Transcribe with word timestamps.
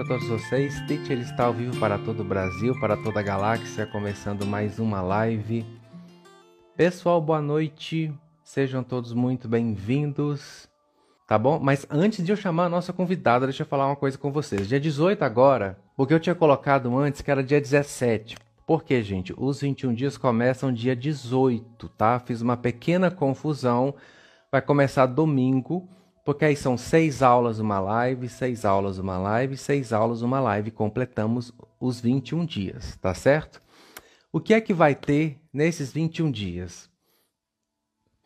a 0.00 0.04
todos 0.04 0.26
vocês. 0.26 0.80
Tite 0.86 1.12
ele 1.12 1.22
está 1.22 1.44
ao 1.44 1.52
vivo 1.52 1.78
para 1.78 1.98
todo 1.98 2.20
o 2.20 2.24
Brasil, 2.24 2.74
para 2.80 2.96
toda 2.96 3.20
a 3.20 3.22
galáxia, 3.22 3.86
começando 3.86 4.46
mais 4.46 4.78
uma 4.78 5.02
live. 5.02 5.66
Pessoal, 6.74 7.20
boa 7.20 7.42
noite. 7.42 8.10
Sejam 8.42 8.82
todos 8.82 9.12
muito 9.12 9.46
bem-vindos. 9.46 10.66
Tá 11.26 11.38
bom? 11.38 11.60
Mas 11.60 11.86
antes 11.90 12.24
de 12.24 12.32
eu 12.32 12.36
chamar 12.36 12.64
a 12.64 12.68
nossa 12.70 12.94
convidada, 12.94 13.46
deixa 13.46 13.62
eu 13.62 13.66
falar 13.66 13.88
uma 13.88 13.96
coisa 13.96 14.16
com 14.16 14.32
vocês. 14.32 14.66
Dia 14.66 14.80
18 14.80 15.22
agora, 15.22 15.78
porque 15.94 16.14
eu 16.14 16.20
tinha 16.20 16.34
colocado 16.34 16.96
antes 16.96 17.20
que 17.20 17.30
era 17.30 17.44
dia 17.44 17.60
17. 17.60 18.38
Por 18.66 18.82
quê, 18.82 19.02
gente? 19.02 19.34
Os 19.36 19.60
21 19.60 19.92
dias 19.92 20.16
começam 20.16 20.72
dia 20.72 20.96
18, 20.96 21.88
tá? 21.90 22.18
Fiz 22.20 22.40
uma 22.40 22.56
pequena 22.56 23.10
confusão. 23.10 23.94
Vai 24.50 24.62
começar 24.62 25.04
domingo 25.04 25.86
porque 26.24 26.44
aí 26.44 26.56
são 26.56 26.76
seis 26.76 27.22
aulas 27.22 27.58
uma 27.58 27.80
live, 27.80 28.28
seis 28.28 28.64
aulas 28.64 28.98
uma 28.98 29.18
live, 29.18 29.56
seis 29.56 29.92
aulas 29.92 30.22
uma 30.22 30.40
live, 30.40 30.70
completamos 30.70 31.52
os 31.78 32.00
21 32.00 32.44
dias, 32.44 32.96
tá 33.00 33.14
certo? 33.14 33.62
O 34.32 34.40
que 34.40 34.54
é 34.54 34.60
que 34.60 34.72
vai 34.72 34.94
ter 34.94 35.40
nesses 35.52 35.92
21 35.92 36.30
dias? 36.30 36.88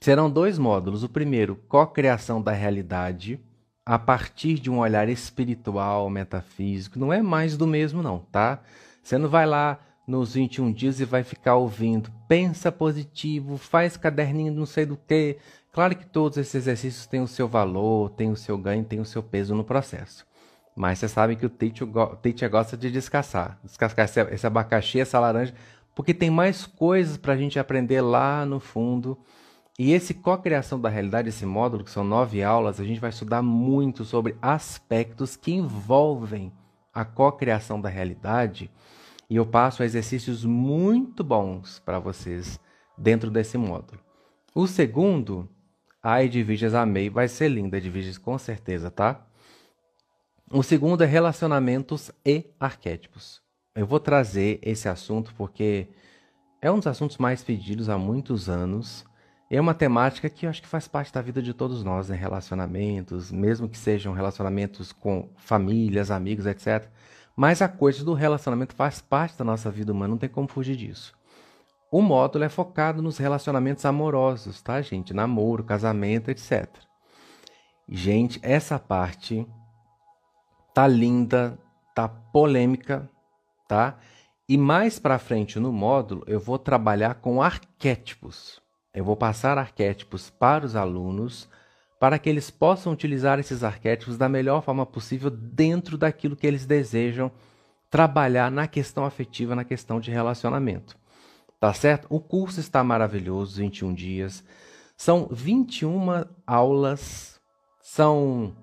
Serão 0.01 0.29
dois 0.29 0.59
módulos. 0.59 1.03
O 1.03 1.09
primeiro, 1.09 1.57
co-criação 1.67 2.43
da 2.43 2.53
realidade, 2.53 3.41
a 3.87 3.99
partir 3.99 4.59
de 4.59 4.71
um 4.71 4.81
olhar 4.81 5.09
espiritual, 5.09 6.11
metafísico. 6.11 6.99
Não 6.99 7.11
é 7.11 7.23
mais 7.23 7.57
do 7.57 7.67
mesmo, 7.67 8.03
não, 8.03 8.19
tá? 8.19 8.61
Você 9.03 9.17
não 9.17 9.31
vai 9.31 9.47
lá 9.47 9.79
nos 10.07 10.35
21 10.35 10.73
dias 10.73 11.01
e 11.01 11.07
vai 11.07 11.23
ficar 11.23 11.57
ouvindo. 11.57 12.11
Pensa 12.29 12.71
positivo, 12.71 13.57
faz 13.57 13.97
caderninho 13.97 14.53
não 14.53 14.67
sei 14.67 14.85
do 14.85 14.97
que, 14.97 15.39
Claro 15.75 15.97
que 15.97 16.07
todos 16.07 16.39
esses 16.39 16.55
exercícios 16.55 17.05
têm 17.05 17.21
o 17.21 17.27
seu 17.27 17.49
valor, 17.49 18.11
têm 18.11 18.31
o 18.31 18.37
seu 18.37 18.57
ganho, 18.57 18.85
têm 18.85 19.01
o 19.01 19.05
seu 19.05 19.21
peso 19.21 19.57
no 19.57 19.65
processo. 19.65 20.25
Mas 20.77 21.01
você 21.01 21.09
sabe 21.09 21.35
que 21.35 21.45
o 21.45 21.51
teacher, 21.51 22.49
gosta 22.49 22.77
de 22.77 22.93
descascar. 22.93 23.59
Descascar 23.65 24.05
esse, 24.05 24.21
esse 24.21 24.47
abacaxi, 24.47 25.01
essa 25.01 25.19
laranja, 25.19 25.53
porque 25.93 26.15
tem 26.15 26.31
mais 26.31 26.65
coisas 26.65 27.17
para 27.17 27.33
a 27.33 27.37
gente 27.37 27.59
aprender 27.59 28.01
lá 28.03 28.47
no 28.47 28.61
fundo. 28.61 29.19
E 29.77 29.93
esse 29.93 30.15
co-criação 30.15 30.81
da 30.81 30.89
realidade, 30.89 31.31
esse 31.31 31.45
módulo, 31.45 31.83
que 31.83 31.91
são 31.91 32.05
nove 32.05 32.41
aulas, 32.41 32.79
a 32.79 32.85
gente 32.85 33.01
vai 33.01 33.11
estudar 33.11 33.43
muito 33.43 34.05
sobre 34.05 34.37
aspectos 34.41 35.35
que 35.35 35.53
envolvem 35.53 36.53
a 36.93 37.05
co-criação 37.05 37.81
da 37.81 37.89
realidade. 37.89 38.71
E 39.29 39.35
eu 39.35 39.45
passo 39.45 39.83
exercícios 39.83 40.45
muito 40.45 41.25
bons 41.25 41.81
para 41.81 41.99
vocês 41.99 42.61
dentro 42.97 43.29
desse 43.29 43.59
módulo. 43.59 43.99
O 44.55 44.69
segundo 44.69 45.49
a 46.05 46.23
Edviges 46.23 46.75
amei, 46.75 47.09
vai 47.09 47.27
ser 47.27 47.49
linda, 47.49 47.79
Edviges, 47.79 48.19
com 48.19 48.37
certeza, 48.37 48.91
tá? 48.91 49.27
O 50.53 50.63
segundo 50.63 51.03
é 51.03 51.07
relacionamentos 51.07 52.13
e 52.23 52.45
arquétipos. 52.61 53.41
Eu 53.75 53.87
vou 53.87 53.99
trazer 53.99 54.59
esse 54.61 54.87
assunto 54.87 55.35
porque 55.35 55.89
é 56.61 56.71
um 56.71 56.77
dos 56.77 56.87
assuntos 56.87 57.17
mais 57.17 57.43
pedidos 57.43 57.89
há 57.89 57.97
muitos 57.97 58.51
anos. 58.51 59.07
É 59.51 59.59
uma 59.59 59.73
temática 59.73 60.29
que 60.29 60.45
eu 60.45 60.51
acho 60.51 60.61
que 60.61 60.69
faz 60.69 60.87
parte 60.87 61.11
da 61.11 61.23
vida 61.23 61.41
de 61.41 61.55
todos 61.55 61.83
nós, 61.83 62.11
né? 62.11 62.17
Relacionamentos, 62.17 63.33
mesmo 63.33 63.67
que 63.67 63.79
sejam 63.79 64.13
relacionamentos 64.13 64.93
com 64.93 65.31
famílias, 65.37 66.11
amigos, 66.11 66.45
etc. 66.45 66.87
Mas 67.35 67.63
a 67.63 67.69
coisa 67.69 68.05
do 68.05 68.13
relacionamento 68.13 68.75
faz 68.75 69.01
parte 69.01 69.39
da 69.39 69.45
nossa 69.45 69.71
vida 69.71 69.91
humana, 69.91 70.11
não 70.11 70.19
tem 70.19 70.29
como 70.29 70.49
fugir 70.49 70.77
disso. 70.77 71.15
O 71.97 72.03
módulo 72.03 72.43
é 72.43 72.49
focado 72.49 73.01
nos 73.01 73.19
relacionamentos 73.19 73.85
amorosos, 73.85 74.61
tá, 74.61 74.83
gente? 74.83 75.15
Namoro, 75.15 75.63
casamento, 75.63 76.29
etc. 76.29 76.69
Gente, 77.89 78.41
essa 78.43 78.81
parte 78.81 79.47
tá 80.75 80.89
linda, 80.89 81.57
tá 81.95 82.09
polêmica, 82.09 83.09
tá? 83.69 83.97
E 84.49 84.59
mais 84.59 84.99
para 84.99 85.21
frente 85.21 85.61
no 85.61 85.73
módulo 85.73 86.25
eu 86.27 86.41
vou 86.41 86.59
trabalhar 86.59 87.15
com 87.21 87.41
arquétipos. 87.41 88.61
Eu 88.93 89.05
vou 89.05 89.15
passar 89.15 89.57
arquétipos 89.57 90.31
para 90.31 90.67
os 90.67 90.75
alunos 90.75 91.49
para 92.01 92.19
que 92.19 92.29
eles 92.29 92.51
possam 92.51 92.93
utilizar 92.93 93.39
esses 93.39 93.63
arquétipos 93.63 94.19
da 94.19 94.29
melhor 94.29 94.65
forma 94.65 94.85
possível 94.85 95.31
dentro 95.31 95.97
daquilo 95.97 96.35
que 96.35 96.45
eles 96.49 96.67
desejam 96.67 97.31
trabalhar 97.89 98.51
na 98.51 98.67
questão 98.67 99.05
afetiva, 99.05 99.55
na 99.55 99.63
questão 99.63 100.01
de 100.01 100.11
relacionamento. 100.11 101.04
Tá 101.65 101.73
certo? 101.73 102.07
O 102.11 102.21
curso 102.21 102.61
está 102.61 102.85
maravilhoso, 102.85 103.57
21 103.57 103.95
dias. 103.95 104.45
São 104.99 105.29
21 105.33 106.27
aulas, 106.47 107.41
são 107.81 108.55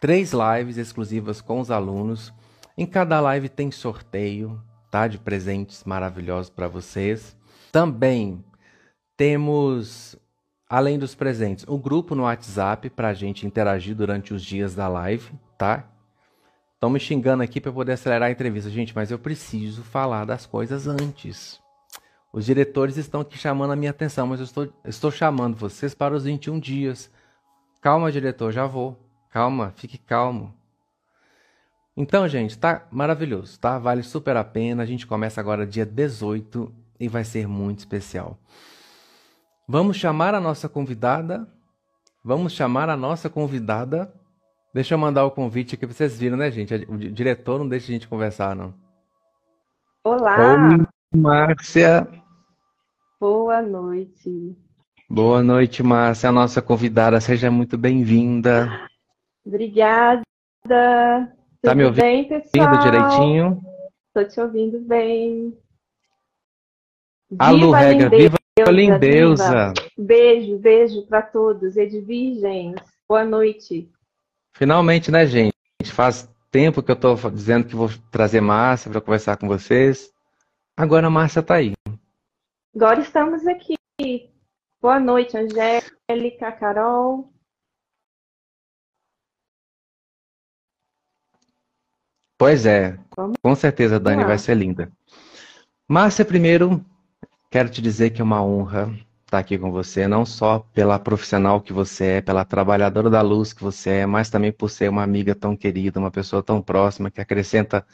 três 0.00 0.32
lives 0.32 0.76
exclusivas 0.76 1.40
com 1.40 1.60
os 1.60 1.70
alunos. 1.70 2.34
Em 2.76 2.84
cada 2.84 3.20
live 3.20 3.48
tem 3.48 3.70
sorteio, 3.70 4.60
tá? 4.90 5.06
De 5.06 5.18
presentes 5.18 5.84
maravilhosos 5.84 6.50
para 6.50 6.66
vocês. 6.66 7.36
Também 7.70 8.44
temos, 9.16 10.16
além 10.68 10.98
dos 10.98 11.14
presentes, 11.14 11.64
um 11.68 11.78
grupo 11.78 12.16
no 12.16 12.24
WhatsApp 12.24 12.90
para 12.90 13.10
a 13.10 13.14
gente 13.14 13.46
interagir 13.46 13.94
durante 13.94 14.34
os 14.34 14.42
dias 14.42 14.74
da 14.74 14.88
live, 14.88 15.30
tá? 15.56 15.88
Estão 16.74 16.90
me 16.90 16.98
xingando 16.98 17.44
aqui 17.44 17.60
para 17.60 17.70
poder 17.70 17.92
acelerar 17.92 18.30
a 18.30 18.32
entrevista, 18.32 18.68
gente, 18.68 18.96
mas 18.96 19.12
eu 19.12 19.18
preciso 19.20 19.84
falar 19.84 20.24
das 20.24 20.44
coisas 20.44 20.88
antes. 20.88 21.61
Os 22.32 22.46
diretores 22.46 22.96
estão 22.96 23.20
aqui 23.20 23.36
chamando 23.36 23.72
a 23.72 23.76
minha 23.76 23.90
atenção, 23.90 24.26
mas 24.26 24.40
eu 24.40 24.44
estou, 24.44 24.72
estou 24.86 25.10
chamando 25.10 25.54
vocês 25.54 25.94
para 25.94 26.14
os 26.14 26.24
21 26.24 26.58
dias. 26.58 27.10
Calma, 27.82 28.10
diretor, 28.10 28.50
já 28.50 28.64
vou. 28.64 28.98
Calma, 29.28 29.72
fique 29.76 29.98
calmo. 29.98 30.54
Então, 31.94 32.26
gente, 32.26 32.56
tá 32.58 32.86
maravilhoso, 32.90 33.60
tá? 33.60 33.78
Vale 33.78 34.02
super 34.02 34.34
a 34.36 34.44
pena. 34.44 34.82
A 34.82 34.86
gente 34.86 35.06
começa 35.06 35.40
agora 35.40 35.66
dia 35.66 35.84
18 35.84 36.72
e 36.98 37.06
vai 37.06 37.22
ser 37.22 37.46
muito 37.46 37.80
especial. 37.80 38.38
Vamos 39.68 39.98
chamar 39.98 40.34
a 40.34 40.40
nossa 40.40 40.70
convidada. 40.70 41.46
Vamos 42.24 42.54
chamar 42.54 42.88
a 42.88 42.96
nossa 42.96 43.28
convidada. 43.28 44.10
Deixa 44.72 44.94
eu 44.94 44.98
mandar 44.98 45.26
o 45.26 45.30
convite 45.30 45.74
aqui 45.74 45.86
pra 45.86 45.94
vocês 45.94 46.18
viram, 46.18 46.38
né, 46.38 46.50
gente? 46.50 46.72
O 46.88 46.96
diretor 46.96 47.58
não 47.58 47.68
deixa 47.68 47.90
a 47.90 47.92
gente 47.92 48.08
conversar, 48.08 48.56
não. 48.56 48.72
Olá! 50.02 50.38
Oi, 50.70 50.86
Márcia! 51.14 52.21
Boa 53.22 53.62
noite. 53.62 54.56
Boa 55.08 55.44
noite, 55.44 55.80
Márcia, 55.80 56.28
a 56.28 56.32
nossa 56.32 56.60
convidada. 56.60 57.20
Seja 57.20 57.52
muito 57.52 57.78
bem-vinda. 57.78 58.88
Obrigada. 59.46 60.24
Tá 60.66 61.72
me 61.72 61.84
ouvindo 61.84 62.02
bem, 62.02 62.26
pessoal? 62.26 62.80
direitinho? 62.80 63.62
Estou 64.08 64.28
te 64.28 64.40
ouvindo 64.40 64.80
bem. 64.80 65.56
Alô, 67.38 67.70
Regra, 67.70 68.10
viva 68.10 68.36
a 68.58 68.70
lindeusa. 68.72 69.72
Beijo, 69.96 70.58
beijo 70.58 71.06
para 71.06 71.22
todos. 71.22 71.76
Edvirgens, 71.76 72.74
boa 73.08 73.24
noite. 73.24 73.88
Finalmente, 74.52 75.12
né, 75.12 75.26
gente? 75.26 75.54
Faz 75.92 76.28
tempo 76.50 76.82
que 76.82 76.90
eu 76.90 76.96
estou 76.96 77.14
dizendo 77.30 77.68
que 77.68 77.76
vou 77.76 77.88
trazer 78.10 78.40
Márcia 78.40 78.90
para 78.90 79.00
conversar 79.00 79.36
com 79.36 79.46
vocês. 79.46 80.10
Agora 80.76 81.06
a 81.06 81.10
Márcia 81.10 81.38
está 81.38 81.54
aí. 81.54 81.72
Agora 82.74 83.00
estamos 83.00 83.46
aqui. 83.46 83.74
Boa 84.80 84.98
noite, 84.98 85.36
Angélica, 85.36 86.50
Carol. 86.52 87.30
Pois 92.38 92.64
é, 92.64 92.98
Vamos? 93.14 93.36
com 93.42 93.54
certeza, 93.54 94.00
Dani, 94.00 94.24
vai 94.24 94.38
ser 94.38 94.56
linda. 94.56 94.90
Márcia, 95.86 96.24
primeiro, 96.24 96.82
quero 97.50 97.68
te 97.68 97.82
dizer 97.82 98.10
que 98.10 98.22
é 98.22 98.24
uma 98.24 98.42
honra 98.42 98.90
estar 99.26 99.38
aqui 99.38 99.58
com 99.58 99.70
você, 99.70 100.08
não 100.08 100.24
só 100.24 100.58
pela 100.58 100.98
profissional 100.98 101.60
que 101.60 101.74
você 101.74 102.04
é, 102.04 102.20
pela 102.22 102.44
trabalhadora 102.44 103.10
da 103.10 103.20
luz 103.20 103.52
que 103.52 103.62
você 103.62 103.90
é, 103.90 104.06
mas 104.06 104.30
também 104.30 104.50
por 104.50 104.70
ser 104.70 104.88
uma 104.88 105.02
amiga 105.02 105.34
tão 105.34 105.54
querida, 105.54 106.00
uma 106.00 106.10
pessoa 106.10 106.42
tão 106.42 106.60
próxima 106.62 107.10
que 107.10 107.20
acrescenta 107.20 107.86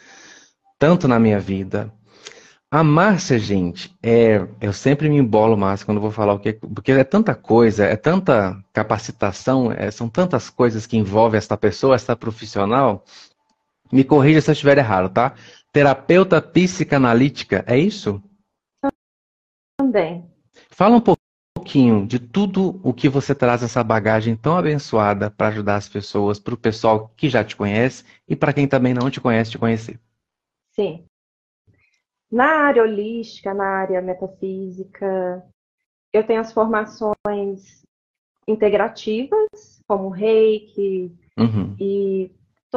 tanto 0.78 1.08
na 1.08 1.18
minha 1.18 1.40
vida. 1.40 1.92
A 2.70 2.84
Márcia, 2.84 3.38
gente, 3.38 3.96
é, 4.02 4.46
eu 4.60 4.74
sempre 4.74 5.08
me 5.08 5.16
embolo, 5.16 5.56
Márcia, 5.56 5.86
quando 5.86 6.02
vou 6.02 6.10
falar 6.10 6.34
o 6.34 6.38
que. 6.38 6.52
Porque 6.52 6.92
é 6.92 7.02
tanta 7.02 7.34
coisa, 7.34 7.86
é 7.86 7.96
tanta 7.96 8.62
capacitação, 8.74 9.72
é, 9.72 9.90
são 9.90 10.06
tantas 10.06 10.50
coisas 10.50 10.86
que 10.86 10.98
envolvem 10.98 11.38
essa 11.38 11.56
pessoa, 11.56 11.94
essa 11.94 12.14
profissional. 12.14 13.02
Me 13.90 14.04
corrija 14.04 14.42
se 14.42 14.50
eu 14.50 14.52
estiver 14.52 14.76
errado, 14.76 15.08
tá? 15.10 15.34
Terapeuta 15.72 16.42
psicanalítica, 16.42 17.64
é 17.66 17.78
isso? 17.78 18.22
Também. 19.78 20.30
Fala 20.68 20.96
um 20.96 21.16
pouquinho 21.58 22.06
de 22.06 22.18
tudo 22.18 22.78
o 22.82 22.92
que 22.92 23.08
você 23.08 23.34
traz 23.34 23.62
essa 23.62 23.82
bagagem 23.82 24.36
tão 24.36 24.58
abençoada 24.58 25.30
para 25.30 25.48
ajudar 25.48 25.76
as 25.76 25.88
pessoas, 25.88 26.38
para 26.38 26.52
o 26.52 26.58
pessoal 26.58 27.10
que 27.16 27.30
já 27.30 27.42
te 27.42 27.56
conhece 27.56 28.04
e 28.28 28.36
para 28.36 28.52
quem 28.52 28.68
também 28.68 28.92
não 28.92 29.10
te 29.10 29.22
conhece 29.22 29.52
te 29.52 29.58
conhecer. 29.58 29.98
Sim. 30.72 31.08
Na 32.30 32.66
área 32.66 32.82
holística, 32.82 33.54
na 33.54 33.64
área 33.64 34.02
metafísica, 34.02 35.42
eu 36.12 36.24
tenho 36.26 36.40
as 36.40 36.52
formações 36.52 37.82
integrativas, 38.46 39.82
como 39.86 40.08
reiki, 40.08 41.12
uhum. 41.38 41.74
e 41.80 42.30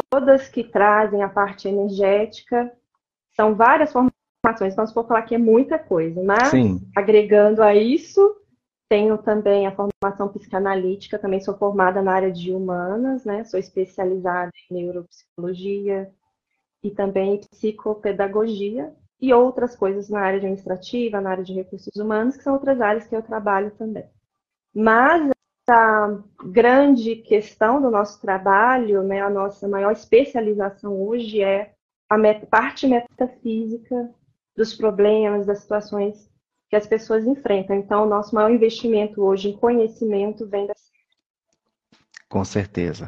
todas 0.10 0.48
que 0.48 0.64
trazem 0.64 1.22
a 1.22 1.30
parte 1.30 1.68
energética. 1.68 2.72
São 3.36 3.56
várias 3.56 3.92
formações, 3.92 4.74
então 4.74 4.88
se 4.88 4.94
for 4.94 5.08
falar 5.08 5.24
que 5.24 5.36
é 5.36 5.38
muita 5.38 5.78
coisa, 5.78 6.24
mas 6.24 6.50
Sim. 6.50 6.82
agregando 6.96 7.62
a 7.62 7.76
isso, 7.76 8.36
tenho 8.90 9.18
também 9.18 9.68
a 9.68 9.76
formação 9.76 10.30
psicanalítica, 10.30 11.20
também 11.20 11.40
sou 11.40 11.58
formada 11.58 12.02
na 12.02 12.14
área 12.14 12.32
de 12.32 12.52
humanas, 12.52 13.24
né? 13.24 13.44
Sou 13.46 13.60
especializada 13.60 14.52
em 14.70 14.74
neuropsicologia 14.74 16.12
e 16.84 16.92
também 16.92 17.36
em 17.36 17.40
psicopedagogia 17.40 18.94
e 19.22 19.32
outras 19.34 19.76
coisas 19.76 20.10
na 20.10 20.20
área 20.20 20.38
administrativa, 20.38 21.22
na 21.22 21.30
área 21.30 21.44
de 21.44 21.54
recursos 21.54 21.96
humanos, 21.96 22.36
que 22.36 22.44
são 22.44 22.54
outras 22.54 22.82
áreas 22.82 23.06
que 23.06 23.16
eu 23.16 23.22
trabalho 23.22 23.72
também. 23.78 24.06
Mas 24.74 25.30
a 25.70 26.18
grande 26.44 27.18
questão 27.18 27.82
do 27.82 27.92
nosso 27.92 28.20
trabalho, 28.20 29.04
né, 29.04 29.22
a 29.22 29.30
nossa 29.30 29.68
maior 29.68 29.92
especialização 29.92 31.00
hoje 31.02 31.42
é 31.42 31.74
a 32.10 32.18
parte 32.50 32.88
metafísica 32.88 34.14
dos 34.56 34.74
problemas, 34.74 35.46
das 35.46 35.60
situações 35.60 36.30
que 36.70 36.76
as 36.76 36.88
pessoas 36.88 37.26
enfrentam. 37.26 37.76
Então, 37.76 38.04
o 38.04 38.10
nosso 38.10 38.34
maior 38.34 38.52
investimento 38.52 39.22
hoje 39.22 39.50
em 39.50 39.58
conhecimento 39.58 40.48
vem 40.48 40.68
da 40.68 40.74
Com 42.28 42.44
certeza. 42.44 43.08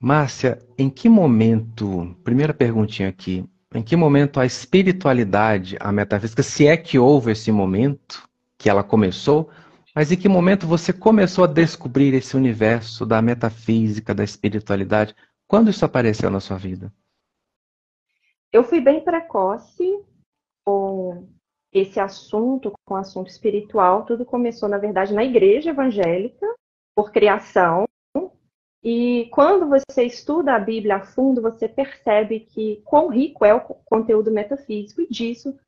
Márcia, 0.00 0.58
em 0.78 0.90
que 0.90 1.08
momento, 1.08 2.16
primeira 2.24 2.54
perguntinha 2.54 3.08
aqui, 3.08 3.48
em 3.76 3.82
que 3.82 3.94
momento 3.94 4.40
a 4.40 4.46
espiritualidade, 4.46 5.76
a 5.80 5.92
metafísica, 5.92 6.42
se 6.42 6.66
é 6.66 6.76
que 6.76 6.98
houve 6.98 7.32
esse 7.32 7.52
momento 7.52 8.28
que 8.56 8.70
ela 8.70 8.82
começou, 8.82 9.50
mas 9.94 10.10
em 10.10 10.16
que 10.16 10.28
momento 10.28 10.66
você 10.66 10.92
começou 10.92 11.44
a 11.44 11.46
descobrir 11.46 12.14
esse 12.14 12.36
universo 12.36 13.04
da 13.04 13.20
metafísica, 13.20 14.14
da 14.14 14.24
espiritualidade? 14.24 15.14
Quando 15.46 15.70
isso 15.70 15.84
apareceu 15.84 16.30
na 16.30 16.40
sua 16.40 16.56
vida? 16.56 16.92
Eu 18.52 18.64
fui 18.64 18.80
bem 18.80 19.04
precoce 19.04 20.02
com 20.64 21.28
esse 21.72 22.00
assunto, 22.00 22.72
com 22.84 22.94
o 22.94 22.98
assunto 22.98 23.28
espiritual. 23.28 24.04
Tudo 24.04 24.24
começou, 24.24 24.68
na 24.68 24.78
verdade, 24.78 25.12
na 25.12 25.24
igreja 25.24 25.70
evangélica, 25.70 26.46
por 26.94 27.12
criação. 27.12 27.84
E 28.82 29.28
quando 29.32 29.68
você 29.68 30.04
estuda 30.04 30.54
a 30.54 30.58
Bíblia 30.58 30.96
a 30.96 31.00
fundo, 31.00 31.42
você 31.42 31.68
percebe 31.68 32.40
que 32.40 32.82
quão 32.84 33.08
rico 33.08 33.44
é 33.44 33.54
o 33.54 33.60
conteúdo 33.60 34.30
metafísico, 34.30 35.02
e 35.02 35.08
disso 35.08 35.58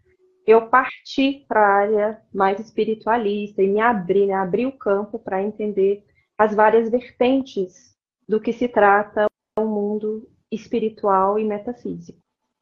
eu 0.47 0.67
parti 0.69 1.45
para 1.47 1.61
a 1.61 1.75
área 1.75 2.23
mais 2.33 2.59
espiritualista 2.59 3.63
e 3.63 3.69
me 3.69 3.81
abri, 3.81 4.27
né, 4.27 4.33
abri 4.33 4.65
o 4.65 4.73
campo 4.73 5.19
para 5.19 5.43
entender 5.43 6.07
as 6.39 6.55
várias 6.55 6.89
vertentes 6.89 7.95
do 8.27 8.41
que 8.41 8.53
se 8.53 8.67
trata 8.67 9.27
o 9.59 9.65
mundo 9.65 10.27
espiritual 10.51 11.39
e 11.39 11.45
metafísico. 11.45 12.19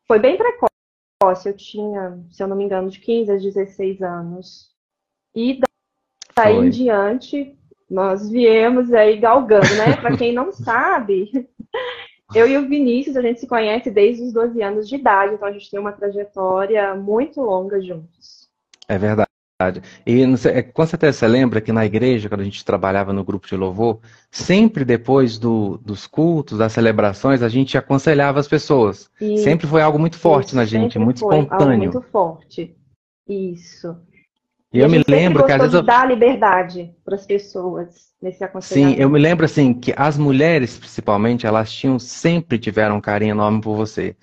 Foi 0.07 0.19
bem 0.19 0.37
precoce, 0.37 1.49
eu 1.49 1.57
tinha, 1.57 2.19
se 2.31 2.43
eu 2.43 2.49
não 2.49 2.57
me 2.57 2.65
engano, 2.65 2.89
de 2.89 2.99
15 2.99 3.31
a 3.31 3.37
16 3.37 4.03
anos. 4.03 4.75
E 5.35 5.61
daí 6.35 6.57
em 6.57 6.71
diante, 6.71 7.57
nós 7.91 8.29
viemos 8.31 8.93
aí 8.93 9.17
galgando, 9.17 9.75
né? 9.77 9.97
Para 9.97 10.17
quem 10.17 10.33
não 10.33 10.51
sabe, 10.53 11.31
eu 12.35 12.49
e 12.49 12.57
o 12.59 12.69
Vinícius, 12.69 13.17
a 13.17 13.23
gente 13.23 13.41
se 13.41 13.47
conhece 13.47 13.91
desde 13.91 14.25
os 14.25 14.33
12 14.33 14.61
anos 14.63 14.89
de 14.89 14.97
idade, 14.97 15.35
então 15.35 15.47
a 15.47 15.53
gente 15.53 15.71
tem 15.71 15.79
uma 15.79 15.93
trajetória 15.93 16.95
muito 16.95 17.41
longa 17.41 17.81
juntos. 17.81 18.49
É 18.89 18.99
verdade. 18.99 19.27
E 20.05 20.37
sei, 20.37 20.53
é, 20.53 20.63
com 20.63 20.85
certeza 20.85 21.19
você 21.19 21.27
lembra 21.27 21.63
que 21.63 21.73
na 21.73 21.87
igreja, 21.87 22.29
quando 22.29 22.43
a 22.43 22.45
gente 22.45 22.65
trabalhava 22.65 23.13
no 23.13 23.25
grupo 23.25 23.47
de 23.47 23.57
louvor, 23.57 24.01
sempre 24.31 24.85
depois 24.85 25.39
do, 25.39 25.79
dos 25.79 26.07
cultos, 26.07 26.59
das 26.59 26.73
celebrações, 26.73 27.43
a 27.43 27.49
gente 27.49 27.79
aconselhava 27.79 28.39
as 28.39 28.47
pessoas. 28.47 29.11
Isso, 29.21 29.45
sempre 29.45 29.67
foi 29.67 29.81
algo 29.81 29.99
muito 29.99 30.19
forte 30.19 30.49
isso, 30.49 30.57
na 30.57 30.65
gente, 30.67 30.99
muito 30.99 31.17
espontâneo. 31.19 31.55
Algo 31.55 31.77
muito 31.77 32.03
forte. 32.03 32.77
Isso. 33.27 33.97
E, 34.77 34.81
eu 34.81 34.89
me 34.89 35.03
lembro 35.07 35.45
que 35.45 35.53
às 35.53 35.59
vezes. 35.59 35.75
Eu... 35.75 35.83
dar 35.83 36.07
liberdade 36.07 36.93
para 37.05 37.15
as 37.15 37.27
pessoas 37.27 37.89
nesse 38.21 38.45
aconselhamento. 38.45 38.97
Sim, 38.97 39.03
eu 39.03 39.09
me 39.09 39.19
lembro 39.19 39.45
assim 39.45 39.73
que 39.73 39.95
as 39.97 40.19
mulheres, 40.19 40.79
principalmente, 40.79 41.47
elas 41.47 41.73
tinham 41.73 41.99
sempre 41.99 42.59
tiveram 42.59 42.97
um 42.97 43.01
carinho 43.01 43.33
enorme 43.33 43.61
por 43.61 43.75
você. 43.75 44.15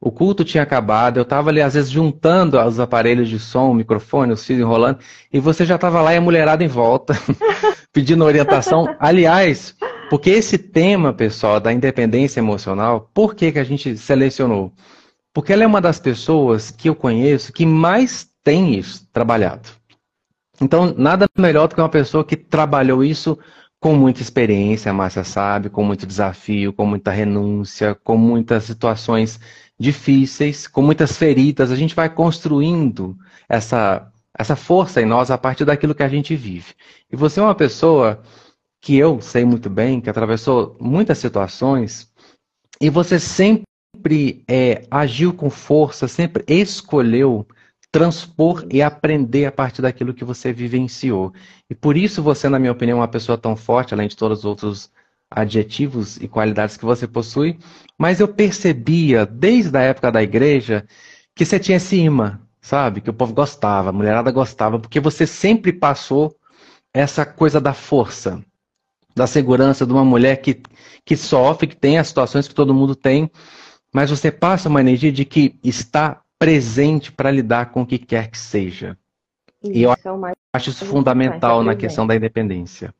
O 0.00 0.10
culto 0.10 0.44
tinha 0.44 0.62
acabado, 0.62 1.16
eu 1.16 1.22
estava 1.22 1.48
ali, 1.48 1.62
às 1.62 1.72
vezes, 1.72 1.90
juntando 1.90 2.60
os 2.60 2.78
aparelhos 2.78 3.26
de 3.26 3.38
som, 3.38 3.70
o 3.70 3.74
microfone, 3.74 4.34
os 4.34 4.44
fios 4.44 4.60
enrolando, 4.60 4.98
e 5.32 5.40
você 5.40 5.64
já 5.64 5.76
estava 5.76 6.02
lá 6.02 6.12
e 6.12 6.18
a 6.18 6.20
mulherada 6.20 6.62
em 6.62 6.68
volta, 6.68 7.14
pedindo 7.90 8.22
orientação. 8.22 8.94
Aliás, 8.98 9.74
porque 10.10 10.28
esse 10.28 10.58
tema, 10.58 11.14
pessoal, 11.14 11.58
da 11.58 11.72
independência 11.72 12.38
emocional, 12.38 13.08
por 13.14 13.34
que, 13.34 13.52
que 13.52 13.58
a 13.58 13.64
gente 13.64 13.96
selecionou? 13.96 14.72
Porque 15.32 15.52
ela 15.52 15.64
é 15.64 15.66
uma 15.66 15.80
das 15.80 15.98
pessoas 15.98 16.70
que 16.70 16.88
eu 16.88 16.94
conheço 16.94 17.52
que 17.52 17.64
mais 17.64 18.28
tem 18.44 18.78
isso 18.78 19.08
trabalhado. 19.10 19.70
Então, 20.60 20.94
nada 20.96 21.26
melhor 21.36 21.68
do 21.68 21.74
que 21.74 21.80
uma 21.80 21.88
pessoa 21.88 22.24
que 22.24 22.36
trabalhou 22.36 23.02
isso 23.02 23.38
com 23.80 23.94
muita 23.94 24.22
experiência, 24.22 24.90
a 24.90 24.94
Márcia 24.94 25.24
sabe, 25.24 25.68
com 25.68 25.84
muito 25.84 26.06
desafio, 26.06 26.72
com 26.72 26.86
muita 26.86 27.10
renúncia, 27.10 27.94
com 27.94 28.16
muitas 28.16 28.64
situações 28.64 29.38
difíceis, 29.78 30.66
com 30.66 30.80
muitas 30.80 31.16
feridas. 31.16 31.70
A 31.70 31.76
gente 31.76 31.94
vai 31.94 32.08
construindo 32.08 33.16
essa, 33.48 34.10
essa 34.36 34.56
força 34.56 35.02
em 35.02 35.04
nós 35.04 35.30
a 35.30 35.36
partir 35.36 35.64
daquilo 35.64 35.94
que 35.94 36.02
a 36.02 36.08
gente 36.08 36.34
vive. 36.34 36.74
E 37.12 37.16
você 37.16 37.40
é 37.40 37.42
uma 37.42 37.54
pessoa 37.54 38.22
que 38.80 38.96
eu 38.96 39.20
sei 39.20 39.44
muito 39.44 39.68
bem, 39.68 40.00
que 40.00 40.10
atravessou 40.10 40.76
muitas 40.80 41.18
situações, 41.18 42.10
e 42.80 42.90
você 42.90 43.18
sempre 43.18 44.44
é, 44.48 44.86
agiu 44.90 45.32
com 45.32 45.48
força, 45.48 46.06
sempre 46.06 46.44
escolheu 46.46 47.46
transpor 47.94 48.66
e 48.72 48.82
aprender 48.82 49.46
a 49.46 49.52
partir 49.52 49.80
daquilo 49.80 50.12
que 50.12 50.24
você 50.24 50.52
vivenciou. 50.52 51.32
E 51.70 51.76
por 51.76 51.96
isso 51.96 52.20
você, 52.20 52.48
na 52.48 52.58
minha 52.58 52.72
opinião, 52.72 52.98
é 52.98 53.02
uma 53.02 53.06
pessoa 53.06 53.38
tão 53.38 53.54
forte, 53.54 53.94
além 53.94 54.08
de 54.08 54.16
todos 54.16 54.40
os 54.40 54.44
outros 54.44 54.90
adjetivos 55.30 56.16
e 56.16 56.26
qualidades 56.26 56.76
que 56.76 56.84
você 56.84 57.06
possui, 57.06 57.56
mas 57.96 58.18
eu 58.18 58.26
percebia, 58.26 59.24
desde 59.24 59.78
a 59.78 59.82
época 59.82 60.10
da 60.10 60.20
igreja, 60.20 60.84
que 61.36 61.44
você 61.44 61.56
tinha 61.56 61.76
esse 61.76 61.94
imã, 61.94 62.40
sabe? 62.60 63.00
Que 63.00 63.10
o 63.10 63.14
povo 63.14 63.32
gostava, 63.32 63.90
a 63.90 63.92
mulherada 63.92 64.32
gostava, 64.32 64.76
porque 64.76 64.98
você 64.98 65.24
sempre 65.24 65.72
passou 65.72 66.34
essa 66.92 67.24
coisa 67.24 67.60
da 67.60 67.72
força, 67.72 68.44
da 69.14 69.28
segurança 69.28 69.86
de 69.86 69.92
uma 69.92 70.04
mulher 70.04 70.38
que, 70.38 70.60
que 71.04 71.16
sofre, 71.16 71.68
que 71.68 71.76
tem 71.76 71.96
as 71.96 72.08
situações 72.08 72.48
que 72.48 72.54
todo 72.56 72.74
mundo 72.74 72.96
tem, 72.96 73.30
mas 73.94 74.10
você 74.10 74.32
passa 74.32 74.68
uma 74.68 74.80
energia 74.80 75.12
de 75.12 75.24
que 75.24 75.56
está 75.62 76.23
presente 76.44 77.10
para 77.10 77.30
lidar 77.30 77.70
com 77.70 77.80
o 77.80 77.86
que 77.86 77.98
quer 77.98 78.30
que 78.30 78.36
seja. 78.36 78.98
Isso, 79.62 79.72
e 79.72 79.82
eu 79.82 79.90
é 79.90 79.96
acho 80.52 80.68
isso 80.68 80.84
fundamental 80.84 81.64
na 81.64 81.74
questão 81.74 82.06
da 82.06 82.14
independência. 82.14 82.94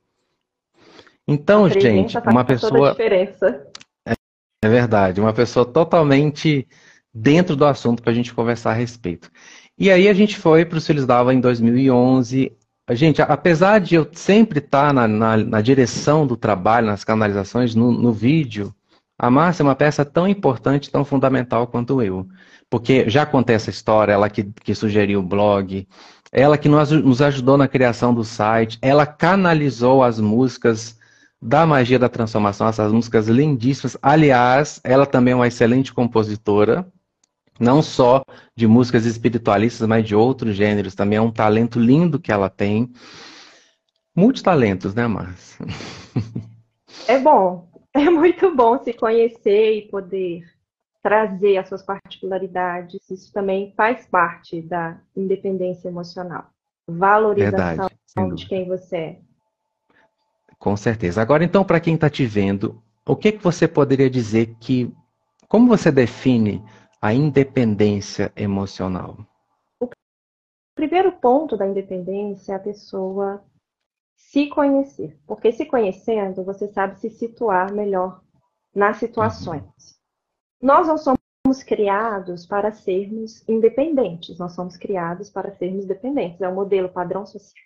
Então, 1.28 1.68
gente, 1.68 2.16
uma 2.26 2.42
pessoa. 2.42 2.96
É, 2.98 4.14
é 4.62 4.68
verdade, 4.68 5.20
uma 5.20 5.34
pessoa 5.34 5.66
totalmente 5.66 6.66
dentro 7.12 7.54
do 7.54 7.66
assunto 7.66 8.02
para 8.02 8.12
a 8.12 8.14
gente 8.14 8.32
conversar 8.32 8.70
a 8.70 8.74
respeito. 8.74 9.30
E 9.76 9.90
aí 9.90 10.08
a 10.08 10.14
gente 10.14 10.38
foi 10.38 10.64
para 10.64 10.78
o 10.78 10.80
Filhos 10.80 11.04
d'Alva 11.04 11.34
em 11.34 11.40
2011. 11.40 12.50
Gente, 12.92 13.20
apesar 13.20 13.78
de 13.78 13.94
eu 13.94 14.08
sempre 14.12 14.58
estar 14.58 14.92
na, 14.94 15.06
na, 15.06 15.36
na 15.36 15.60
direção 15.60 16.26
do 16.26 16.36
trabalho, 16.36 16.86
nas 16.86 17.04
canalizações, 17.04 17.74
no, 17.74 17.92
no 17.92 18.10
vídeo, 18.10 18.74
a 19.18 19.30
Márcia 19.30 19.62
é 19.62 19.64
uma 19.64 19.76
peça 19.76 20.02
tão 20.02 20.26
importante, 20.26 20.90
tão 20.90 21.04
fundamental 21.04 21.66
quanto 21.66 22.00
eu. 22.00 22.26
Porque 22.74 23.08
já 23.08 23.24
contei 23.24 23.54
essa 23.54 23.70
história, 23.70 24.14
ela 24.14 24.28
que, 24.28 24.42
que 24.42 24.74
sugeriu 24.74 25.20
o 25.20 25.22
blog, 25.22 25.86
ela 26.32 26.58
que 26.58 26.68
nos, 26.68 26.90
nos 26.90 27.22
ajudou 27.22 27.56
na 27.56 27.68
criação 27.68 28.12
do 28.12 28.24
site, 28.24 28.80
ela 28.82 29.06
canalizou 29.06 30.02
as 30.02 30.18
músicas 30.18 30.98
da 31.40 31.64
magia 31.64 32.00
da 32.00 32.08
transformação, 32.08 32.66
essas 32.66 32.90
músicas 32.90 33.28
lindíssimas. 33.28 33.96
Aliás, 34.02 34.80
ela 34.82 35.06
também 35.06 35.30
é 35.30 35.36
uma 35.36 35.46
excelente 35.46 35.94
compositora, 35.94 36.84
não 37.60 37.80
só 37.80 38.24
de 38.56 38.66
músicas 38.66 39.06
espiritualistas, 39.06 39.86
mas 39.86 40.04
de 40.04 40.16
outros 40.16 40.56
gêneros. 40.56 40.96
Também 40.96 41.18
é 41.18 41.22
um 41.22 41.30
talento 41.30 41.78
lindo 41.78 42.18
que 42.18 42.32
ela 42.32 42.50
tem. 42.50 42.90
Multitalentos, 44.16 44.96
né, 44.96 45.06
Márcia? 45.06 45.64
É 47.06 47.20
bom, 47.20 47.68
é 47.94 48.10
muito 48.10 48.52
bom 48.52 48.82
se 48.82 48.92
conhecer 48.92 49.76
e 49.78 49.82
poder 49.82 50.53
trazer 51.04 51.58
as 51.58 51.68
suas 51.68 51.82
particularidades. 51.82 52.98
Isso 53.10 53.30
também 53.30 53.74
faz 53.76 54.06
parte 54.06 54.62
da 54.62 54.98
independência 55.14 55.88
emocional. 55.88 56.46
Valorização 56.88 57.90
Verdade, 58.16 58.34
de 58.36 58.48
quem 58.48 58.66
você 58.66 58.96
é. 58.96 59.20
Com 60.58 60.74
certeza. 60.78 61.20
Agora, 61.20 61.44
então, 61.44 61.62
para 61.62 61.78
quem 61.78 61.94
está 61.94 62.08
te 62.08 62.24
vendo, 62.24 62.82
o 63.06 63.14
que, 63.14 63.32
que 63.32 63.44
você 63.44 63.68
poderia 63.68 64.08
dizer 64.08 64.56
que. 64.58 64.90
Como 65.46 65.68
você 65.68 65.92
define 65.92 66.64
a 67.00 67.12
independência 67.12 68.32
emocional? 68.34 69.18
O 69.78 69.88
primeiro 70.74 71.12
ponto 71.12 71.54
da 71.54 71.66
independência 71.66 72.54
é 72.54 72.56
a 72.56 72.60
pessoa 72.60 73.44
se 74.16 74.48
conhecer. 74.48 75.18
Porque 75.26 75.52
se 75.52 75.66
conhecendo, 75.66 76.42
você 76.42 76.66
sabe 76.68 76.98
se 76.98 77.10
situar 77.10 77.72
melhor 77.72 78.22
nas 78.74 78.96
situações. 78.96 79.62
Uhum. 79.62 79.93
Nós 80.64 80.88
não 80.88 80.96
somos 80.96 81.62
criados 81.62 82.46
para 82.46 82.72
sermos 82.72 83.46
independentes, 83.46 84.38
nós 84.38 84.54
somos 84.54 84.78
criados 84.78 85.28
para 85.28 85.52
sermos 85.52 85.84
dependentes. 85.84 86.40
É 86.40 86.48
o 86.48 86.54
modelo 86.54 86.88
padrão 86.88 87.26
social. 87.26 87.62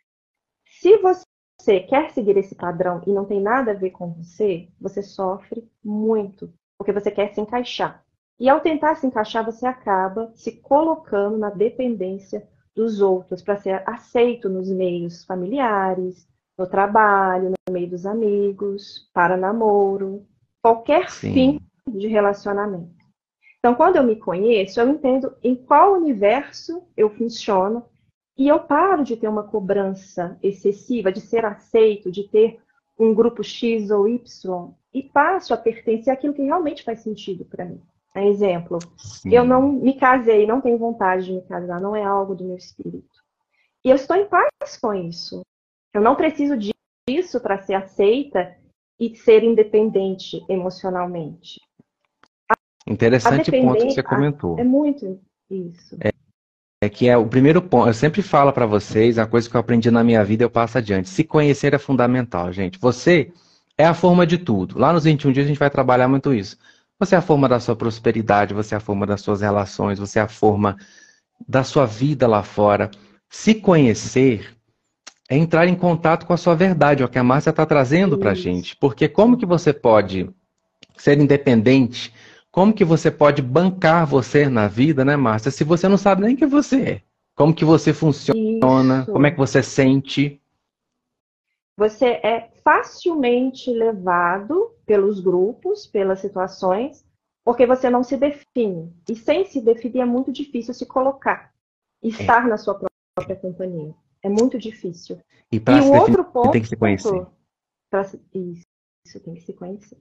Se 0.67 0.97
você 0.97 1.79
quer 1.89 2.11
seguir 2.11 2.37
esse 2.37 2.57
padrão 2.57 3.01
e 3.07 3.13
não 3.13 3.25
tem 3.25 3.41
nada 3.41 3.71
a 3.71 3.75
ver 3.75 3.91
com 3.91 4.13
você, 4.15 4.69
você 4.81 5.01
sofre 5.01 5.71
muito, 5.83 6.53
porque 6.77 6.91
você 6.91 7.09
quer 7.09 7.33
se 7.33 7.41
encaixar. 7.41 8.03
E 8.37 8.49
ao 8.49 8.61
tentar 8.61 8.97
se 8.97 9.07
encaixar, 9.07 9.45
você 9.45 9.65
acaba 9.65 10.33
se 10.35 10.61
colocando 10.61 11.39
na 11.39 11.51
dependência 11.51 12.49
dos 12.75 13.01
outros 13.01 13.43
para 13.43 13.59
ser 13.59 13.81
aceito 13.89 14.49
nos 14.49 14.69
meios 14.69 15.25
familiares, 15.25 16.27
no 16.59 16.67
trabalho, 16.67 17.51
no 17.51 17.73
meio 17.73 17.91
dos 17.91 18.05
amigos, 18.05 19.09
para 19.15 19.37
namoro, 19.37 20.27
qualquer 20.61 21.09
Sim. 21.09 21.33
fim 21.33 21.68
de 21.97 22.09
relacionamento. 22.09 22.99
Então, 23.59 23.75
quando 23.75 23.97
eu 23.97 24.03
me 24.03 24.17
conheço, 24.17 24.81
eu 24.81 24.89
entendo 24.89 25.35
em 25.43 25.55
qual 25.55 25.95
universo 25.95 26.83
eu 26.97 27.11
funciono 27.11 27.85
e 28.37 28.47
eu 28.47 28.61
paro 28.61 29.03
de 29.03 29.17
ter 29.17 29.29
uma 29.29 29.43
cobrança 29.43 30.39
excessiva, 30.43 31.11
de 31.11 31.21
ser 31.21 31.45
aceito, 31.45 32.11
de 32.11 32.29
ter 32.29 32.61
um 32.99 33.13
grupo 33.15 33.43
X 33.43 33.91
ou 33.91 34.09
Y, 34.09 34.75
e 34.93 35.03
passo 35.03 35.53
a 35.53 35.57
pertencer 35.57 36.13
àquilo 36.13 36.35
que 36.35 36.43
realmente 36.43 36.83
faz 36.83 37.01
sentido 37.01 37.45
para 37.45 37.65
mim. 37.65 37.81
Exemplo, 38.15 38.79
Sim. 38.97 39.33
eu 39.33 39.45
não 39.45 39.71
me 39.71 39.95
casei, 39.95 40.47
não 40.47 40.61
tenho 40.61 40.79
vontade 40.79 41.27
de 41.27 41.33
me 41.33 41.43
casar, 41.43 41.81
não 41.81 41.95
é 41.95 42.03
algo 42.03 42.35
do 42.35 42.45
meu 42.45 42.57
espírito. 42.57 43.23
E 43.85 43.91
eu 43.91 43.97
estou 43.97 44.17
em 44.17 44.29
paz 44.29 44.77
com 44.81 44.93
isso. 44.93 45.43
Eu 45.95 46.01
não 46.01 46.17
preciso 46.17 46.57
disso 46.57 47.41
para 47.41 47.63
ser 47.63 47.75
aceita 47.75 48.57
e 48.99 49.15
ser 49.17 49.45
independente 49.45 50.45
emocionalmente. 50.49 51.61
Interessante 52.89 53.51
ponto 53.51 53.87
que 53.87 53.93
você 53.93 54.03
comentou. 54.03 54.59
É 54.59 54.65
muito 54.65 55.21
isso. 55.51 55.97
É, 56.01 56.11
é 56.81 56.89
que 56.89 57.09
é 57.09 57.17
o 57.17 57.27
primeiro 57.27 57.61
ponto. 57.61 57.89
Eu 57.89 57.95
sempre 57.95 58.23
falo 58.23 58.53
para 58.53 58.67
vocês, 58.67 59.19
a 59.19 59.27
coisa 59.27 59.49
que 59.49 59.57
eu 59.57 59.61
aprendi 59.61 59.91
na 59.91 60.03
minha 60.03 60.25
vida 60.25 60.45
eu 60.45 60.51
passo 60.51 60.79
adiante. 60.79 61.09
Se 61.09 61.25
conhecer 61.25 61.75
é 61.75 61.79
fundamental, 61.79 62.53
gente. 62.53 62.79
Você 62.79 63.33
é 63.77 63.85
a 63.85 63.95
forma 63.95 64.27
de 64.27 64.39
tudo. 64.39 64.79
Lá 64.79 64.93
nos 64.93 65.05
21 65.05 65.33
dias 65.33 65.45
a 65.47 65.49
gente 65.49 65.59
vai 65.59 65.71
trabalhar 65.71 66.09
muito 66.09 66.33
isso. 66.33 66.57
Você 66.99 67.15
é 67.15 67.19
a 67.19 67.23
forma 67.23 67.49
da 67.49 67.61
sua 67.61 67.77
prosperidade, 67.77 68.53
você 68.53 68.75
é 68.75 68.79
a 68.79 68.81
forma 68.81 69.07
das 69.07 69.21
suas 69.21 69.41
relações, 69.41 70.01
você 70.01 70.19
é 70.19 70.23
a 70.23 70.29
forma 70.29 70.77
da 71.47 71.63
sua 71.63 71.87
vida 71.87 72.27
lá 72.27 72.43
fora. 72.43 72.91
Se 73.29 73.55
conhecer 73.55 74.57
é 75.29 75.37
entrar 75.37 75.69
em 75.69 75.77
contato 75.77 76.27
com 76.27 76.33
a 76.33 76.37
sua 76.37 76.55
verdade, 76.55 77.03
é 77.03 77.07
o 77.07 77.09
que 77.09 77.19
a 77.19 77.23
Márcia 77.23 77.51
está 77.51 77.65
trazendo 77.65 78.19
para 78.19 78.33
a 78.33 78.35
gente. 78.35 78.75
Porque 78.77 79.07
como 79.09 79.37
que 79.37 79.47
você 79.47 79.73
pode 79.73 80.29
ser 80.97 81.21
independente? 81.21 82.13
Como 82.59 82.75
que 82.75 82.85
você 82.85 83.09
pode 83.09 83.41
bancar 83.41 84.05
você 84.05 84.49
na 84.49 84.67
vida, 84.67 85.05
né, 85.05 85.15
Márcia, 85.15 85.49
se 85.49 85.63
você 85.63 85.87
não 85.87 85.97
sabe 85.97 86.23
nem 86.23 86.35
quem 86.35 86.49
você 86.49 86.83
é? 86.83 87.03
Como 87.37 87.55
que 87.55 87.65
você 87.65 87.95
funciona? 87.95 89.03
Isso. 89.03 89.13
Como 89.13 89.25
é 89.25 89.31
que 89.31 89.39
você 89.39 89.63
sente? 89.63 90.43
Você 91.77 92.07
é 92.07 92.51
facilmente 92.65 93.71
levado 93.71 94.73
pelos 94.85 95.21
grupos, 95.21 95.87
pelas 95.87 96.19
situações, 96.19 97.07
porque 97.45 97.65
você 97.65 97.89
não 97.89 98.03
se 98.03 98.17
define. 98.17 98.93
E 99.09 99.15
sem 99.15 99.45
se 99.45 99.61
definir 99.61 100.01
é 100.01 100.05
muito 100.05 100.33
difícil 100.33 100.75
se 100.75 100.85
colocar, 100.85 101.55
estar 102.03 102.45
é. 102.45 102.49
na 102.49 102.57
sua 102.57 102.75
própria 102.75 103.37
companhia. 103.37 103.95
É 104.21 104.29
muito 104.29 104.59
difícil. 104.59 105.21
E 105.53 105.61
para 105.61 105.81
se 105.81 105.91
outro 105.91 106.25
ponto, 106.25 106.51
tem 106.51 106.63
que 106.63 106.69
se 106.69 106.77
conhecer. 106.77 107.25
Pra, 107.89 108.03
isso, 108.03 109.21
tem 109.25 109.35
que 109.35 109.43
se 109.43 109.53
conhecer. 109.53 109.97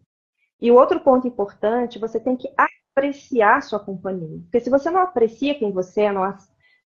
E 0.60 0.72
o 0.72 0.76
outro 0.76 1.00
ponto 1.00 1.28
importante, 1.28 2.00
você 2.00 2.20
tem 2.20 2.36
que 2.36 2.50
apreciar 2.98 3.62
sua 3.62 3.80
companhia. 3.80 4.40
Porque 4.44 4.60
se 4.60 4.70
você 4.70 4.90
não 4.90 5.02
aprecia 5.02 5.58
quem 5.58 5.72
você 5.72 6.02
é, 6.02 6.12
não, 6.12 6.36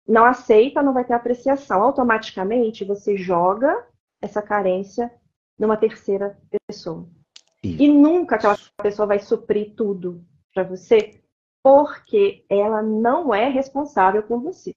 não 0.07 0.25
aceita, 0.25 0.83
não 0.83 0.93
vai 0.93 1.05
ter 1.05 1.15
apreciação. 1.15 1.83
Automaticamente 1.83 2.85
você 2.85 3.17
joga 3.17 3.87
essa 4.21 4.43
carência 4.43 5.11
numa 5.59 5.77
terceira 5.77 6.37
pessoa. 6.67 7.09
Isso. 7.62 7.83
E 7.83 7.89
nunca 7.89 8.37
aquela 8.37 8.57
pessoa 8.83 9.07
vai 9.07 9.19
suprir 9.19 9.75
tudo 9.77 10.25
para 10.53 10.65
você, 10.65 11.21
porque 11.62 12.45
ela 12.49 12.83
não 12.83 13.35
é 13.35 13.49
responsável 13.49 14.23
por 14.23 14.41
você. 14.41 14.75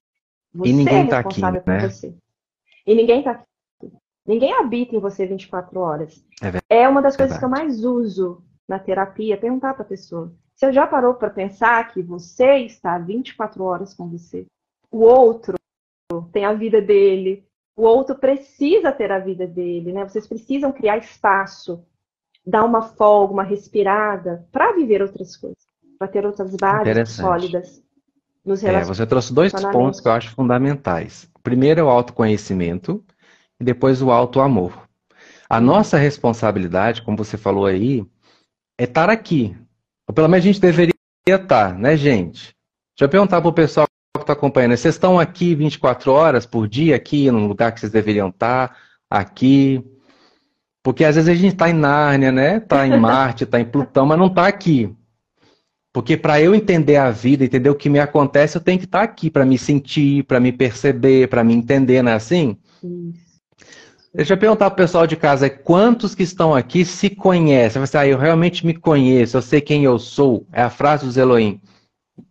Você 0.53 0.69
e 0.69 0.73
ninguém 0.73 1.05
é 1.05 1.07
tá 1.07 1.15
responsável 1.17 1.59
aqui, 1.61 1.65
por 1.65 1.73
né? 1.73 1.89
você. 1.89 2.15
E 2.85 2.93
ninguém 2.93 3.19
está 3.19 3.31
aqui. 3.31 3.45
Ninguém 4.25 4.53
habita 4.53 4.95
em 4.95 4.99
você 4.99 5.25
24 5.25 5.79
horas. 5.79 6.23
É, 6.69 6.83
é 6.83 6.87
uma 6.87 7.01
das 7.01 7.17
coisas 7.17 7.37
que 7.37 7.43
eu 7.43 7.49
mais 7.49 7.83
uso 7.83 8.43
na 8.67 8.79
terapia, 8.79 9.37
perguntar 9.37 9.73
para 9.73 9.83
a 9.83 9.87
pessoa. 9.87 10.33
Você 10.55 10.71
já 10.71 10.87
parou 10.87 11.13
para 11.15 11.29
pensar 11.29 11.91
que 11.91 12.01
você 12.01 12.57
está 12.59 12.97
24 12.97 13.63
horas 13.63 13.93
com 13.93 14.07
você? 14.07 14.45
O 14.91 14.99
outro 14.99 15.55
tem 16.31 16.45
a 16.45 16.53
vida 16.53 16.81
dele, 16.81 17.43
o 17.75 17.83
outro 17.83 18.15
precisa 18.15 18.91
ter 18.91 19.11
a 19.11 19.19
vida 19.19 19.47
dele, 19.47 19.91
né? 19.91 20.03
Vocês 20.07 20.27
precisam 20.27 20.71
criar 20.71 20.97
espaço, 20.97 21.83
dar 22.45 22.63
uma 22.63 22.83
folga, 22.83 23.33
uma 23.33 23.43
respirada 23.43 24.47
para 24.51 24.73
viver 24.73 25.01
outras 25.01 25.35
coisas, 25.35 25.65
para 25.97 26.07
ter 26.07 26.25
outras 26.25 26.55
bases 26.55 27.09
sólidas 27.09 27.83
nos 28.45 28.61
relacionamentos. 28.61 28.99
É, 28.99 29.03
você 29.03 29.07
trouxe 29.07 29.33
dois 29.33 29.51
pontos 29.51 29.99
que 29.99 30.07
eu 30.07 30.11
acho 30.11 30.35
fundamentais. 30.35 31.29
Primeiro 31.41 31.79
é 31.79 31.83
o 31.83 31.89
autoconhecimento 31.89 33.03
e 33.59 33.63
depois 33.63 34.01
o 34.01 34.11
auto-amor. 34.11 34.87
A 35.49 35.59
nossa 35.59 35.97
responsabilidade, 35.97 37.01
como 37.01 37.17
você 37.17 37.37
falou 37.37 37.65
aí, 37.65 38.05
é 38.77 38.83
estar 38.83 39.09
aqui. 39.09 39.55
Ou 40.07 40.13
pelo 40.13 40.27
menos 40.27 40.43
a 40.43 40.47
gente 40.47 40.61
deveria 40.61 40.93
estar, 41.27 41.77
né, 41.77 41.95
gente? 41.95 42.55
Deixa 42.95 43.05
eu 43.05 43.09
perguntar 43.09 43.41
para 43.41 43.49
o 43.49 43.53
pessoal 43.53 43.87
que 44.15 44.21
está 44.21 44.33
acompanhando. 44.33 44.75
Vocês 44.75 44.95
estão 44.95 45.19
aqui 45.19 45.55
24 45.55 46.11
horas 46.11 46.45
por 46.45 46.67
dia, 46.67 46.95
aqui 46.95 47.29
no 47.31 47.47
lugar 47.47 47.71
que 47.71 47.79
vocês 47.79 47.91
deveriam 47.91 48.29
estar, 48.29 48.77
aqui? 49.09 49.83
Porque 50.83 51.05
às 51.05 51.15
vezes 51.15 51.29
a 51.29 51.35
gente 51.35 51.53
está 51.53 51.69
em 51.69 51.73
Nárnia, 51.73 52.31
né? 52.31 52.57
Está 52.57 52.85
em 52.85 52.95
Marte, 52.99 53.45
está 53.45 53.59
em 53.59 53.65
Plutão, 53.65 54.05
mas 54.05 54.19
não 54.19 54.27
está 54.27 54.47
aqui. 54.47 54.93
Porque 55.93 56.17
para 56.17 56.41
eu 56.41 56.55
entender 56.55 56.97
a 56.97 57.11
vida, 57.11 57.45
entender 57.45 57.69
o 57.69 57.75
que 57.75 57.89
me 57.89 57.99
acontece, 57.99 58.57
eu 58.57 58.61
tenho 58.61 58.79
que 58.79 58.85
estar 58.85 58.99
tá 58.99 59.03
aqui 59.03 59.29
para 59.29 59.45
me 59.45 59.57
sentir, 59.57 60.23
para 60.23 60.39
me 60.39 60.51
perceber, 60.51 61.29
para 61.29 61.43
me 61.43 61.53
entender, 61.53 62.01
não 62.01 62.11
é 62.11 62.15
assim? 62.15 62.57
Isso. 62.83 63.22
Deixa 64.13 64.33
eu 64.33 64.37
perguntar 64.37 64.69
para 64.69 64.73
o 64.73 64.77
pessoal 64.77 65.07
de 65.07 65.15
casa, 65.15 65.49
quantos 65.49 66.13
que 66.13 66.21
estão 66.21 66.53
aqui 66.53 66.85
se 66.85 67.09
conhecem? 67.09 67.79
Você, 67.79 67.97
ah, 67.97 68.07
eu 68.07 68.17
realmente 68.17 68.63
me 68.63 68.75
conheço, 68.75 69.37
eu 69.37 69.41
sei 69.41 69.59
quem 69.59 69.83
eu 69.83 69.97
sou. 69.97 70.45
É 70.53 70.61
a 70.61 70.69
frase 70.69 71.03
dos 71.03 71.17
Elohim. 71.17 71.59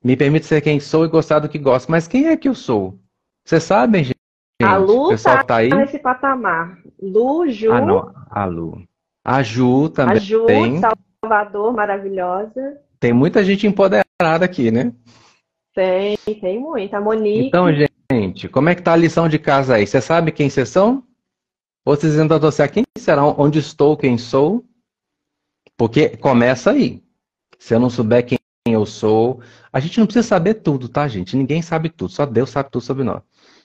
Me 0.03 0.17
permite 0.17 0.47
ser 0.47 0.61
quem 0.61 0.79
sou 0.79 1.05
e 1.05 1.09
gostar 1.09 1.41
do 1.41 1.49
que 1.49 1.59
gosto. 1.59 1.91
Mas 1.91 2.07
quem 2.07 2.29
é 2.29 2.37
que 2.37 2.49
eu 2.49 2.55
sou? 2.55 3.01
Vocês 3.45 3.65
sabem, 3.65 4.05
gente? 4.05 4.17
A 4.63 4.77
Lu 4.77 5.13
está 5.13 5.43
tá 5.43 5.57
aí? 5.57 5.71
nesse 5.71 5.99
patamar. 5.99 6.79
Lu, 7.01 7.49
Ju. 7.49 7.73
Ah, 7.73 7.81
não. 7.81 8.15
A 8.31 8.45
Lu. 8.45 8.81
A 9.25 9.43
Ju 9.43 9.89
também. 9.89 10.19
A 10.19 10.21
Ju, 10.21 10.47
tem. 10.47 10.81
Salvador, 11.21 11.73
maravilhosa. 11.73 12.79
Tem 13.01 13.13
muita 13.13 13.43
gente 13.43 13.67
empoderada 13.67 14.45
aqui, 14.45 14.71
né? 14.71 14.93
Tem, 15.75 16.17
tem 16.41 16.61
muita. 16.61 16.99
A 16.99 17.01
Monique. 17.01 17.49
Então, 17.49 17.67
gente, 18.13 18.49
como 18.49 18.69
é 18.69 18.75
que 18.77 18.83
tá 18.83 18.93
a 18.93 18.97
lição 18.97 19.29
de 19.29 19.41
casa 19.41 19.75
aí? 19.75 19.87
Você 19.87 20.01
sabe 20.01 20.31
quem 20.31 20.49
vocês 20.49 20.69
são? 20.69 21.03
Vocês 21.85 22.19
ainda 22.19 22.37
associar 22.37 22.71
quem 22.71 22.85
será, 22.97 23.25
onde 23.25 23.59
estou, 23.59 23.97
quem 23.97 24.17
sou? 24.17 24.65
Porque 25.77 26.17
começa 26.17 26.71
aí. 26.71 27.03
Se 27.59 27.75
eu 27.75 27.81
não 27.81 27.91
souber 27.91 28.25
quem 28.25 28.39
eu 28.67 28.87
sou, 28.87 29.41
a 29.73 29.81
gente 29.81 29.99
não 29.99 30.07
precisa 30.07 30.27
saber 30.27 30.55
tudo, 30.55 30.89
tá, 30.89 31.09
gente? 31.09 31.37
Ninguém 31.37 31.61
sabe 31.61 31.89
tudo, 31.89 32.13
só 32.13 32.25
Deus 32.25 32.51
sabe 32.51 32.71
tudo 32.71 32.83
sobre 32.83 33.03
nós. 33.03 33.23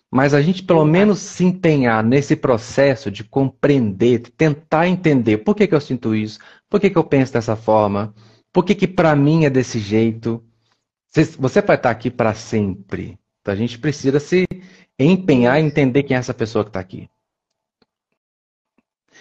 Mas 0.10 0.34
a 0.34 0.42
gente 0.42 0.64
pelo 0.64 0.86
menos 0.86 1.20
se 1.20 1.44
empenhar 1.44 2.04
nesse 2.04 2.36
processo 2.36 3.12
de 3.12 3.24
compreender, 3.24 4.20
de 4.20 4.32
tentar 4.32 4.88
entender 4.88 5.40
por 5.40 5.56
que, 5.56 5.68
que 5.68 5.76
eu 5.76 5.82
sinto 5.82 6.16
isso, 6.16 6.40
por 6.70 6.80
que, 6.80 6.90
que 6.90 6.98
eu 6.98 7.04
penso 7.04 7.34
dessa 7.34 7.56
forma, 7.56 8.16
por 8.52 8.64
que, 8.64 8.74
que 8.74 8.88
para 8.88 9.16
mim 9.16 9.46
é 9.46 9.50
desse 9.50 9.80
jeito. 9.80 10.44
Você 11.12 11.62
vai 11.62 11.76
estar 11.76 11.92
aqui 11.92 12.10
para 12.10 12.34
sempre. 12.34 13.20
Então 13.42 13.54
a 13.54 13.58
gente 13.58 13.78
precisa 13.78 14.20
se 14.20 14.48
empenhar 14.98 15.60
em 15.60 15.68
entender 15.68 16.04
quem 16.04 16.16
é 16.16 16.20
essa 16.20 16.34
pessoa 16.34 16.64
que 16.64 16.70
está 16.70 16.80
aqui. 16.80 17.10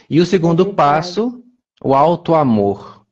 E 0.08 0.20
o 0.20 0.26
segundo 0.26 0.68
é 0.68 0.72
passo, 0.72 1.44
o 1.82 1.94
auto-amor. 1.94 3.04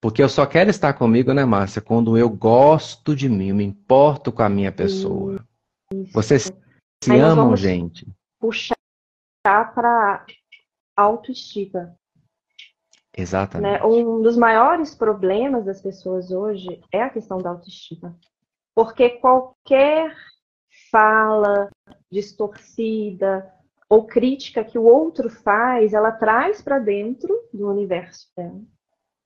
Porque 0.00 0.22
eu 0.22 0.28
só 0.28 0.44
quero 0.44 0.68
estar 0.68 0.94
comigo, 0.94 1.32
né, 1.32 1.44
Márcia, 1.44 1.80
quando 1.80 2.18
eu 2.18 2.28
gosto 2.28 3.14
de 3.14 3.28
mim, 3.28 3.48
eu 3.48 3.54
me 3.54 3.64
importo 3.64 4.32
com 4.32 4.42
a 4.42 4.48
minha 4.48 4.72
pessoa. 4.72 5.44
Isso. 5.94 6.12
Vocês 6.12 6.52
se 7.02 7.12
Aí 7.12 7.20
amam, 7.20 7.56
gente? 7.56 8.06
Puxar 8.40 8.74
para 9.46 10.24
autoestima. 10.96 11.96
Exatamente. 13.16 13.80
Né? 13.80 13.84
Um 13.84 14.22
dos 14.22 14.36
maiores 14.36 14.94
problemas 14.94 15.64
das 15.64 15.80
pessoas 15.80 16.30
hoje 16.30 16.80
é 16.90 17.02
a 17.02 17.10
questão 17.10 17.38
da 17.38 17.50
autoestima. 17.50 18.18
Porque 18.74 19.10
qualquer 19.10 20.16
fala 20.90 21.68
distorcida, 22.10 23.52
ou 23.92 24.06
crítica 24.06 24.64
que 24.64 24.78
o 24.78 24.84
outro 24.84 25.28
faz, 25.28 25.92
ela 25.92 26.10
traz 26.10 26.62
para 26.62 26.78
dentro 26.78 27.28
do 27.52 27.68
universo 27.68 28.26
dela 28.34 28.58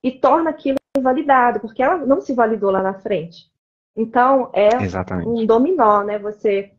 e 0.03 0.11
torna 0.11 0.51
aquilo 0.51 0.77
validado, 0.99 1.61
porque 1.61 1.81
ela 1.81 1.99
não 1.99 2.21
se 2.21 2.35
validou 2.35 2.73
lá 2.73 2.83
na 2.83 2.95
frente. 2.95 3.49
Então, 3.97 4.51
é 4.53 4.83
Exatamente. 4.83 5.29
um 5.29 5.47
dominó, 5.47 6.03
né? 6.03 6.19
Você 6.19 6.73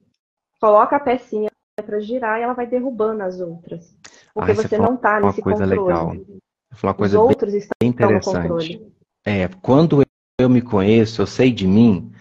coloca 0.59 0.97
a 0.97 0.99
pecinha 0.99 1.49
para 1.77 2.01
girar 2.01 2.37
e 2.37 2.43
ela 2.43 2.51
vai 2.51 2.67
derrubando 2.67 3.23
as 3.23 3.39
outras. 3.39 3.95
Porque 4.33 4.53
você, 4.53 4.67
você 4.67 4.77
não 4.77 4.95
está 4.95 5.21
nesse 5.21 5.41
coisa 5.41 5.63
controle. 5.63 5.87
Legal. 5.87 6.25
Uma 6.83 6.93
coisa 6.93 7.17
Os 7.17 7.29
outros 7.29 7.51
bem 7.51 7.61
estão 7.61 7.87
interessante. 7.87 8.35
no 8.35 8.41
controle. 8.41 8.93
É, 9.25 9.47
quando 9.61 10.03
eu 10.37 10.49
me 10.49 10.61
conheço, 10.61 11.21
eu 11.21 11.25
sei 11.25 11.53
de 11.53 11.65
mim, 11.65 12.11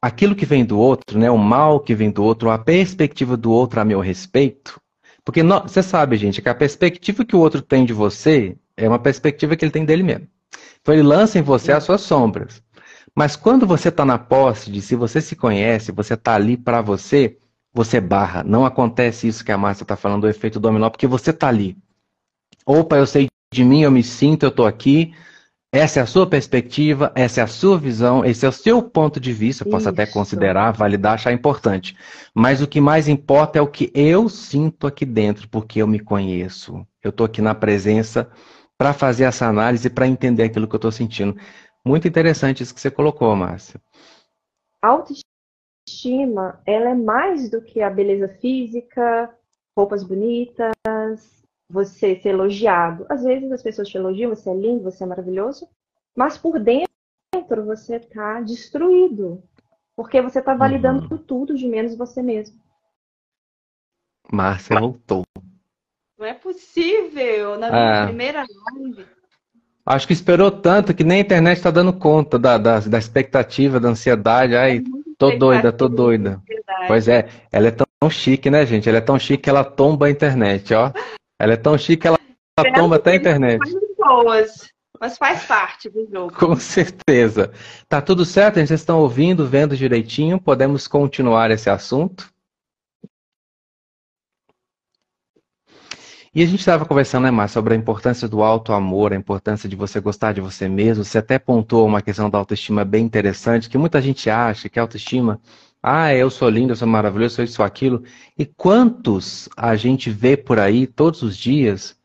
aquilo 0.00 0.36
que 0.36 0.46
vem 0.46 0.64
do 0.64 0.78
outro, 0.78 1.18
né, 1.18 1.28
o 1.28 1.36
mal 1.36 1.80
que 1.80 1.92
vem 1.92 2.12
do 2.12 2.22
outro, 2.22 2.50
a 2.50 2.58
perspectiva 2.58 3.36
do 3.36 3.50
outro 3.50 3.80
a 3.80 3.84
meu 3.84 3.98
respeito, 3.98 4.80
porque 5.24 5.42
não, 5.42 5.62
você 5.62 5.82
sabe, 5.82 6.16
gente, 6.16 6.42
que 6.42 6.48
a 6.48 6.54
perspectiva 6.54 7.24
que 7.24 7.36
o 7.36 7.38
outro 7.38 7.62
tem 7.62 7.84
de 7.84 7.92
você 7.92 8.56
é 8.76 8.88
uma 8.88 8.98
perspectiva 8.98 9.56
que 9.56 9.64
ele 9.64 9.72
tem 9.72 9.84
dele 9.84 10.02
mesmo. 10.02 10.26
Então 10.80 10.94
ele 10.94 11.02
lança 11.02 11.38
em 11.38 11.42
você 11.42 11.72
as 11.72 11.84
suas 11.84 12.00
sombras. 12.00 12.62
Mas 13.14 13.36
quando 13.36 13.66
você 13.66 13.88
está 13.88 14.04
na 14.04 14.18
posse 14.18 14.70
de 14.70 14.80
se 14.80 14.96
você 14.96 15.20
se 15.20 15.36
conhece, 15.36 15.92
você 15.92 16.14
está 16.14 16.34
ali 16.34 16.56
para 16.56 16.80
você, 16.80 17.38
você 17.72 18.00
barra. 18.00 18.42
Não 18.42 18.64
acontece 18.64 19.28
isso 19.28 19.44
que 19.44 19.52
a 19.52 19.58
Márcia 19.58 19.84
está 19.84 19.96
falando, 19.96 20.22
do 20.22 20.28
efeito 20.28 20.58
dominó, 20.58 20.90
porque 20.90 21.06
você 21.06 21.30
está 21.30 21.48
ali. 21.48 21.76
Opa, 22.66 22.96
eu 22.96 23.06
sei 23.06 23.28
de 23.52 23.64
mim, 23.64 23.82
eu 23.82 23.90
me 23.90 24.02
sinto, 24.02 24.44
eu 24.44 24.48
estou 24.48 24.66
aqui. 24.66 25.14
Essa 25.74 26.00
é 26.00 26.02
a 26.02 26.06
sua 26.06 26.28
perspectiva, 26.28 27.10
essa 27.14 27.40
é 27.40 27.44
a 27.44 27.46
sua 27.46 27.78
visão, 27.78 28.22
esse 28.22 28.44
é 28.44 28.48
o 28.48 28.52
seu 28.52 28.82
ponto 28.82 29.18
de 29.18 29.32
vista. 29.32 29.64
Eu 29.64 29.70
posso 29.70 29.88
até 29.88 30.02
Isso. 30.02 30.12
considerar, 30.12 30.70
validar, 30.72 31.14
achar 31.14 31.32
importante. 31.32 31.96
Mas 32.34 32.60
o 32.60 32.68
que 32.68 32.78
mais 32.78 33.08
importa 33.08 33.58
é 33.58 33.62
o 33.62 33.66
que 33.66 33.90
eu 33.94 34.28
sinto 34.28 34.86
aqui 34.86 35.06
dentro, 35.06 35.48
porque 35.48 35.80
eu 35.80 35.86
me 35.86 35.98
conheço. 35.98 36.86
Eu 37.02 37.08
estou 37.08 37.24
aqui 37.24 37.40
na 37.40 37.54
presença 37.54 38.30
para 38.76 38.92
fazer 38.92 39.24
essa 39.24 39.46
análise, 39.46 39.88
para 39.88 40.06
entender 40.06 40.42
aquilo 40.42 40.68
que 40.68 40.74
eu 40.74 40.78
estou 40.78 40.92
sentindo. 40.92 41.34
Muito 41.82 42.06
interessante 42.06 42.62
isso 42.62 42.74
que 42.74 42.80
você 42.80 42.90
colocou, 42.90 43.34
Márcia. 43.34 43.80
Autoestima, 44.82 46.60
ela 46.66 46.90
é 46.90 46.94
mais 46.94 47.50
do 47.50 47.62
que 47.62 47.80
a 47.80 47.88
beleza 47.88 48.28
física, 48.28 49.34
roupas 49.74 50.04
bonitas, 50.04 51.41
você 51.72 52.16
ser 52.16 52.28
elogiado. 52.30 53.06
Às 53.08 53.24
vezes 53.24 53.50
as 53.50 53.62
pessoas 53.62 53.88
te 53.88 53.96
elogiam, 53.96 54.28
você 54.28 54.50
é 54.50 54.54
lindo, 54.54 54.82
você 54.84 55.02
é 55.02 55.06
maravilhoso, 55.06 55.66
mas 56.14 56.36
por 56.36 56.60
dentro 56.60 56.86
você 57.64 57.96
está 57.96 58.40
destruído. 58.42 59.42
Porque 59.96 60.20
você 60.20 60.38
está 60.38 60.54
validando 60.54 61.18
tudo 61.18 61.54
de 61.54 61.66
menos 61.66 61.96
você 61.96 62.22
mesmo. 62.22 62.60
Márcia 64.30 64.78
voltou. 64.78 65.24
Não 66.18 66.26
é 66.26 66.34
possível, 66.34 67.58
na 67.58 67.70
minha 67.70 68.02
Ah. 68.02 68.06
primeira 68.06 68.44
live. 68.74 69.06
Acho 69.84 70.06
que 70.06 70.12
esperou 70.12 70.50
tanto 70.50 70.94
que 70.94 71.02
nem 71.02 71.18
a 71.18 71.22
internet 71.22 71.56
está 71.56 71.70
dando 71.70 71.92
conta 71.92 72.38
da, 72.38 72.56
da, 72.56 72.78
da 72.80 72.98
expectativa, 72.98 73.80
da 73.80 73.88
ansiedade. 73.88 74.54
Ai, 74.54 74.82
tô 75.18 75.30
doida, 75.32 75.72
tô 75.72 75.88
doida. 75.88 76.40
Pois 76.86 77.08
é, 77.08 77.28
ela 77.50 77.68
é 77.68 77.70
tão 77.72 78.08
chique, 78.08 78.48
né, 78.48 78.64
gente? 78.64 78.88
Ela 78.88 78.98
é 78.98 79.00
tão 79.00 79.18
chique 79.18 79.42
que 79.44 79.50
ela 79.50 79.64
tomba 79.64 80.06
a 80.06 80.10
internet, 80.10 80.72
ó. 80.72 80.92
Ela 81.42 81.54
é 81.54 81.56
tão 81.56 81.76
chique 81.76 82.02
que 82.02 82.06
ela, 82.06 82.20
ela 82.56 82.72
tomba 82.72 82.94
até 82.94 83.10
a 83.10 83.16
internet. 83.16 83.58
Boas, 83.98 84.70
mas 85.00 85.18
faz 85.18 85.44
parte 85.44 85.90
do 85.90 86.08
jogo. 86.08 86.32
Com 86.32 86.54
certeza. 86.54 87.50
Tá 87.88 88.00
tudo 88.00 88.24
certo? 88.24 88.54
Vocês 88.54 88.70
estão 88.70 89.00
ouvindo, 89.00 89.44
vendo 89.44 89.76
direitinho? 89.76 90.40
Podemos 90.40 90.86
continuar 90.86 91.50
esse 91.50 91.68
assunto? 91.68 92.32
E 96.32 96.44
a 96.44 96.46
gente 96.46 96.60
estava 96.60 96.86
conversando, 96.86 97.24
né, 97.24 97.32
Márcia, 97.32 97.54
sobre 97.54 97.74
a 97.74 97.76
importância 97.76 98.28
do 98.28 98.40
auto-amor, 98.40 99.12
a 99.12 99.16
importância 99.16 99.68
de 99.68 99.74
você 99.74 100.00
gostar 100.00 100.32
de 100.32 100.40
você 100.40 100.68
mesmo. 100.68 101.04
Você 101.04 101.18
até 101.18 101.40
pontuou 101.40 101.88
uma 101.88 102.00
questão 102.00 102.30
da 102.30 102.38
autoestima 102.38 102.84
bem 102.84 103.04
interessante, 103.04 103.68
que 103.68 103.76
muita 103.76 104.00
gente 104.00 104.30
acha 104.30 104.68
que 104.68 104.78
a 104.78 104.82
autoestima, 104.82 105.40
ah, 105.82 106.14
eu 106.14 106.30
sou 106.30 106.48
lindo, 106.48 106.72
eu 106.72 106.76
sou 106.76 106.86
maravilhoso, 106.88 107.34
eu 107.34 107.36
sou 107.36 107.44
isso, 107.44 107.62
aquilo. 107.62 108.02
E 108.38 108.46
quantos 108.46 109.48
a 109.56 109.74
gente 109.76 110.10
vê 110.10 110.36
por 110.36 110.58
aí 110.58 110.86
todos 110.86 111.22
os 111.22 111.36
dias 111.36 111.96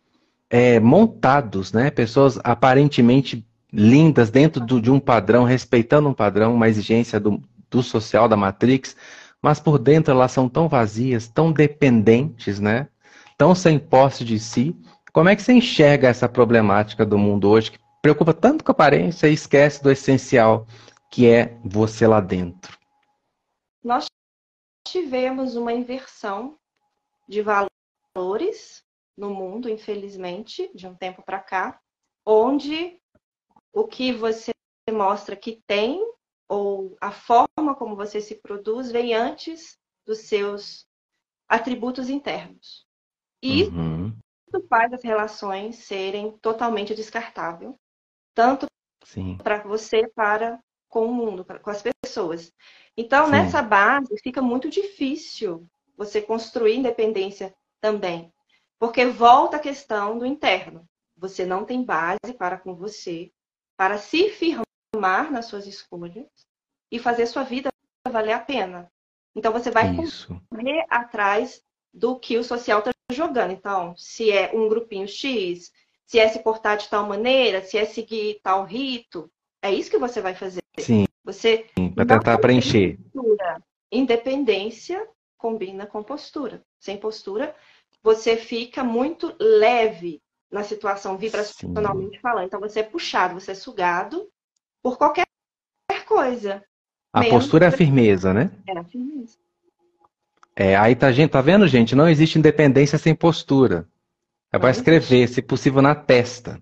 é, 0.49 0.79
montados, 0.79 1.73
né? 1.73 1.91
Pessoas 1.91 2.39
aparentemente 2.43 3.45
lindas 3.71 4.29
dentro 4.29 4.65
do- 4.65 4.81
de 4.81 4.89
um 4.91 4.99
padrão, 4.99 5.43
respeitando 5.43 6.09
um 6.09 6.13
padrão, 6.13 6.55
uma 6.55 6.69
exigência 6.69 7.19
do, 7.19 7.41
do 7.69 7.83
social, 7.83 8.27
da 8.29 8.37
Matrix, 8.37 8.95
mas 9.41 9.59
por 9.59 9.77
dentro 9.77 10.11
elas 10.13 10.31
são 10.31 10.47
tão 10.49 10.67
vazias, 10.69 11.27
tão 11.27 11.51
dependentes, 11.51 12.59
né? 12.59 12.87
Tão 13.37 13.53
sem 13.53 13.77
posse 13.77 14.23
de 14.23 14.39
si. 14.39 14.75
Como 15.13 15.29
é 15.29 15.35
que 15.35 15.41
você 15.41 15.53
enxerga 15.53 16.07
essa 16.07 16.29
problemática 16.29 17.05
do 17.05 17.17
mundo 17.17 17.49
hoje 17.49 17.71
que 17.71 17.79
preocupa 18.01 18.33
tanto 18.33 18.63
com 18.63 18.71
a 18.71 18.73
aparência 18.73 19.27
e 19.27 19.33
esquece 19.33 19.83
do 19.83 19.91
essencial, 19.91 20.65
que 21.11 21.27
é 21.27 21.57
você 21.63 22.07
lá 22.07 22.21
dentro? 22.21 22.76
Nós 23.83 24.05
tivemos 24.87 25.55
uma 25.55 25.73
inversão 25.73 26.59
de 27.27 27.41
valores 27.41 28.83
no 29.17 29.31
mundo, 29.31 29.69
infelizmente, 29.69 30.71
de 30.75 30.87
um 30.87 30.95
tempo 30.95 31.23
para 31.23 31.39
cá, 31.39 31.81
onde 32.25 33.01
o 33.73 33.87
que 33.87 34.13
você 34.13 34.51
mostra 34.91 35.35
que 35.35 35.61
tem 35.67 36.01
ou 36.49 36.97
a 37.01 37.11
forma 37.11 37.75
como 37.77 37.95
você 37.95 38.21
se 38.21 38.35
produz 38.35 38.91
vem 38.91 39.13
antes 39.13 39.77
dos 40.05 40.19
seus 40.19 40.87
atributos 41.49 42.09
internos. 42.09 42.85
E 43.43 43.65
Uhum, 43.65 44.13
isso 44.47 44.67
faz 44.69 44.93
as 44.93 45.03
relações 45.03 45.77
serem 45.85 46.37
totalmente 46.39 46.95
descartáveis, 46.95 47.73
tanto 48.35 48.67
para 49.43 49.63
você 49.63 50.07
para 50.15 50.59
com 50.89 51.05
o 51.07 51.13
mundo, 51.13 51.45
pra- 51.45 51.59
com 51.59 51.69
as 51.69 51.83
pessoas. 51.83 52.51
Então, 52.97 53.25
Sim. 53.25 53.31
nessa 53.31 53.62
base, 53.62 54.17
fica 54.23 54.41
muito 54.41 54.69
difícil 54.69 55.67
você 55.95 56.19
construir 56.21 56.75
independência 56.75 57.55
também. 57.79 58.33
Porque 58.79 59.05
volta 59.05 59.57
a 59.57 59.60
questão 59.60 60.17
do 60.17 60.25
interno. 60.25 60.88
Você 61.15 61.45
não 61.45 61.63
tem 61.63 61.83
base 61.83 62.33
para 62.38 62.57
com 62.57 62.75
você, 62.75 63.31
para 63.75 63.97
se 63.97 64.29
firmar 64.29 65.31
nas 65.31 65.45
suas 65.45 65.67
escolhas 65.67 66.27
e 66.91 66.99
fazer 66.99 67.25
sua 67.27 67.43
vida 67.43 67.69
valer 68.07 68.33
a 68.33 68.39
pena. 68.39 68.91
Então, 69.36 69.51
você 69.51 69.69
vai 69.69 69.95
Isso. 69.97 70.39
correr 70.49 70.86
atrás 70.89 71.62
do 71.93 72.19
que 72.19 72.38
o 72.38 72.43
social 72.43 72.79
está 72.79 72.91
jogando. 73.12 73.51
Então, 73.51 73.95
se 73.95 74.31
é 74.31 74.51
um 74.53 74.67
grupinho 74.67 75.07
X, 75.07 75.71
se 76.05 76.19
é 76.19 76.27
se 76.27 76.39
portar 76.39 76.77
de 76.77 76.88
tal 76.88 77.07
maneira, 77.07 77.62
se 77.62 77.77
é 77.77 77.86
seguir 77.86 78.39
tal 78.41 78.63
rito, 78.63 79.31
é 79.62 79.71
isso 79.71 79.89
que 79.89 79.97
você 79.97 80.21
vai 80.21 80.33
fazer. 80.33 80.62
Sim, 80.79 81.05
Você 81.27 81.65
para 81.93 82.05
tentar 82.05 82.37
preencher. 82.37 82.97
postura. 83.13 83.61
Independência 83.91 85.05
combina 85.37 85.85
com 85.85 86.01
postura. 86.01 86.63
Sem 86.79 86.95
postura, 86.97 87.53
você 88.01 88.37
fica 88.37 88.81
muito 88.81 89.35
leve 89.37 90.21
na 90.49 90.63
situação 90.63 91.17
vibracionalmente 91.17 92.17
falando. 92.21 92.45
Então, 92.45 92.61
você 92.61 92.79
é 92.79 92.83
puxado, 92.83 93.33
você 93.33 93.51
é 93.51 93.55
sugado 93.55 94.29
por 94.81 94.97
qualquer 94.97 95.25
coisa. 96.07 96.63
A 97.11 97.25
postura 97.25 97.65
é 97.65 97.67
a 97.67 97.71
firmeza, 97.71 98.33
né? 98.33 98.49
É 98.65 98.77
a 98.77 98.83
firmeza. 98.85 99.37
É, 100.55 100.77
aí 100.77 100.95
tá, 100.95 101.11
gente, 101.11 101.31
tá 101.31 101.41
vendo, 101.41 101.67
gente? 101.67 101.93
Não 101.93 102.07
existe 102.07 102.39
independência 102.39 102.97
sem 102.97 103.13
postura. 103.13 103.85
É 104.49 104.57
para 104.57 104.71
escrever, 104.71 105.27
se 105.27 105.41
possível, 105.41 105.81
na 105.81 105.93
testa. 105.93 106.61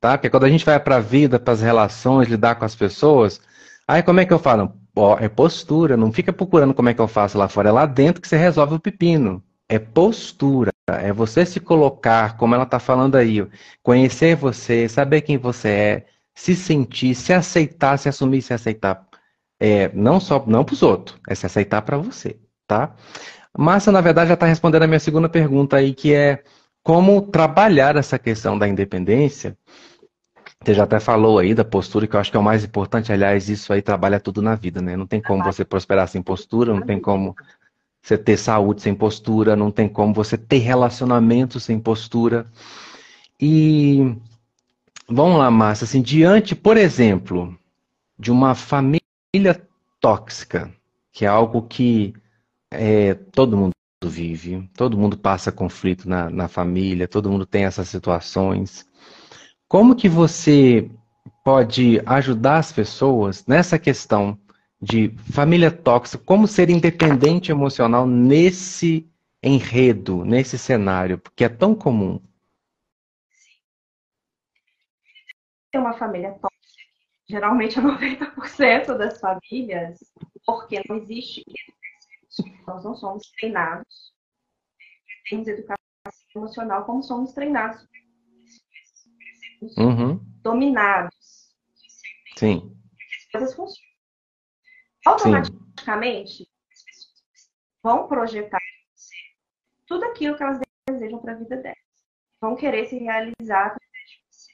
Tá? 0.00 0.18
Porque 0.18 0.28
quando 0.28 0.44
a 0.44 0.50
gente 0.50 0.64
vai 0.64 0.80
para 0.80 0.96
a 0.96 1.00
vida, 1.00 1.38
para 1.38 1.52
as 1.52 1.62
relações, 1.62 2.28
lidar 2.28 2.56
com 2.56 2.64
as 2.64 2.74
pessoas, 2.74 3.40
aí 3.86 4.02
como 4.02 4.20
é 4.20 4.26
que 4.26 4.32
eu 4.32 4.38
falo? 4.38 4.72
Ó, 4.94 5.18
é 5.18 5.28
postura, 5.28 5.96
não 5.96 6.12
fica 6.12 6.32
procurando 6.32 6.74
como 6.74 6.88
é 6.88 6.94
que 6.94 7.00
eu 7.00 7.08
faço 7.08 7.38
lá 7.38 7.48
fora, 7.48 7.70
é 7.70 7.72
lá 7.72 7.86
dentro 7.86 8.20
que 8.20 8.28
você 8.28 8.36
resolve 8.36 8.74
o 8.74 8.80
pepino. 8.80 9.42
É 9.68 9.78
postura, 9.78 10.70
é 10.88 11.12
você 11.12 11.46
se 11.46 11.58
colocar, 11.58 12.36
como 12.36 12.54
ela 12.54 12.66
tá 12.66 12.78
falando 12.78 13.16
aí, 13.16 13.46
conhecer 13.82 14.36
você, 14.36 14.88
saber 14.88 15.22
quem 15.22 15.38
você 15.38 15.68
é, 15.68 16.06
se 16.34 16.54
sentir, 16.54 17.14
se 17.14 17.32
aceitar, 17.32 17.98
se 17.98 18.08
assumir, 18.08 18.42
se 18.42 18.52
aceitar. 18.52 19.06
É, 19.58 19.90
não 19.94 20.20
só 20.20 20.44
não 20.46 20.64
para 20.64 20.74
os 20.74 20.82
outros, 20.82 21.18
é 21.28 21.34
se 21.34 21.46
aceitar 21.46 21.82
para 21.82 21.96
você, 21.96 22.38
tá? 22.66 22.94
Márcia, 23.56 23.92
na 23.92 24.00
verdade, 24.00 24.28
já 24.28 24.34
está 24.34 24.46
respondendo 24.46 24.82
a 24.82 24.86
minha 24.86 25.00
segunda 25.00 25.28
pergunta 25.28 25.76
aí, 25.76 25.94
que 25.94 26.12
é 26.14 26.42
como 26.82 27.22
trabalhar 27.22 27.96
essa 27.96 28.18
questão 28.18 28.58
da 28.58 28.68
independência. 28.68 29.56
Você 30.64 30.74
já 30.74 30.84
até 30.84 31.00
falou 31.00 31.38
aí 31.38 31.54
da 31.54 31.64
postura, 31.64 32.06
que 32.06 32.14
eu 32.14 32.20
acho 32.20 32.30
que 32.30 32.36
é 32.36 32.40
o 32.40 32.42
mais 32.42 32.64
importante. 32.64 33.12
Aliás, 33.12 33.48
isso 33.48 33.72
aí 33.72 33.82
trabalha 33.82 34.20
tudo 34.20 34.40
na 34.40 34.54
vida, 34.54 34.80
né? 34.80 34.96
Não 34.96 35.06
tem 35.06 35.20
como 35.20 35.42
você 35.42 35.64
prosperar 35.64 36.06
sem 36.08 36.22
postura, 36.22 36.72
não 36.72 36.82
tem 36.82 37.00
como 37.00 37.34
você 38.00 38.16
ter 38.16 38.36
saúde 38.36 38.82
sem 38.82 38.94
postura, 38.94 39.56
não 39.56 39.70
tem 39.70 39.88
como 39.88 40.14
você 40.14 40.36
ter 40.38 40.58
relacionamento 40.58 41.58
sem 41.58 41.80
postura. 41.80 42.46
E 43.40 44.16
vamos 45.08 45.38
lá, 45.38 45.50
Márcia, 45.50 45.84
assim, 45.84 46.00
diante, 46.00 46.54
por 46.54 46.76
exemplo, 46.76 47.56
de 48.16 48.30
uma 48.30 48.54
família 48.54 49.02
tóxica, 50.00 50.72
que 51.12 51.24
é 51.24 51.28
algo 51.28 51.62
que 51.62 52.14
é, 52.70 53.14
todo 53.14 53.56
mundo 53.56 53.72
vive, 54.04 54.68
todo 54.74 54.98
mundo 54.98 55.16
passa 55.16 55.52
conflito 55.52 56.08
na, 56.08 56.30
na 56.30 56.48
família, 56.48 57.08
todo 57.08 57.30
mundo 57.30 57.46
tem 57.46 57.64
essas 57.64 57.88
situações. 57.88 58.86
Como 59.72 59.96
que 59.96 60.06
você 60.06 60.90
pode 61.42 61.98
ajudar 62.04 62.58
as 62.58 62.70
pessoas 62.70 63.46
nessa 63.46 63.78
questão 63.78 64.38
de 64.78 65.08
família 65.32 65.70
tóxica, 65.70 66.22
como 66.22 66.46
ser 66.46 66.68
independente 66.68 67.50
emocional 67.50 68.06
nesse 68.06 69.10
enredo, 69.42 70.26
nesse 70.26 70.58
cenário, 70.58 71.16
porque 71.16 71.42
é 71.42 71.48
tão 71.48 71.74
comum. 71.74 72.20
Ter 75.70 75.78
uma 75.78 75.94
família 75.94 76.32
tóxica, 76.32 76.82
geralmente 77.26 77.78
é 77.78 77.82
90% 77.82 78.98
das 78.98 79.18
famílias, 79.18 80.00
porque 80.44 80.82
não 80.86 80.96
existe 80.96 81.42
nós 82.66 82.84
não 82.84 82.94
somos 82.94 83.30
treinados, 83.40 84.12
temos 85.30 85.48
educação 85.48 85.76
emocional 86.36 86.84
como 86.84 87.02
somos 87.02 87.32
treinados, 87.32 87.88
uhum. 89.78 90.18
dominados. 90.42 91.54
Sim. 92.36 92.76
As 93.16 93.30
coisas 93.30 93.54
funcionam. 93.54 93.92
Automaticamente, 95.04 96.36
Sim. 96.36 96.46
as 96.72 96.82
pessoas 96.82 97.50
vão 97.82 98.08
projetar 98.08 98.60
tudo 99.86 100.04
aquilo 100.04 100.36
que 100.36 100.42
elas 100.42 100.60
desejam 100.88 101.20
para 101.20 101.32
a 101.32 101.36
vida 101.36 101.56
delas. 101.56 101.78
Vão 102.40 102.56
querer 102.56 102.86
se 102.86 102.98
realizar 102.98 103.66
através 103.66 104.10
de 104.10 104.22
você. 104.28 104.52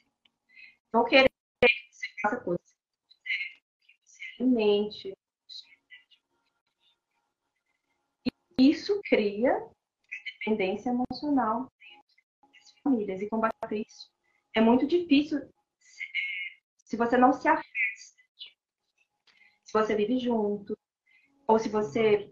Vão 0.91 1.05
querer 1.05 1.29
que 1.29 1.67
você 1.91 2.07
faça 2.21 2.37
coisas 2.37 2.65
que 2.65 3.95
você 4.03 4.23
alimente. 4.39 5.13
E 8.59 8.69
isso 8.69 8.99
cria 9.03 9.65
dependência 10.39 10.89
emocional 10.89 11.71
das 12.41 12.79
famílias. 12.83 13.21
E 13.21 13.29
combater 13.29 13.85
isso 13.87 14.11
é 14.55 14.61
muito 14.61 14.87
difícil 14.87 15.39
se 16.77 16.97
você 16.97 17.17
não 17.17 17.31
se 17.33 17.47
afasta. 17.47 17.69
Se 19.63 19.73
você 19.73 19.95
vive 19.95 20.17
junto, 20.17 20.75
ou 21.47 21.59
se 21.59 21.69
você 21.69 22.31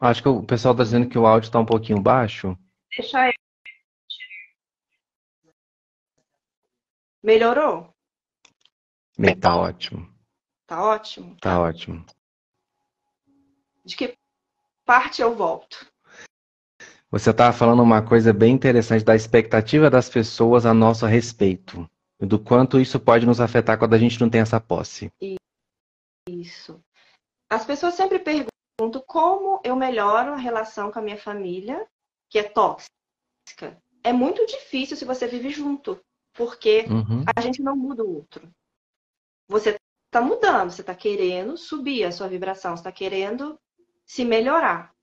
Acho 0.00 0.22
que 0.22 0.28
o 0.28 0.42
pessoal 0.44 0.72
está 0.74 0.84
dizendo 0.84 1.08
que 1.08 1.18
o 1.18 1.26
áudio 1.26 1.48
está 1.48 1.58
um 1.58 1.66
pouquinho 1.66 2.00
baixo. 2.00 2.56
Deixa 2.96 3.28
eu. 3.28 3.32
Melhorou? 7.22 7.92
Tá 9.40 9.56
ótimo. 9.56 10.14
Tá 10.66 10.82
ótimo? 10.82 11.36
Tá 11.40 11.60
ótimo. 11.60 12.06
De 13.84 13.96
que 13.96 14.16
parte 14.84 15.22
eu 15.22 15.34
volto? 15.34 15.90
Você 17.10 17.30
estava 17.30 17.56
falando 17.56 17.82
uma 17.82 18.02
coisa 18.02 18.32
bem 18.32 18.52
interessante 18.54 19.04
da 19.04 19.14
expectativa 19.14 19.88
das 19.88 20.08
pessoas 20.08 20.66
a 20.66 20.74
nosso 20.74 21.06
respeito. 21.06 21.88
Do 22.18 22.38
quanto 22.38 22.80
isso 22.80 22.98
pode 22.98 23.26
nos 23.26 23.40
afetar 23.40 23.78
quando 23.78 23.94
a 23.94 23.98
gente 23.98 24.20
não 24.20 24.28
tem 24.28 24.40
essa 24.40 24.60
posse. 24.60 25.10
Isso. 26.28 26.82
As 27.48 27.64
pessoas 27.64 27.94
sempre 27.94 28.18
perguntam 28.18 29.02
como 29.06 29.60
eu 29.62 29.76
melhoro 29.76 30.32
a 30.32 30.36
relação 30.36 30.90
com 30.90 30.98
a 30.98 31.02
minha 31.02 31.16
família, 31.16 31.86
que 32.28 32.38
é 32.38 32.42
tóxica. 32.42 32.90
É 34.02 34.12
muito 34.12 34.44
difícil 34.46 34.96
se 34.96 35.04
você 35.04 35.26
vive 35.26 35.50
junto, 35.50 36.00
porque 36.32 36.86
uhum. 36.88 37.24
a 37.34 37.40
gente 37.40 37.62
não 37.62 37.76
muda 37.76 38.02
o 38.04 38.16
outro. 38.16 38.50
Você 39.48 39.76
está 40.06 40.20
mudando, 40.20 40.70
você 40.70 40.80
está 40.80 40.94
querendo 40.94 41.56
subir 41.56 42.04
a 42.04 42.10
sua 42.10 42.28
vibração, 42.28 42.76
você 42.76 42.80
está 42.80 42.92
querendo 42.92 43.58
se 44.04 44.24
melhorar. 44.24 44.95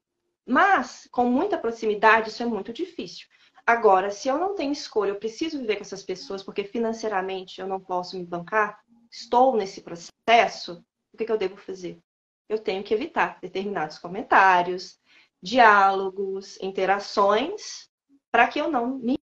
Mas, 0.46 1.08
com 1.12 1.26
muita 1.26 1.58
proximidade, 1.58 2.30
isso 2.30 2.44
é 2.44 2.46
muito 2.46 2.74
difícil. 2.74 3.28
Agora, 3.66 4.12
se 4.12 4.28
eu 4.28 4.38
não 4.38 4.56
tenho 4.56 4.74
escolha, 4.74 5.12
eu 5.12 5.20
preciso 5.20 5.60
viver 5.60 5.78
com 5.78 5.84
essas 5.84 6.04
pessoas 6.04 6.44
porque 6.44 6.64
financeiramente 6.64 7.62
eu 7.62 7.68
não 7.68 7.80
posso 7.80 8.18
me 8.18 8.26
bancar, 8.26 8.78
estou 9.10 9.56
nesse 9.56 9.82
processo, 9.82 10.84
o 11.14 11.18
que, 11.18 11.26
que 11.26 11.32
eu 11.32 11.38
devo 11.38 11.56
fazer? 11.56 12.02
eu 12.50 12.60
tenho 12.60 12.84
que 12.84 12.94
evitar 12.94 13.40
determinados 13.42 13.98
comentários, 13.98 15.00
diálogos, 15.42 16.58
interações, 16.62 17.90
para 18.32 18.48
que 18.48 18.60
eu 18.60 18.72
não 18.72 18.98
me 18.98 19.20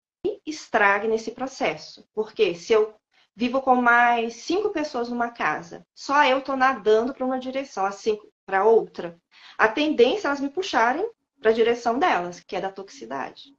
estrague 0.44 1.09
nesse 1.09 1.33
processo. 1.33 2.07
Porque 2.14 2.55
se 2.55 2.72
eu 2.72 2.94
vivo 3.35 3.61
com 3.61 3.76
mais 3.76 4.37
cinco 4.37 4.70
pessoas 4.70 5.09
numa 5.09 5.31
casa, 5.31 5.87
só 5.94 6.24
eu 6.24 6.38
estou 6.38 6.57
nadando 6.57 7.12
para 7.12 7.26
uma 7.26 7.38
direção, 7.38 7.85
as 7.85 7.96
cinco 7.96 8.26
para 8.46 8.64
outra, 8.64 9.18
a 9.59 9.68
tendência 9.68 10.26
é 10.26 10.28
elas 10.28 10.40
me 10.40 10.48
puxarem 10.48 11.06
para 11.40 11.50
a 11.50 11.54
direção 11.54 11.98
delas, 11.98 12.40
que 12.40 12.56
é 12.56 12.61
da 12.61 12.70
toxicidade. 12.70 13.54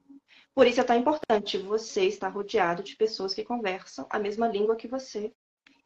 Por 0.56 0.65
isso 0.65 0.82
é 0.82 0.84
tão 0.84 0.97
importante 0.97 1.58
você 1.58 2.06
estar 2.06 2.30
rodeado 2.30 2.82
de 2.82 2.95
pessoas 2.95 3.34
que 3.34 3.43
conversam 3.43 4.08
a 4.10 4.17
mesma 4.17 4.47
língua 4.47 4.76
que 4.76 4.88
você 4.88 5.32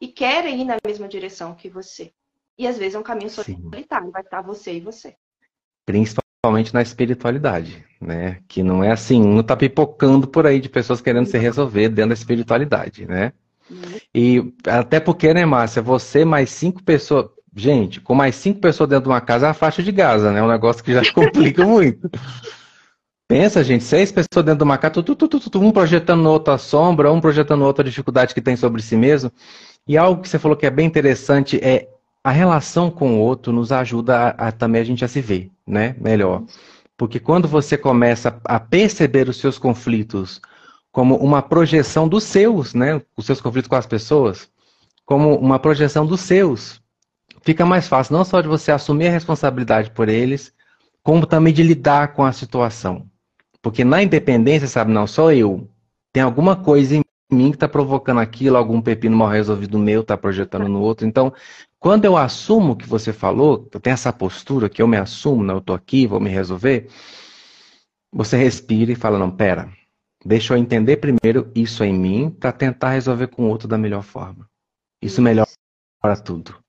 e 0.00 0.08
querem 0.08 0.62
ir 0.62 0.64
na 0.64 0.76
mesma 0.86 1.06
direção 1.06 1.54
que 1.54 1.68
você. 1.68 2.12
E 2.56 2.66
às 2.66 2.78
vezes 2.78 2.94
é 2.94 2.98
um 2.98 3.02
caminho 3.02 3.28
solitário, 3.28 4.10
vai 4.10 4.22
estar 4.22 4.40
você 4.40 4.74
e 4.74 4.80
você. 4.80 5.14
Principalmente 5.84 6.72
na 6.72 6.80
espiritualidade, 6.82 7.84
né? 8.00 8.40
Que 8.48 8.62
não 8.62 8.82
é 8.82 8.90
assim, 8.90 9.22
um 9.22 9.42
tá 9.42 9.56
pipocando 9.56 10.26
por 10.26 10.46
aí 10.46 10.60
de 10.60 10.68
pessoas 10.68 11.00
querendo 11.00 11.26
se 11.26 11.38
resolver 11.38 11.88
dentro 11.88 12.08
da 12.08 12.14
espiritualidade, 12.14 13.06
né? 13.06 13.32
Uhum. 13.70 14.00
E 14.14 14.54
até 14.66 15.00
porque, 15.00 15.32
né, 15.32 15.44
Márcia, 15.44 15.82
você 15.82 16.24
mais 16.24 16.50
cinco 16.50 16.82
pessoas. 16.82 17.26
Gente, 17.54 18.00
com 18.00 18.14
mais 18.14 18.34
cinco 18.34 18.60
pessoas 18.60 18.88
dentro 18.88 19.04
de 19.04 19.10
uma 19.10 19.20
casa 19.20 19.46
é 19.46 19.50
a 19.50 19.54
faixa 19.54 19.82
de 19.82 19.92
Gaza, 19.92 20.32
né? 20.32 20.40
É 20.40 20.42
um 20.42 20.48
negócio 20.48 20.82
que 20.82 20.92
já 20.92 21.02
complica 21.12 21.64
muito. 21.64 22.10
Pensa, 23.28 23.62
gente, 23.62 23.84
seis 23.84 24.10
pessoas 24.10 24.44
dentro 24.44 24.58
de 24.58 24.64
uma 24.64 24.78
casa, 24.78 25.02
tu, 25.02 25.14
tu, 25.14 25.28
tu, 25.28 25.60
um 25.60 25.70
projetando 25.70 26.26
outra 26.26 26.58
sombra, 26.58 27.12
um 27.12 27.20
projetando 27.20 27.62
outra 27.62 27.84
dificuldade 27.84 28.34
que 28.34 28.40
tem 28.40 28.56
sobre 28.56 28.82
si 28.82 28.96
mesmo. 28.96 29.30
E 29.86 29.96
algo 29.96 30.22
que 30.22 30.28
você 30.28 30.38
falou 30.38 30.56
que 30.56 30.66
é 30.66 30.70
bem 30.70 30.86
interessante 30.86 31.58
é 31.62 31.88
a 32.24 32.30
relação 32.30 32.90
com 32.90 33.14
o 33.14 33.20
outro 33.20 33.52
nos 33.52 33.72
ajuda 33.72 34.16
a, 34.16 34.48
a, 34.48 34.52
também 34.52 34.80
a 34.80 34.84
gente 34.84 35.04
a 35.04 35.08
se 35.08 35.20
ver, 35.20 35.50
né? 35.66 35.96
Melhor. 35.98 36.44
Porque 36.96 37.18
quando 37.18 37.48
você 37.48 37.76
começa 37.76 38.38
a 38.44 38.60
perceber 38.60 39.28
os 39.28 39.38
seus 39.38 39.58
conflitos 39.58 40.40
como 40.90 41.16
uma 41.16 41.40
projeção 41.40 42.06
dos 42.06 42.24
seus, 42.24 42.74
né? 42.74 43.00
Os 43.16 43.26
seus 43.26 43.40
conflitos 43.40 43.68
com 43.68 43.76
as 43.76 43.86
pessoas, 43.86 44.48
como 45.06 45.36
uma 45.36 45.58
projeção 45.58 46.06
dos 46.06 46.20
seus, 46.20 46.81
fica 47.42 47.66
mais 47.66 47.88
fácil 47.88 48.16
não 48.16 48.24
só 48.24 48.40
de 48.40 48.48
você 48.48 48.72
assumir 48.72 49.08
a 49.08 49.12
responsabilidade 49.12 49.90
por 49.90 50.08
eles, 50.08 50.52
como 51.02 51.26
também 51.26 51.52
de 51.52 51.62
lidar 51.62 52.14
com 52.14 52.24
a 52.24 52.32
situação. 52.32 53.08
Porque 53.60 53.84
na 53.84 54.02
independência, 54.02 54.66
sabe, 54.66 54.92
não 54.92 55.06
sou 55.06 55.32
eu. 55.32 55.68
Tem 56.12 56.22
alguma 56.22 56.56
coisa 56.56 56.96
em 56.96 57.02
mim 57.30 57.50
que 57.50 57.56
está 57.56 57.68
provocando 57.68 58.20
aquilo, 58.20 58.56
algum 58.56 58.80
pepino 58.80 59.16
mal 59.16 59.28
resolvido 59.28 59.78
meu 59.78 60.02
está 60.02 60.16
projetando 60.16 60.68
no 60.68 60.80
outro. 60.80 61.06
Então, 61.06 61.32
quando 61.78 62.04
eu 62.04 62.16
assumo 62.16 62.72
o 62.72 62.76
que 62.76 62.88
você 62.88 63.12
falou, 63.12 63.68
eu 63.72 63.80
tenho 63.80 63.94
essa 63.94 64.12
postura 64.12 64.68
que 64.68 64.82
eu 64.82 64.86
me 64.86 64.96
assumo, 64.96 65.42
não, 65.42 65.54
eu 65.54 65.58
estou 65.58 65.74
aqui, 65.74 66.06
vou 66.06 66.20
me 66.20 66.30
resolver, 66.30 66.88
você 68.12 68.36
respira 68.36 68.92
e 68.92 68.96
fala, 68.96 69.18
não, 69.18 69.30
pera, 69.30 69.72
deixa 70.24 70.52
eu 70.52 70.58
entender 70.58 70.98
primeiro 70.98 71.50
isso 71.54 71.82
em 71.82 71.92
mim 71.92 72.30
para 72.30 72.52
tentar 72.52 72.90
resolver 72.90 73.28
com 73.28 73.44
o 73.44 73.48
outro 73.48 73.66
da 73.66 73.78
melhor 73.78 74.02
forma. 74.02 74.46
Isso 75.00 75.22
melhora 75.22 75.48
tudo. 76.24 76.61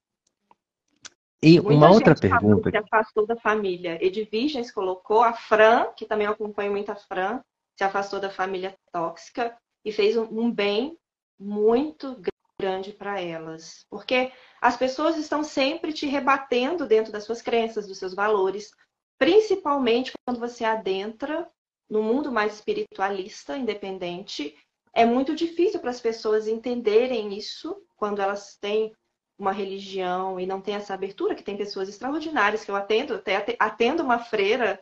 E 1.44 1.60
Muita 1.60 1.74
uma 1.74 1.92
outra 1.92 2.16
pergunta. 2.16 2.72
Se 2.72 2.78
afastou 2.78 3.28
da 3.28 3.36
família. 3.36 3.98
Edvigens 4.02 4.72
colocou 4.72 5.22
a 5.22 5.34
Fran, 5.34 5.92
que 5.98 6.06
também 6.06 6.26
acompanha 6.26 6.72
muito 6.72 6.90
a 6.90 6.96
Fran, 6.96 7.42
se 7.78 7.84
afastou 7.84 8.18
da 8.22 8.30
família 8.30 8.74
tóxica 8.94 9.54
e 9.84 9.92
fez 9.92 10.16
um 10.16 10.50
bem 10.50 10.98
muito 11.38 12.18
grande 12.58 12.94
para 12.94 13.20
elas. 13.20 13.86
Porque 13.90 14.32
as 14.62 14.78
pessoas 14.78 15.18
estão 15.18 15.44
sempre 15.44 15.92
te 15.92 16.06
rebatendo 16.06 16.88
dentro 16.88 17.12
das 17.12 17.26
suas 17.26 17.42
crenças, 17.42 17.88
dos 17.88 17.98
seus 17.98 18.14
valores, 18.14 18.72
principalmente 19.20 20.14
quando 20.26 20.40
você 20.40 20.64
adentra 20.64 21.50
no 21.90 22.02
mundo 22.02 22.32
mais 22.32 22.54
espiritualista, 22.54 23.58
independente. 23.58 24.56
É 24.94 25.06
muito 25.06 25.36
difícil 25.36 25.82
para 25.82 25.90
as 25.90 26.00
pessoas 26.00 26.48
entenderem 26.48 27.38
isso 27.38 27.76
quando 27.98 28.22
elas 28.22 28.56
têm 28.56 28.94
uma 29.38 29.52
religião 29.52 30.40
e 30.40 30.46
não 30.46 30.62
têm 30.62 30.76
essa 30.76 30.94
abertura, 30.94 31.36
que 31.36 31.44
tem 31.44 31.58
pessoas 31.58 31.90
extraordinárias 31.90 32.64
que 32.64 32.72
eu 32.72 32.76
atendo, 32.76 33.16
até 33.16 33.56
atendo 33.60 34.04
uma 34.04 34.20
freira 34.20 34.80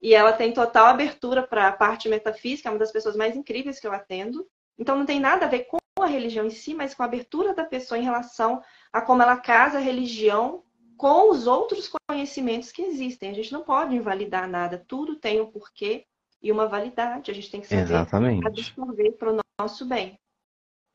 e 0.00 0.14
ela 0.14 0.32
tem 0.32 0.52
total 0.52 0.86
abertura 0.86 1.46
para 1.46 1.68
a 1.68 1.72
parte 1.72 2.08
metafísica, 2.08 2.68
é 2.68 2.72
uma 2.72 2.78
das 2.78 2.90
pessoas 2.90 3.14
mais 3.14 3.36
incríveis 3.36 3.78
que 3.78 3.86
eu 3.86 3.92
atendo. 3.92 4.44
Então 4.76 4.98
não 4.98 5.06
tem 5.06 5.20
nada 5.20 5.46
a 5.46 5.48
ver 5.48 5.66
com 5.66 5.78
a 6.00 6.06
religião 6.06 6.44
em 6.44 6.50
si, 6.50 6.74
mas 6.74 6.92
com 6.92 7.04
a 7.04 7.06
abertura 7.06 7.54
da 7.54 7.64
pessoa 7.64 7.96
em 7.98 8.02
relação 8.02 8.60
a 8.92 9.00
como 9.00 9.22
ela 9.22 9.36
casa 9.36 9.78
a 9.78 9.80
religião 9.80 10.64
com 10.96 11.30
os 11.30 11.46
outros 11.46 11.90
conhecimentos 12.08 12.72
que 12.72 12.82
existem. 12.82 13.30
A 13.30 13.34
gente 13.34 13.52
não 13.52 13.62
pode 13.62 13.94
invalidar 13.94 14.48
nada, 14.48 14.84
tudo 14.88 15.16
tem 15.16 15.40
um 15.40 15.50
porquê 15.50 16.04
e 16.42 16.50
uma 16.50 16.66
validade. 16.66 17.30
A 17.30 17.34
gente 17.34 17.50
tem 17.50 17.60
que 17.60 17.68
saber 17.68 17.82
Exatamente. 17.82 18.46
absorver 18.46 19.12
para 19.12 19.32
o 19.32 19.38
nosso 19.60 19.86
bem. 19.86 20.18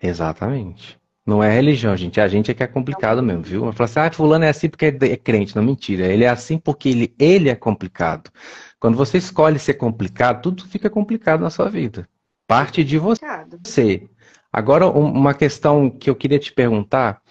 Exatamente. 0.01 0.99
Não 1.27 1.43
é 1.43 1.53
religião, 1.53 1.95
gente. 1.97 2.21
A 2.21 2.27
gente 2.29 2.49
é 2.49 2.53
que 2.53 2.63
é 2.63 2.67
complicado 2.67 3.21
mesmo, 3.21 3.43
viu? 3.43 3.73
Fala 3.73 3.85
assim, 3.85 3.99
ah, 3.99 4.09
fulano 4.09 4.45
é 4.45 4.49
assim 4.49 4.69
porque 4.69 4.85
é 4.85 5.17
crente. 5.17 5.53
Não, 5.53 5.61
mentira. 5.61 6.07
Ele 6.07 6.23
é 6.23 6.29
assim 6.29 6.57
porque 6.57 6.87
ele, 6.87 7.13
ele 7.19 7.49
é 7.49 7.55
complicado. 7.55 8.31
Quando 8.79 8.95
você 8.95 9.17
escolhe 9.17 9.59
ser 9.59 9.73
complicado, 9.73 10.41
tudo 10.41 10.65
fica 10.65 10.89
complicado 10.89 11.41
na 11.41 11.49
sua 11.49 11.69
vida. 11.69 12.07
Parte 12.47 12.81
de 12.81 12.97
você. 12.97 14.07
Agora, 14.53 14.87
uma 14.87 15.33
questão 15.33 15.89
que 15.89 16.09
eu 16.09 16.15
queria 16.15 16.39
te 16.39 16.53
perguntar 16.53 17.21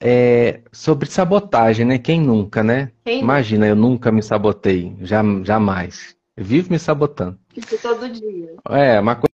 é 0.00 0.60
sobre 0.70 1.10
sabotagem, 1.10 1.84
né? 1.84 1.98
Quem 1.98 2.20
nunca, 2.20 2.62
né? 2.62 2.92
Quem 3.04 3.20
Imagina, 3.20 3.66
eu 3.66 3.74
nunca 3.74 4.12
me 4.12 4.22
sabotei, 4.22 4.96
jamais. 5.00 6.14
Eu 6.36 6.44
vivo 6.44 6.70
me 6.70 6.78
sabotando. 6.78 7.36
Isso 7.56 7.76
todo 7.82 8.08
dia. 8.08 8.54
É, 8.68 9.00
uma 9.00 9.16
coisa 9.16 9.29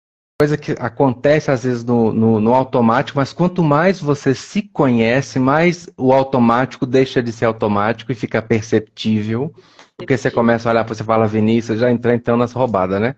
que 0.59 0.73
acontece 0.79 1.51
às 1.51 1.65
vezes 1.65 1.83
no, 1.83 2.13
no, 2.13 2.39
no, 2.39 2.53
automático, 2.53 3.19
mas 3.19 3.33
quanto 3.33 3.63
mais 3.63 3.99
você 3.99 4.35
se 4.35 4.61
conhece, 4.61 5.39
mais 5.39 5.89
o 5.97 6.13
automático 6.13 6.85
deixa 6.85 7.23
de 7.23 7.33
ser 7.33 7.47
automático 7.47 8.13
e 8.13 8.15
fica 8.15 8.43
perceptível. 8.43 9.55
Porque 9.97 10.15
você 10.15 10.31
começa 10.31 10.69
a 10.69 10.73
olhar, 10.73 10.87
você 10.87 11.03
fala, 11.03 11.27
Vinícius, 11.27 11.81
já 11.81 11.91
entra 11.91 12.15
então 12.15 12.37
nessa 12.37 12.59
roubada, 12.59 13.01
né? 13.01 13.17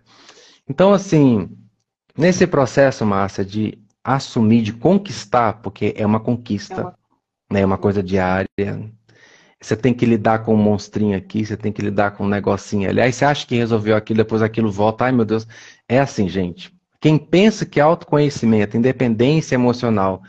Então, 0.69 0.93
assim, 0.93 1.51
nesse 2.17 2.47
processo, 2.47 3.05
Márcia, 3.05 3.45
de 3.45 3.77
assumir, 4.05 4.63
de 4.63 4.73
conquistar, 4.73 5.55
porque 5.55 5.93
é 5.97 6.07
uma 6.07 6.21
conquista, 6.21 6.75
é 6.75 6.85
uma, 6.85 6.95
né? 7.51 7.61
É 7.63 7.67
uma 7.67 7.79
coisa 7.79 8.01
diária. 8.01 8.49
Você 9.61 9.75
tem 9.75 9.93
que 9.93 10.07
lidar 10.07 10.45
com 10.45 10.55
um 10.55 10.57
monstrinho 10.57 11.19
aqui, 11.19 11.45
você 11.45 11.57
tem 11.57 11.73
que 11.73 11.83
lidar 11.83 12.13
com 12.13 12.25
um 12.25 12.29
negocinho 12.29 12.89
ali. 12.89 13.01
Aí 13.01 13.13
você 13.13 13.25
acha 13.25 13.45
que 13.45 13.57
resolveu 13.57 13.97
aquilo, 13.97 14.19
depois 14.19 14.41
aquilo 14.41 14.71
volta. 14.71 15.07
Ai, 15.07 15.11
meu 15.11 15.25
Deus. 15.25 15.49
É 15.89 15.99
assim, 15.99 16.29
gente. 16.29 16.78
Quem 17.01 17.17
pensa 17.17 17.65
que 17.65 17.81
autoconhecimento, 17.81 18.77
independência 18.77 19.55
emocional 19.55 20.23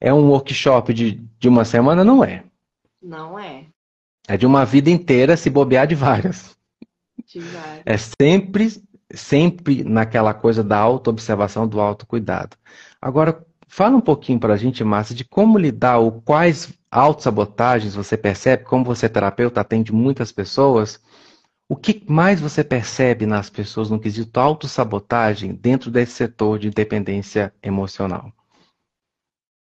é 0.00 0.12
um 0.12 0.28
workshop 0.28 0.92
de, 0.92 1.12
de 1.38 1.48
uma 1.48 1.64
semana, 1.64 2.04
não 2.04 2.24
é. 2.24 2.44
Não 3.02 3.38
é. 3.38 3.66
É 4.28 4.36
de 4.36 4.46
uma 4.46 4.64
vida 4.64 4.90
inteira, 4.90 5.36
se 5.36 5.50
bobear 5.50 5.86
de 5.86 5.94
várias. 5.94 6.56
De 7.26 7.40
várias. 7.40 7.82
É 7.86 7.96
sempre, 7.96 8.82
sempre 9.12 9.82
naquela 9.82 10.34
coisa 10.34 10.62
da 10.62 10.76
autoobservação, 10.78 11.66
do 11.66 11.80
autocuidado. 11.80 12.56
Agora, 13.00 13.44
fala 13.66 13.96
um 13.96 14.00
pouquinho 14.00 14.38
para 14.38 14.54
a 14.54 14.56
gente, 14.56 14.84
Márcia, 14.84 15.14
de 15.14 15.24
como 15.24 15.58
lidar, 15.58 15.98
ou 15.98 16.20
quais 16.22 16.72
autossabotagens 16.90 17.94
você 17.94 18.16
percebe, 18.16 18.64
como 18.64 18.84
você 18.84 19.06
é 19.06 19.08
terapeuta, 19.08 19.60
atende 19.60 19.92
muitas 19.92 20.32
pessoas, 20.32 21.00
o 21.70 21.76
que 21.76 22.04
mais 22.10 22.40
você 22.40 22.64
percebe 22.64 23.26
nas 23.26 23.48
pessoas 23.48 23.88
no 23.88 24.00
quesito 24.00 24.40
autossabotagem 24.40 25.54
dentro 25.54 25.88
desse 25.88 26.14
setor 26.14 26.58
de 26.58 26.68
dependência 26.68 27.54
emocional? 27.62 28.32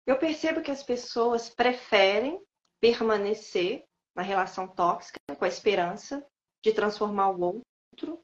Eu 0.06 0.16
percebo 0.16 0.62
que 0.62 0.70
as 0.70 0.80
pessoas 0.80 1.50
preferem 1.50 2.40
permanecer 2.80 3.82
na 4.14 4.22
relação 4.22 4.68
tóxica 4.68 5.18
com 5.36 5.44
a 5.44 5.48
esperança 5.48 6.24
de 6.64 6.72
transformar 6.72 7.30
o 7.30 7.40
outro 7.40 8.22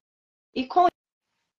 e 0.55 0.67
com 0.69 0.87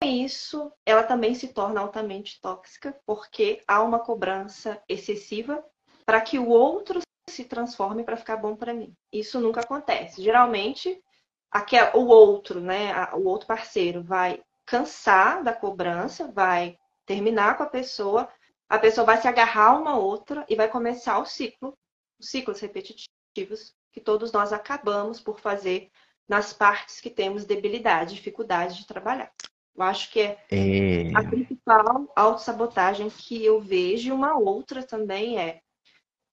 isso, 0.01 0.71
ela 0.85 1.03
também 1.03 1.35
se 1.35 1.49
torna 1.49 1.81
altamente 1.81 2.39
tóxica, 2.39 2.97
porque 3.05 3.61
há 3.67 3.83
uma 3.83 3.99
cobrança 3.99 4.81
excessiva 4.87 5.61
para 6.05 6.21
que 6.21 6.39
o 6.39 6.47
outro 6.47 7.01
se 7.29 7.43
transforme 7.43 8.05
para 8.05 8.15
ficar 8.15 8.37
bom 8.37 8.55
para 8.55 8.73
mim. 8.73 8.95
Isso 9.11 9.37
nunca 9.41 9.59
acontece. 9.59 10.23
Geralmente, 10.23 11.03
aquele, 11.51 11.91
o 11.95 12.05
outro, 12.05 12.59
né, 12.59 12.93
o 13.13 13.25
outro 13.25 13.47
parceiro 13.47 14.03
vai 14.03 14.41
cansar 14.65 15.43
da 15.43 15.53
cobrança, 15.53 16.31
vai 16.31 16.77
terminar 17.05 17.57
com 17.57 17.63
a 17.63 17.67
pessoa, 17.67 18.27
a 18.67 18.79
pessoa 18.79 19.05
vai 19.05 19.21
se 19.21 19.27
agarrar 19.27 19.67
a 19.67 19.77
uma 19.77 19.97
outra 19.97 20.45
e 20.49 20.55
vai 20.55 20.67
começar 20.67 21.19
o 21.19 21.25
ciclo, 21.25 21.77
os 22.19 22.29
ciclos 22.29 22.59
repetitivos 22.59 23.75
que 23.91 24.01
todos 24.01 24.31
nós 24.31 24.51
acabamos 24.51 25.21
por 25.21 25.39
fazer 25.39 25.89
nas 26.27 26.51
partes 26.51 26.99
que 26.99 27.09
temos 27.09 27.45
debilidade, 27.45 28.15
dificuldade 28.15 28.77
de 28.77 28.87
trabalhar. 28.87 29.31
Eu 29.75 29.83
acho 29.83 30.11
que 30.11 30.21
é, 30.21 30.37
é... 30.49 31.15
a 31.15 31.23
principal 31.23 32.11
autossabotagem 32.15 33.09
que 33.09 33.43
eu 33.43 33.59
vejo. 33.59 34.07
E 34.07 34.11
uma 34.11 34.37
outra 34.37 34.81
também 34.81 35.37
é 35.37 35.61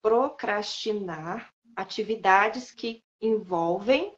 procrastinar 0.01 1.53
atividades 1.77 2.70
que 2.70 3.03
envolvem 3.20 4.14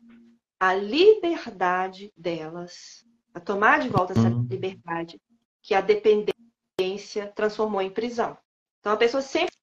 a 0.58 0.74
liberdade 0.74 2.12
delas, 2.16 3.04
a 3.32 3.40
tomar 3.40 3.80
de 3.80 3.88
volta 3.88 4.12
essa 4.12 4.28
hum. 4.28 4.46
liberdade 4.48 5.20
que 5.62 5.74
a 5.74 5.80
dependência 5.80 7.32
transformou 7.34 7.82
em 7.82 7.90
prisão. 7.90 8.36
Então 8.80 8.92
a 8.92 8.96
pessoa 8.96 9.22
sempre 9.22 9.54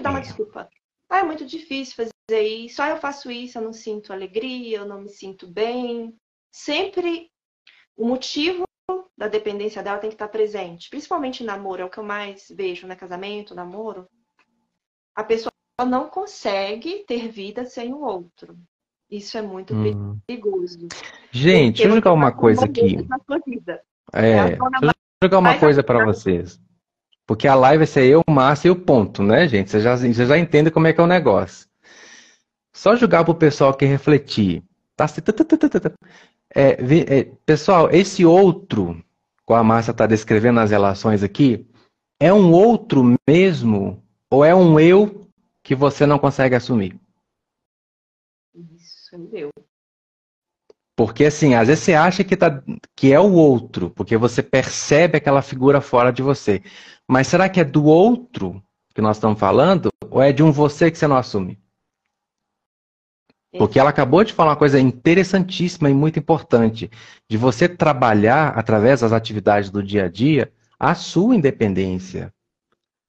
dá 0.00 0.10
uma 0.10 0.18
é. 0.18 0.22
desculpa. 0.22 0.68
Ah, 1.08 1.20
é 1.20 1.22
muito 1.22 1.46
difícil 1.46 1.94
fazer 1.94 2.42
isso. 2.42 2.82
Ah, 2.82 2.90
eu 2.90 2.98
faço 2.98 3.30
isso, 3.30 3.58
eu 3.58 3.62
não 3.62 3.72
sinto 3.72 4.12
alegria, 4.12 4.78
eu 4.78 4.86
não 4.86 5.00
me 5.00 5.08
sinto 5.08 5.46
bem. 5.46 6.14
Sempre 6.50 7.30
o 7.96 8.06
motivo 8.06 8.64
da 9.16 9.28
dependência 9.28 9.82
dela 9.82 9.98
tem 9.98 10.10
que 10.10 10.14
estar 10.14 10.28
presente. 10.28 10.90
Principalmente 10.90 11.42
em 11.42 11.46
namoro, 11.46 11.82
é 11.82 11.84
o 11.84 11.90
que 11.90 11.98
eu 11.98 12.04
mais 12.04 12.48
vejo, 12.50 12.86
né? 12.86 12.94
Casamento, 12.94 13.54
namoro. 13.54 14.08
A 15.14 15.24
pessoa 15.24 15.52
não 15.86 16.08
consegue 16.08 17.04
ter 17.04 17.28
vida 17.28 17.64
sem 17.64 17.94
o 17.94 18.02
outro. 18.02 18.58
Isso 19.10 19.38
é 19.38 19.42
muito 19.42 19.74
hum. 19.74 20.18
perigoso. 20.26 20.88
Gente, 21.30 21.76
deixa 21.76 21.88
eu 21.88 21.94
jogar 21.94 22.12
uma 22.12 22.32
coisa 22.32 22.64
aqui. 22.64 23.06
É, 24.12 24.30
é 24.30 24.44
deixa 24.50 24.58
eu 24.82 25.24
jogar 25.24 25.38
uma 25.38 25.58
coisa 25.58 25.82
para 25.82 26.04
vocês. 26.04 26.60
Porque 27.26 27.48
a 27.48 27.54
live 27.54 27.78
vai 27.78 27.86
ser 27.86 28.06
eu, 28.06 28.22
o 28.26 28.30
Márcio 28.30 28.68
e 28.68 28.70
o 28.70 28.76
ponto, 28.76 29.22
né, 29.22 29.48
gente? 29.48 29.70
Você 29.70 29.80
já, 29.80 29.96
você 29.96 30.26
já 30.26 30.38
entende 30.38 30.70
como 30.70 30.86
é 30.86 30.92
que 30.92 31.00
é 31.00 31.04
o 31.04 31.08
negócio. 31.08 31.68
Só 32.74 32.94
jogar 32.94 33.24
pro 33.24 33.34
pessoal 33.34 33.74
que 33.74 33.84
refletir. 33.84 34.62
Tá? 34.94 35.06
É, 36.54 36.70
é, 36.70 37.24
pessoal, 37.44 37.90
esse 37.90 38.24
outro 38.24 39.02
como 39.46 39.60
a 39.60 39.64
Márcia 39.64 39.92
está 39.92 40.06
descrevendo 40.06 40.58
as 40.58 40.72
relações 40.72 41.22
aqui, 41.22 41.64
é 42.20 42.32
um 42.32 42.52
outro 42.52 43.16
mesmo 43.26 44.02
ou 44.28 44.44
é 44.44 44.52
um 44.52 44.78
eu 44.78 45.28
que 45.62 45.74
você 45.74 46.04
não 46.04 46.18
consegue 46.18 46.56
assumir? 46.56 46.98
Isso, 49.06 49.14
é 49.14 49.38
eu. 49.38 49.50
Porque 50.96 51.26
assim, 51.26 51.54
às 51.54 51.68
vezes 51.68 51.84
você 51.84 51.94
acha 51.94 52.24
que, 52.24 52.36
tá, 52.36 52.62
que 52.96 53.12
é 53.12 53.20
o 53.20 53.32
outro, 53.32 53.90
porque 53.90 54.16
você 54.16 54.42
percebe 54.42 55.18
aquela 55.18 55.42
figura 55.42 55.80
fora 55.80 56.10
de 56.10 56.22
você. 56.22 56.62
Mas 57.06 57.26
será 57.26 57.48
que 57.48 57.60
é 57.60 57.64
do 57.64 57.84
outro 57.84 58.62
que 58.94 59.02
nós 59.02 59.18
estamos 59.18 59.38
falando? 59.38 59.90
Ou 60.10 60.22
é 60.22 60.32
de 60.32 60.42
um 60.42 60.50
você 60.50 60.90
que 60.90 60.96
você 60.96 61.06
não 61.06 61.16
assume? 61.16 61.60
Porque 63.58 63.78
ela 63.78 63.90
acabou 63.90 64.24
de 64.24 64.32
falar 64.32 64.50
uma 64.50 64.56
coisa 64.56 64.80
interessantíssima 64.80 65.88
e 65.88 65.94
muito 65.94 66.18
importante, 66.18 66.90
de 67.28 67.36
você 67.36 67.68
trabalhar 67.68 68.48
através 68.58 69.00
das 69.00 69.12
atividades 69.12 69.70
do 69.70 69.82
dia 69.82 70.06
a 70.06 70.08
dia 70.08 70.52
a 70.78 70.94
sua 70.94 71.34
independência. 71.34 72.32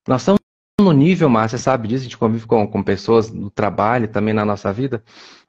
Nós 0.08 0.22
estamos 0.22 0.40
no 0.80 0.92
nível, 0.94 1.28
Márcia, 1.28 1.58
sabe 1.58 1.88
disso, 1.88 2.02
a 2.02 2.04
gente 2.04 2.18
convive 2.18 2.46
com, 2.46 2.66
com 2.68 2.84
pessoas 2.84 3.32
no 3.32 3.50
trabalho, 3.50 4.08
também 4.08 4.34
na 4.34 4.46
nossa 4.46 4.72
vida, 4.72 5.04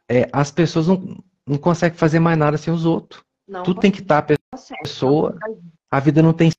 é, 0.09 0.29
as 0.33 0.51
pessoas 0.51 0.89
não, 0.89 1.23
não 1.47 1.59
conseguem 1.59 1.99
fazer 1.99 2.19
mais 2.19 2.39
nada 2.39 2.57
sem 2.57 2.73
os 2.73 2.85
outros. 2.85 3.23
Não 3.47 3.63
Tudo 3.63 3.81
tem 3.81 3.91
que 3.91 4.01
estar 4.01 4.19
a 4.19 4.77
pessoa, 4.83 5.37
a 5.91 6.01
vida 6.01 6.23
não 6.23 6.33
tem 6.33 6.51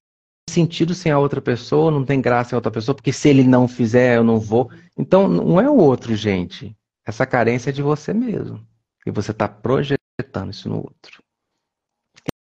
sentido 0.49 0.93
sem 0.93 1.12
a 1.12 1.19
outra 1.19 1.41
pessoa, 1.41 1.91
não 1.91 2.03
tem 2.03 2.19
graça 2.21 2.49
sem 2.49 2.55
a 2.55 2.59
outra 2.59 2.71
pessoa, 2.71 2.95
porque 2.95 3.13
se 3.13 3.29
ele 3.29 3.43
não 3.43 3.67
fizer, 3.67 4.17
eu 4.17 4.23
não 4.23 4.39
vou. 4.39 4.71
Então, 4.97 5.27
não 5.27 5.62
é 5.62 5.69
o 5.69 5.77
outro, 5.77 6.15
gente. 6.15 6.75
Essa 7.05 7.25
carência 7.25 7.69
é 7.69 7.73
de 7.73 7.81
você 7.81 8.13
mesmo. 8.13 8.65
E 9.05 9.12
você 9.12 9.31
está 9.31 9.47
projetando 9.47 10.51
isso 10.51 10.67
no 10.67 10.77
outro. 10.77 11.23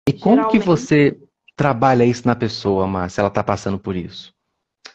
E 0.07 0.13
como 0.13 0.36
Geralmente, 0.36 0.60
que 0.60 0.65
você 0.65 1.19
trabalha 1.55 2.05
isso 2.05 2.25
na 2.27 2.36
pessoa, 2.36 2.88
Márcia, 2.88 3.21
ela 3.21 3.27
está 3.27 3.43
passando 3.43 3.77
por 3.77 3.95
isso? 3.95 4.33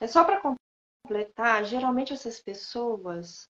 É 0.01 0.07
só 0.07 0.25
para 0.25 0.41
completar, 0.41 1.65
geralmente 1.65 2.13
essas 2.13 2.41
pessoas, 2.41 3.49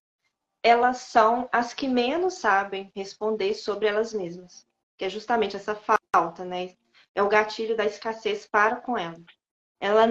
elas 0.63 0.97
são 0.97 1.49
as 1.51 1.73
que 1.73 1.89
menos 1.89 2.35
sabem 2.35 2.89
responder 2.95 3.53
sobre 3.53 3.87
elas 3.87 4.13
mesmas. 4.13 4.65
Que 4.97 5.05
é 5.05 5.09
justamente 5.09 5.57
essa 5.57 5.75
falta, 5.75 6.45
né? 6.45 6.73
É 7.13 7.21
o 7.21 7.27
gatilho 7.27 7.75
da 7.75 7.85
escassez 7.85 8.47
para 8.47 8.77
com 8.77 8.97
ela. 8.97 9.21
Ela 9.79 10.07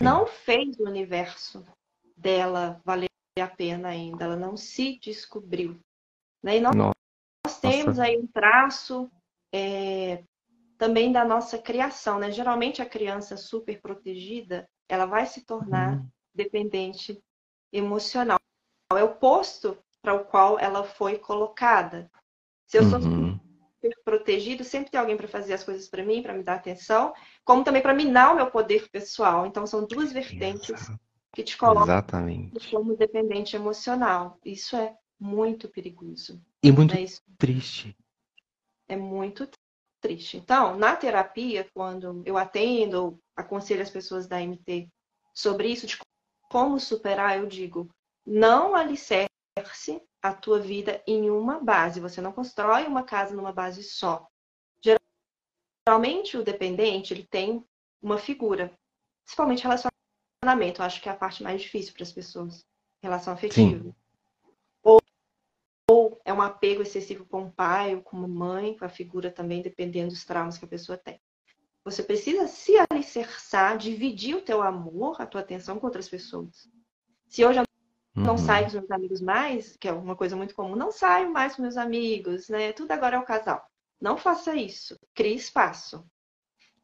não 0.00 0.26
fez 0.26 0.78
o 0.80 0.84
universo 0.84 1.64
dela 2.16 2.80
valer 2.84 3.10
a 3.38 3.46
pena 3.46 3.88
ainda, 3.88 4.24
ela 4.24 4.36
não 4.36 4.56
se 4.56 4.98
descobriu. 4.98 5.78
Né? 6.42 6.56
E 6.56 6.60
nós, 6.60 6.74
nós 6.74 7.60
temos 7.60 7.98
aí 7.98 8.18
um 8.18 8.26
traço 8.26 9.10
é, 9.52 10.24
também 10.78 11.12
da 11.12 11.24
nossa 11.24 11.58
criação, 11.58 12.18
né? 12.18 12.30
Geralmente 12.30 12.80
a 12.80 12.88
criança 12.88 13.36
super 13.36 13.80
protegida, 13.80 14.66
ela 14.88 15.04
vai 15.04 15.26
se 15.26 15.44
tornar 15.44 15.98
uhum. 15.98 16.08
dependente 16.34 17.22
emocional. 17.72 18.38
É 18.92 19.02
o 19.02 19.14
posto 19.14 19.76
para 20.00 20.14
o 20.14 20.24
qual 20.24 20.58
ela 20.58 20.84
foi 20.84 21.18
colocada. 21.18 22.10
Se 22.66 22.78
eu 22.78 22.82
uhum. 22.84 22.90
sou 22.90 23.40
protegido, 24.04 24.64
sempre 24.64 24.90
tem 24.90 24.98
alguém 24.98 25.16
para 25.16 25.28
fazer 25.28 25.54
as 25.54 25.62
coisas 25.62 25.88
para 25.88 26.04
mim, 26.04 26.22
para 26.22 26.32
me 26.32 26.42
dar 26.42 26.54
atenção, 26.54 27.12
como 27.44 27.62
também 27.62 27.82
para 27.82 27.94
minar 27.94 28.32
o 28.32 28.36
meu 28.36 28.50
poder 28.50 28.88
pessoal. 28.90 29.46
Então 29.46 29.66
são 29.66 29.86
duas 29.86 30.12
vertentes 30.12 30.70
Exato 30.70 31.00
que 31.36 31.42
te 31.42 31.58
coloca 31.58 31.84
Exatamente. 31.84 32.70
como 32.70 32.96
dependente 32.96 33.54
emocional. 33.54 34.38
Isso 34.42 34.74
é 34.74 34.96
muito 35.20 35.68
perigoso. 35.68 36.42
E 36.62 36.72
muito 36.72 36.94
né? 36.94 37.04
triste. 37.36 37.94
É 38.88 38.96
muito 38.96 39.46
triste. 40.00 40.38
Então, 40.38 40.78
na 40.78 40.96
terapia, 40.96 41.68
quando 41.74 42.22
eu 42.24 42.38
atendo, 42.38 43.20
aconselho 43.36 43.82
as 43.82 43.90
pessoas 43.90 44.26
da 44.26 44.40
MT 44.40 44.88
sobre 45.34 45.68
isso, 45.68 45.86
de 45.86 45.98
como 46.48 46.80
superar, 46.80 47.36
eu 47.36 47.46
digo, 47.46 47.86
não 48.26 48.74
alicerce 48.74 49.30
a 50.20 50.34
tua 50.34 50.58
vida 50.58 51.02
em 51.06 51.30
uma 51.30 51.60
base. 51.60 52.00
Você 52.00 52.20
não 52.20 52.32
constrói 52.32 52.84
uma 52.84 53.04
casa 53.04 53.34
numa 53.34 53.52
base 53.52 53.84
só. 53.84 54.28
Geralmente 55.86 56.36
o 56.36 56.42
dependente 56.42 57.14
ele 57.14 57.24
tem 57.24 57.64
uma 58.02 58.18
figura, 58.18 58.72
principalmente 59.24 59.62
relacionamento. 59.62 60.80
Eu 60.80 60.84
acho 60.84 61.00
que 61.00 61.08
é 61.08 61.12
a 61.12 61.16
parte 61.16 61.42
mais 61.42 61.62
difícil 61.62 61.94
para 61.94 62.02
as 62.02 62.12
pessoas, 62.12 62.66
relação 63.02 63.32
afetiva. 63.32 63.94
Ou, 64.82 65.00
ou 65.88 66.20
é 66.24 66.32
um 66.32 66.42
apego 66.42 66.82
excessivo 66.82 67.24
com 67.24 67.44
o 67.44 67.52
pai 67.52 67.94
ou 67.94 68.02
com 68.02 68.16
a 68.18 68.28
mãe, 68.28 68.76
com 68.76 68.84
a 68.84 68.88
figura 68.88 69.30
também, 69.30 69.62
dependendo 69.62 70.08
dos 70.08 70.24
traumas 70.24 70.58
que 70.58 70.64
a 70.64 70.68
pessoa 70.68 70.98
tem. 70.98 71.20
Você 71.84 72.02
precisa 72.02 72.48
se 72.48 72.72
alicerçar, 72.90 73.78
dividir 73.78 74.34
o 74.34 74.42
teu 74.42 74.60
amor, 74.60 75.22
a 75.22 75.26
tua 75.26 75.40
atenção 75.40 75.78
com 75.78 75.86
outras 75.86 76.08
pessoas. 76.08 76.68
Se 77.28 77.44
hoje 77.44 77.60
eu 78.16 78.22
não 78.22 78.32
uhum. 78.32 78.38
saio 78.38 78.62
com 78.62 78.68
os 78.68 78.74
meus 78.74 78.90
amigos 78.90 79.20
mais, 79.20 79.76
que 79.76 79.88
é 79.88 79.92
uma 79.92 80.16
coisa 80.16 80.34
muito 80.34 80.54
comum, 80.54 80.74
não 80.74 80.90
saio 80.90 81.30
mais 81.32 81.54
com 81.54 81.62
meus 81.62 81.76
amigos, 81.76 82.48
né? 82.48 82.72
Tudo 82.72 82.90
agora 82.92 83.16
é 83.16 83.18
o 83.18 83.24
casal. 83.24 83.62
Não 84.00 84.16
faça 84.16 84.54
isso. 84.54 84.98
Crie 85.14 85.34
espaço. 85.34 86.04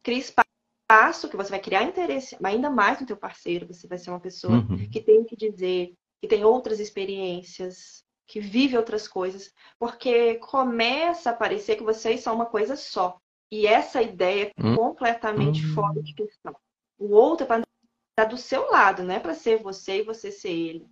Crie 0.03 0.19
espaço 0.19 1.29
que 1.29 1.37
você 1.37 1.49
vai 1.49 1.59
criar 1.59 1.83
interesse 1.83 2.37
ainda 2.43 2.69
mais 2.69 2.99
no 2.99 3.07
teu 3.07 3.17
parceiro. 3.17 3.67
Você 3.67 3.87
vai 3.87 3.97
ser 3.97 4.11
uma 4.11 4.19
pessoa 4.19 4.53
uhum. 4.53 4.89
que 4.89 5.01
tem 5.01 5.19
o 5.19 5.25
que 5.25 5.35
dizer, 5.35 5.93
que 6.21 6.27
tem 6.27 6.43
outras 6.43 6.79
experiências, 6.79 8.03
que 8.27 8.39
vive 8.39 8.77
outras 8.77 9.07
coisas, 9.07 9.51
porque 9.77 10.35
começa 10.35 11.31
a 11.31 11.35
parecer 11.35 11.75
que 11.75 11.83
vocês 11.83 12.21
são 12.21 12.35
uma 12.35 12.45
coisa 12.45 12.75
só. 12.75 13.17
E 13.51 13.67
essa 13.67 14.01
ideia 14.01 14.51
é 14.57 14.67
hum. 14.67 14.75
completamente 14.75 15.65
hum. 15.65 15.73
fora 15.73 16.01
de 16.01 16.13
questão. 16.13 16.55
O 16.97 17.11
outro 17.11 17.43
é 17.43 17.47
para 17.47 17.63
estar 18.11 18.25
do 18.25 18.37
seu 18.37 18.69
lado, 18.71 19.03
não 19.03 19.13
é 19.13 19.19
para 19.19 19.33
ser 19.33 19.61
você 19.61 19.99
e 19.99 20.03
você 20.03 20.31
ser 20.31 20.51
ele. 20.51 20.87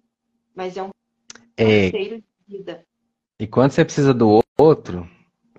Mas 0.56 0.78
é 0.78 0.84
um 0.84 0.90
é... 1.58 1.92
parceiro 1.92 2.18
de 2.18 2.58
vida. 2.58 2.86
E 3.40 3.48
quando 3.48 3.72
você 3.72 3.84
precisa 3.84 4.14
do 4.14 4.42
outro, 4.58 5.10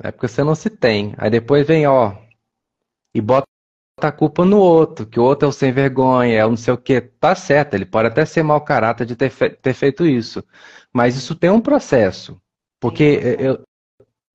é 0.00 0.10
porque 0.10 0.28
você 0.28 0.44
não 0.44 0.54
se 0.54 0.70
tem. 0.70 1.14
Aí 1.18 1.30
depois 1.30 1.66
vem, 1.66 1.86
ó, 1.86 2.16
e 3.14 3.20
bota 3.20 3.46
a 4.00 4.12
culpa 4.12 4.44
no 4.44 4.58
outro, 4.58 5.06
que 5.06 5.20
o 5.20 5.22
outro 5.22 5.46
é 5.46 5.48
o 5.48 5.52
sem 5.52 5.72
vergonha, 5.72 6.38
é 6.38 6.46
o 6.46 6.50
não 6.50 6.56
sei 6.56 6.74
o 6.74 6.78
quê. 6.78 7.00
Tá 7.00 7.34
certo, 7.34 7.74
ele 7.74 7.86
pode 7.86 8.08
até 8.08 8.24
ser 8.24 8.42
mau 8.42 8.60
caráter 8.60 9.06
de 9.06 9.16
ter, 9.16 9.30
fe 9.30 9.50
ter 9.50 9.74
feito 9.74 10.06
isso. 10.06 10.44
Mas 10.92 11.16
isso 11.16 11.34
tem 11.34 11.50
um 11.50 11.60
processo. 11.60 12.40
Porque 12.80 13.20
eu, 13.38 13.62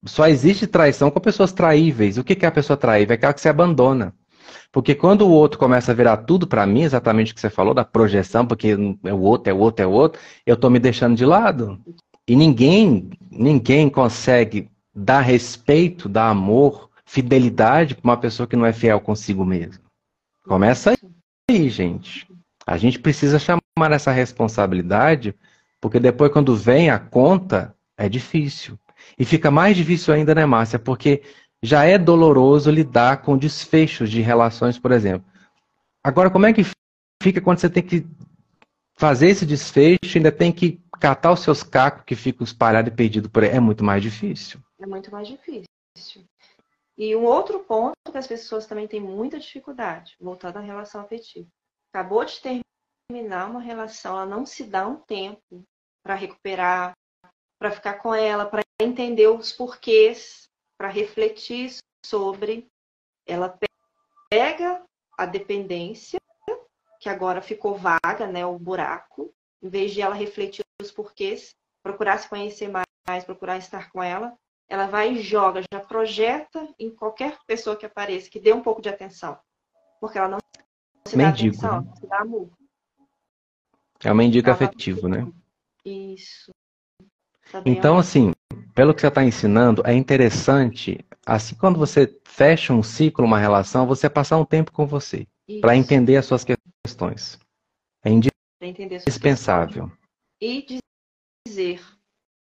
só 0.06 0.28
existe 0.28 0.67
traição 0.67 1.12
com 1.12 1.20
pessoas 1.20 1.52
traíveis. 1.52 2.17
O 2.17 2.24
que 2.24 2.46
é 2.46 2.48
a 2.48 2.52
pessoa 2.52 2.78
traível? 2.78 3.13
É 3.13 3.15
aquela 3.15 3.34
que 3.34 3.41
se 3.41 3.50
abandona. 3.50 4.15
Porque 4.71 4.93
quando 4.95 5.21
o 5.23 5.31
outro 5.31 5.60
começa 5.60 5.91
a 5.91 5.95
virar 5.95 6.17
tudo 6.17 6.47
para 6.47 6.65
mim, 6.65 6.83
exatamente 6.83 7.31
o 7.31 7.36
que 7.36 7.41
você 7.41 7.49
falou, 7.49 7.73
da 7.73 7.86
projeção, 7.86 8.45
porque 8.45 8.75
é 9.03 9.13
o 9.13 9.19
outro, 9.19 9.51
é 9.51 9.53
o 9.53 9.57
outro, 9.57 9.83
é 9.83 9.88
o 9.88 9.91
outro, 9.91 10.21
eu 10.45 10.55
estou 10.55 10.69
me 10.69 10.79
deixando 10.79 11.15
de 11.15 11.25
lado. 11.25 11.79
E 12.27 12.36
ninguém, 12.36 13.10
ninguém 13.31 13.89
consegue 13.89 14.69
dar 14.93 15.21
respeito, 15.21 16.10
dar 16.10 16.29
amor, 16.29 16.89
fidelidade 17.05 17.95
para 17.95 18.10
uma 18.10 18.17
pessoa 18.17 18.47
que 18.47 18.55
não 18.55 18.65
é 18.65 18.73
fiel 18.73 18.99
consigo 18.99 19.45
mesmo. 19.45 19.83
Começa 20.45 20.93
aí, 21.49 21.69
gente. 21.69 22.27
A 22.65 22.77
gente 22.77 22.99
precisa 22.99 23.39
chamar 23.39 23.91
essa 23.91 24.12
responsabilidade, 24.12 25.33
porque 25.79 25.99
depois, 25.99 26.31
quando 26.31 26.55
vem 26.55 26.89
a 26.89 26.99
conta, 26.99 27.73
é 27.97 28.10
difícil. 28.10 28.77
E 29.17 29.23
fica 29.23 29.49
mais 29.49 29.77
difícil 29.77 30.13
ainda, 30.13 30.36
né, 30.36 30.45
Márcia? 30.45 30.77
Porque 30.77 31.21
já 31.63 31.84
é 31.86 31.98
doloroso 31.98 32.70
lidar 32.70 33.22
com 33.22 33.38
desfechos 33.38 34.10
de 34.10 34.22
relações, 34.22 34.78
por 34.78 34.91
exemplo. 34.91 35.28
Agora, 36.04 36.30
como 36.30 36.46
é 36.46 36.54
que 36.54 36.63
fica 37.22 37.41
quando 37.41 37.60
você 37.60 37.70
tem 37.70 37.84
que 37.84 38.06
fazer 38.96 39.30
esse 39.30 39.46
desfecho, 39.46 40.17
ainda 40.17 40.32
tem 40.32 40.52
que 40.52 40.82
catar 41.00 41.32
os 41.32 41.41
seus 41.41 41.63
cacos 41.63 42.04
que 42.06 42.15
ficam 42.15 42.43
espalhados 42.43 42.91
e 42.91 42.96
perdidos 42.96 43.30
por 43.30 43.43
aí? 43.43 43.50
É 43.50 43.60
muito 43.60 43.84
mais 43.84 44.02
difícil. 44.02 44.60
É 44.80 44.86
muito 44.86 45.12
mais 45.12 45.28
difícil. 45.28 45.67
E 46.98 47.15
um 47.15 47.26
outro 47.26 47.60
ponto 47.60 47.93
que 48.12 48.17
as 48.17 48.26
pessoas 48.26 48.65
também 48.65 48.88
têm 48.88 49.00
muita 49.00 49.39
dificuldade, 49.39 50.15
voltando 50.20 50.58
à 50.58 50.62
relação 50.62 51.02
afetiva. 51.02 51.48
Acabou 51.93 52.26
de 52.26 52.39
terminar 52.41 53.50
uma 53.50 53.62
relação, 53.62 54.13
ela 54.13 54.26
não 54.26 54.46
se 54.46 54.63
dá 54.63 54.88
um 54.88 54.96
tempo 54.96 55.63
para 56.04 56.15
recuperar, 56.15 56.93
para 57.60 57.72
ficar 57.72 57.96
com 57.96 58.13
ela, 58.13 58.46
para 58.46 58.63
entender 58.82 59.28
os 59.28 59.52
porquês, 59.52 60.46
para 60.77 60.89
refletir 60.89 61.75
sobre. 62.05 62.67
Ela 63.25 63.57
pega 64.29 64.83
a 65.17 65.25
dependência, 65.25 66.19
que 66.99 67.09
agora 67.09 67.41
ficou 67.41 67.75
vaga, 67.75 68.27
né, 68.27 68.45
o 68.45 68.57
buraco, 68.57 69.33
em 69.61 69.69
vez 69.69 69.93
de 69.93 70.01
ela 70.01 70.15
refletir 70.15 70.63
os 70.81 70.91
porquês, 70.91 71.55
procurar 71.83 72.17
se 72.19 72.29
conhecer 72.29 72.69
mais, 72.69 73.23
procurar 73.25 73.57
estar 73.57 73.91
com 73.91 74.01
ela, 74.01 74.37
ela 74.69 74.87
vai 74.87 75.13
e 75.13 75.21
joga, 75.21 75.61
já 75.71 75.79
projeta 75.79 76.67
em 76.77 76.93
qualquer 76.93 77.37
pessoa 77.45 77.75
que 77.75 77.85
apareça, 77.85 78.29
que 78.29 78.39
dê 78.39 78.53
um 78.53 78.61
pouco 78.61 78.81
de 78.81 78.89
atenção. 78.89 79.39
Porque 79.99 80.17
ela 80.17 80.27
não 80.27 80.39
se 81.07 81.17
mendigo, 81.17 81.57
dá 81.57 81.67
atenção, 81.67 81.81
né? 81.81 81.95
se 81.95 82.07
dá 82.07 82.17
amor. 82.19 82.49
É 84.03 84.11
um 84.11 84.15
mendigo 84.15 84.51
afetivo, 84.51 85.07
né? 85.07 85.25
Isso. 85.83 86.51
Tá 87.51 87.63
então, 87.65 87.97
assim, 87.97 88.33
pelo 88.77 88.93
que 88.93 89.01
você 89.01 89.07
está 89.07 89.23
ensinando, 89.23 89.81
é 89.87 89.91
interessante, 89.91 91.03
assim, 91.25 91.55
quando 91.55 91.79
você 91.79 92.15
fecha 92.23 92.71
um 92.71 92.83
ciclo, 92.83 93.25
uma 93.25 93.39
relação, 93.39 93.87
você 93.87 94.07
passar 94.07 94.37
um 94.37 94.45
tempo 94.45 94.71
com 94.71 94.85
você, 94.85 95.27
para 95.61 95.75
entender 95.75 96.15
as 96.15 96.27
suas 96.27 96.45
questões. 96.85 97.39
É 98.05 98.11
indispensável. 98.11 99.91
E 100.39 100.79
dizer, 101.47 101.83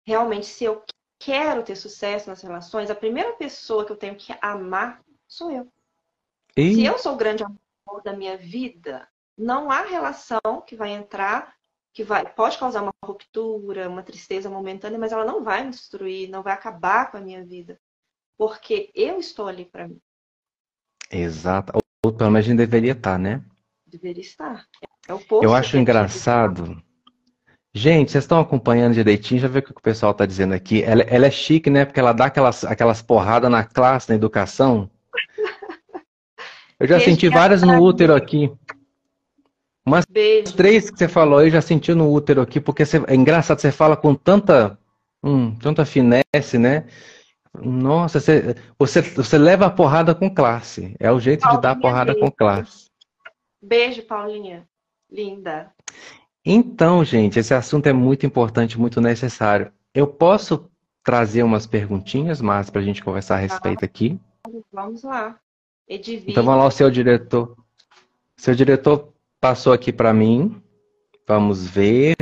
realmente, 0.04 0.46
se 0.46 0.64
eu 0.64 0.82
quero 1.20 1.62
ter 1.62 1.76
sucesso 1.76 2.28
nas 2.28 2.42
relações, 2.42 2.90
a 2.90 2.96
primeira 2.96 3.34
pessoa 3.34 3.86
que 3.86 3.92
eu 3.92 3.96
tenho 3.96 4.16
que 4.16 4.34
amar 4.42 5.00
sou 5.28 5.52
eu. 5.52 5.72
E... 6.56 6.74
Se 6.74 6.84
eu 6.84 6.98
sou 6.98 7.14
o 7.14 7.16
grande 7.16 7.44
amor 7.44 8.02
da 8.02 8.12
minha 8.12 8.36
vida, 8.36 9.08
não 9.38 9.70
há 9.70 9.82
relação 9.82 10.64
que 10.66 10.74
vai 10.74 10.90
entrar 10.90 11.54
que 11.92 12.04
vai, 12.04 12.24
pode 12.32 12.58
causar 12.58 12.82
uma 12.82 12.92
ruptura, 13.04 13.88
uma 13.88 14.02
tristeza 14.02 14.48
momentânea, 14.48 14.98
mas 14.98 15.12
ela 15.12 15.24
não 15.24 15.42
vai 15.42 15.64
me 15.64 15.70
destruir, 15.70 16.28
não 16.28 16.42
vai 16.42 16.52
acabar 16.52 17.10
com 17.10 17.16
a 17.16 17.20
minha 17.20 17.44
vida. 17.44 17.78
Porque 18.36 18.90
eu 18.94 19.18
estou 19.18 19.48
ali 19.48 19.64
para 19.64 19.88
mim. 19.88 20.00
Exato. 21.10 21.72
Ou 22.04 22.12
pelo 22.12 22.30
menos 22.30 22.46
a 22.46 22.48
gente 22.48 22.58
deveria 22.58 22.92
estar, 22.92 23.18
né? 23.18 23.42
Deveria 23.86 24.22
estar. 24.22 24.66
É 25.08 25.14
o 25.14 25.20
eu 25.42 25.54
acho 25.54 25.76
engraçado. 25.76 26.80
Gente, 27.74 28.12
vocês 28.12 28.24
estão 28.24 28.40
acompanhando 28.40 28.94
direitinho, 28.94 29.40
já 29.40 29.48
viu 29.48 29.60
o 29.60 29.62
que 29.62 29.70
o 29.70 29.82
pessoal 29.82 30.12
está 30.12 30.26
dizendo 30.26 30.54
aqui. 30.54 30.82
Ela, 30.82 31.02
ela, 31.02 31.26
é 31.26 31.30
chique, 31.30 31.70
né? 31.70 31.84
Porque 31.84 32.00
ela 32.00 32.12
dá 32.12 32.26
aquelas, 32.26 32.64
aquelas 32.64 33.02
porradas 33.02 33.50
na 33.50 33.64
classe, 33.64 34.08
na 34.08 34.14
educação. 34.14 34.90
Eu 36.78 36.86
já 36.86 37.00
senti 37.00 37.28
várias 37.28 37.62
no 37.62 37.82
útero 37.82 38.14
aqui. 38.14 38.50
Umas 39.88 40.04
Beijo. 40.04 40.54
três 40.54 40.90
que 40.90 40.98
você 40.98 41.08
falou 41.08 41.38
aí 41.38 41.50
já 41.50 41.62
sentiu 41.62 41.96
no 41.96 42.12
útero 42.12 42.42
aqui, 42.42 42.60
porque 42.60 42.84
você, 42.84 43.02
é 43.06 43.14
engraçado, 43.14 43.58
você 43.58 43.72
fala 43.72 43.96
com 43.96 44.14
tanta, 44.14 44.78
hum, 45.24 45.54
tanta 45.56 45.86
finesse, 45.86 46.58
né? 46.58 46.86
Nossa, 47.58 48.20
você, 48.20 48.54
você, 48.78 49.00
você 49.00 49.38
leva 49.38 49.64
a 49.66 49.70
porrada 49.70 50.14
com 50.14 50.32
classe. 50.32 50.94
É 51.00 51.10
o 51.10 51.18
jeito 51.18 51.40
Paulinha, 51.40 51.58
de 51.58 51.62
dar 51.62 51.70
a 51.70 51.76
porrada 51.76 52.12
beijo. 52.12 52.20
com 52.20 52.30
classe. 52.30 52.90
Beijo, 53.62 54.02
Paulinha. 54.02 54.68
Linda. 55.10 55.72
Então, 56.44 57.02
gente, 57.02 57.38
esse 57.38 57.54
assunto 57.54 57.86
é 57.86 57.92
muito 57.92 58.26
importante, 58.26 58.78
muito 58.78 59.00
necessário. 59.00 59.72
Eu 59.94 60.06
posso 60.06 60.70
trazer 61.02 61.42
umas 61.42 61.66
perguntinhas, 61.66 62.42
mas 62.42 62.68
para 62.68 62.82
a 62.82 62.84
gente 62.84 63.02
conversar 63.02 63.36
a 63.36 63.38
respeito 63.38 63.82
aqui? 63.84 64.20
Vamos 64.70 65.02
lá. 65.02 65.38
Edivine. 65.88 66.32
Então 66.32 66.44
vamos 66.44 66.60
lá, 66.60 66.66
o 66.66 66.70
seu 66.70 66.90
diretor. 66.90 67.56
Seu 68.36 68.54
diretor 68.54 69.12
Passou 69.40 69.72
aqui 69.72 69.92
para 69.92 70.12
mim. 70.12 70.60
Vamos 71.26 71.66
ver. 71.66 72.16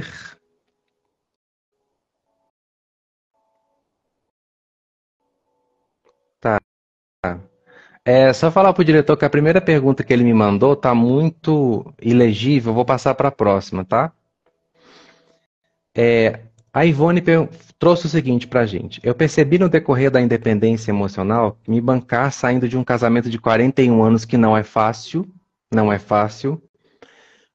Tá. 6.41 6.61
É 8.05 8.33
só 8.33 8.51
falar 8.51 8.73
para 8.73 8.83
o 8.83 8.85
diretor 8.85 9.17
que 9.17 9.25
a 9.25 9.31
primeira 9.31 9.61
pergunta 9.61 10.05
que 10.05 10.13
ele 10.13 10.25
me 10.25 10.35
mandou 10.35 10.75
está 10.75 10.95
muito 10.95 11.93
ilegível. 12.01 12.75
Vou 12.75 12.85
passar 12.85 13.15
para 13.15 13.29
a 13.29 13.33
próxima, 13.33 13.85
tá? 13.85 14.13
É, 15.97 16.41
a 16.73 16.85
Ivone 16.85 17.23
trouxe 17.79 18.07
o 18.07 18.09
seguinte 18.11 18.47
para 18.47 18.61
a 18.61 18.67
gente. 18.67 19.01
Eu 19.03 19.15
percebi 19.15 19.59
no 19.59 19.69
decorrer 19.69 20.11
da 20.11 20.21
independência 20.21 20.91
emocional 20.91 21.59
me 21.67 21.81
bancar 21.81 22.31
saindo 22.33 22.69
de 22.69 22.77
um 22.77 22.85
casamento 22.85 23.31
de 23.31 23.39
41 23.39 24.03
anos 24.03 24.25
que 24.27 24.37
não 24.37 24.57
é 24.57 24.63
fácil, 24.63 25.27
não 25.73 25.91
é 25.93 25.99
fácil, 25.99 26.63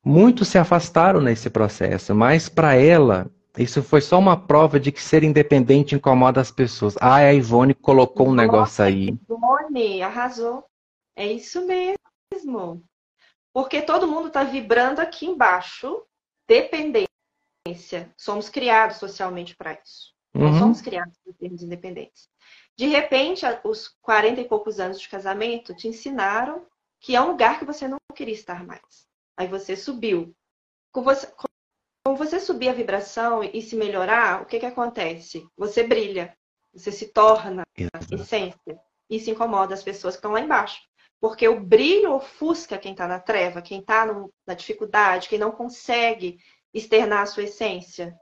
Muitos 0.03 0.47
se 0.47 0.57
afastaram 0.57 1.21
nesse 1.21 1.49
processo, 1.49 2.15
mas 2.15 2.49
para 2.49 2.75
ela, 2.75 3.29
isso 3.57 3.83
foi 3.83 4.01
só 4.01 4.17
uma 4.17 4.35
prova 4.35 4.79
de 4.79 4.91
que 4.91 5.01
ser 5.01 5.23
independente 5.23 5.93
incomoda 5.93 6.41
as 6.41 6.51
pessoas. 6.51 6.95
Ah, 6.99 7.17
a 7.17 7.33
Ivone 7.33 7.73
colocou 7.73 8.29
um 8.29 8.33
negócio 8.33 8.83
aí. 8.83 9.09
Ivone, 9.29 10.01
arrasou. 10.01 10.65
É 11.15 11.27
isso 11.27 11.65
mesmo. 11.67 12.83
Porque 13.53 13.81
todo 13.81 14.07
mundo 14.07 14.27
está 14.27 14.43
vibrando 14.43 14.99
aqui 14.99 15.25
embaixo, 15.27 16.03
dependência. 16.47 17.07
Somos 18.17 18.49
criados 18.49 18.97
socialmente 18.97 19.55
para 19.55 19.73
isso. 19.73 20.13
Uhum. 20.33 20.49
Não 20.49 20.59
somos 20.59 20.81
criados 20.81 21.17
por 21.23 21.33
termos 21.35 21.61
independentes. 21.61 22.29
De 22.77 22.87
repente, 22.87 23.45
os 23.63 23.89
40 24.01 24.41
e 24.41 24.47
poucos 24.47 24.79
anos 24.79 24.99
de 24.99 25.07
casamento 25.07 25.75
te 25.75 25.87
ensinaram 25.87 26.65
que 26.99 27.15
é 27.15 27.21
um 27.21 27.27
lugar 27.27 27.59
que 27.59 27.65
você 27.65 27.87
não 27.87 27.97
queria 28.15 28.33
estar 28.33 28.65
mais. 28.65 29.10
Aí 29.37 29.47
você 29.47 29.75
subiu. 29.75 30.35
Com 30.91 31.01
você, 31.03 31.31
com 32.05 32.15
você 32.15 32.39
subir 32.39 32.69
a 32.69 32.73
vibração 32.73 33.43
e 33.43 33.61
se 33.61 33.75
melhorar, 33.75 34.41
o 34.41 34.45
que, 34.45 34.59
que 34.59 34.65
acontece? 34.65 35.47
Você 35.57 35.83
brilha. 35.83 36.35
Você 36.73 36.91
se 36.91 37.07
torna 37.07 37.63
Exato. 37.77 38.15
essência. 38.15 38.79
Isso 39.09 39.29
incomoda 39.29 39.73
as 39.73 39.83
pessoas 39.83 40.15
que 40.15 40.19
estão 40.19 40.31
lá 40.31 40.39
embaixo. 40.39 40.79
Porque 41.19 41.47
o 41.47 41.59
brilho 41.59 42.13
ofusca 42.13 42.77
quem 42.77 42.93
está 42.93 43.07
na 43.07 43.19
treva, 43.19 43.61
quem 43.61 43.79
está 43.79 44.05
na 44.47 44.53
dificuldade, 44.53 45.29
quem 45.29 45.37
não 45.37 45.51
consegue 45.51 46.39
externar 46.73 47.23
a 47.23 47.25
sua 47.25 47.43
essência. 47.43 48.17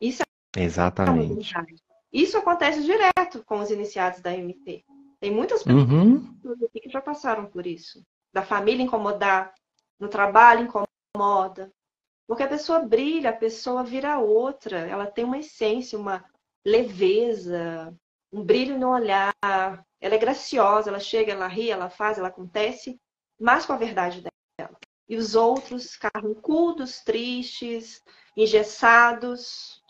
Isso 0.00 0.22
é 0.22 0.62
Exatamente. 0.62 1.54
Isso 2.12 2.36
acontece 2.36 2.82
direto 2.82 3.42
com 3.46 3.60
os 3.60 3.70
iniciados 3.70 4.20
da 4.20 4.32
MT. 4.32 4.84
Tem 5.18 5.30
muitas 5.30 5.62
pessoas 5.62 5.88
uhum. 5.88 6.36
que 6.72 6.90
já 6.90 7.00
passaram 7.00 7.46
por 7.46 7.66
isso. 7.66 8.04
Da 8.34 8.42
família 8.42 8.82
incomodar, 8.82 9.54
no 9.98 10.08
trabalho 10.08 10.62
incomoda. 10.62 11.72
Porque 12.26 12.42
a 12.42 12.48
pessoa 12.48 12.80
brilha, 12.80 13.30
a 13.30 13.36
pessoa 13.36 13.84
vira 13.84 14.18
outra. 14.18 14.78
Ela 14.78 15.06
tem 15.06 15.24
uma 15.24 15.38
essência, 15.38 15.98
uma 15.98 16.24
leveza, 16.64 17.94
um 18.32 18.42
brilho 18.42 18.78
no 18.78 18.90
olhar. 18.90 19.34
Ela 20.00 20.14
é 20.14 20.18
graciosa, 20.18 20.90
ela 20.90 20.98
chega, 20.98 21.32
ela 21.32 21.46
ri, 21.46 21.70
ela 21.70 21.90
faz, 21.90 22.18
ela 22.18 22.28
acontece, 22.28 22.98
mas 23.38 23.66
com 23.66 23.72
a 23.72 23.76
verdade 23.76 24.22
dela. 24.58 24.76
E 25.08 25.16
os 25.16 25.34
outros 25.34 25.96
carrancudos, 25.96 27.00
tristes, 27.00 28.02
engessados. 28.36 29.82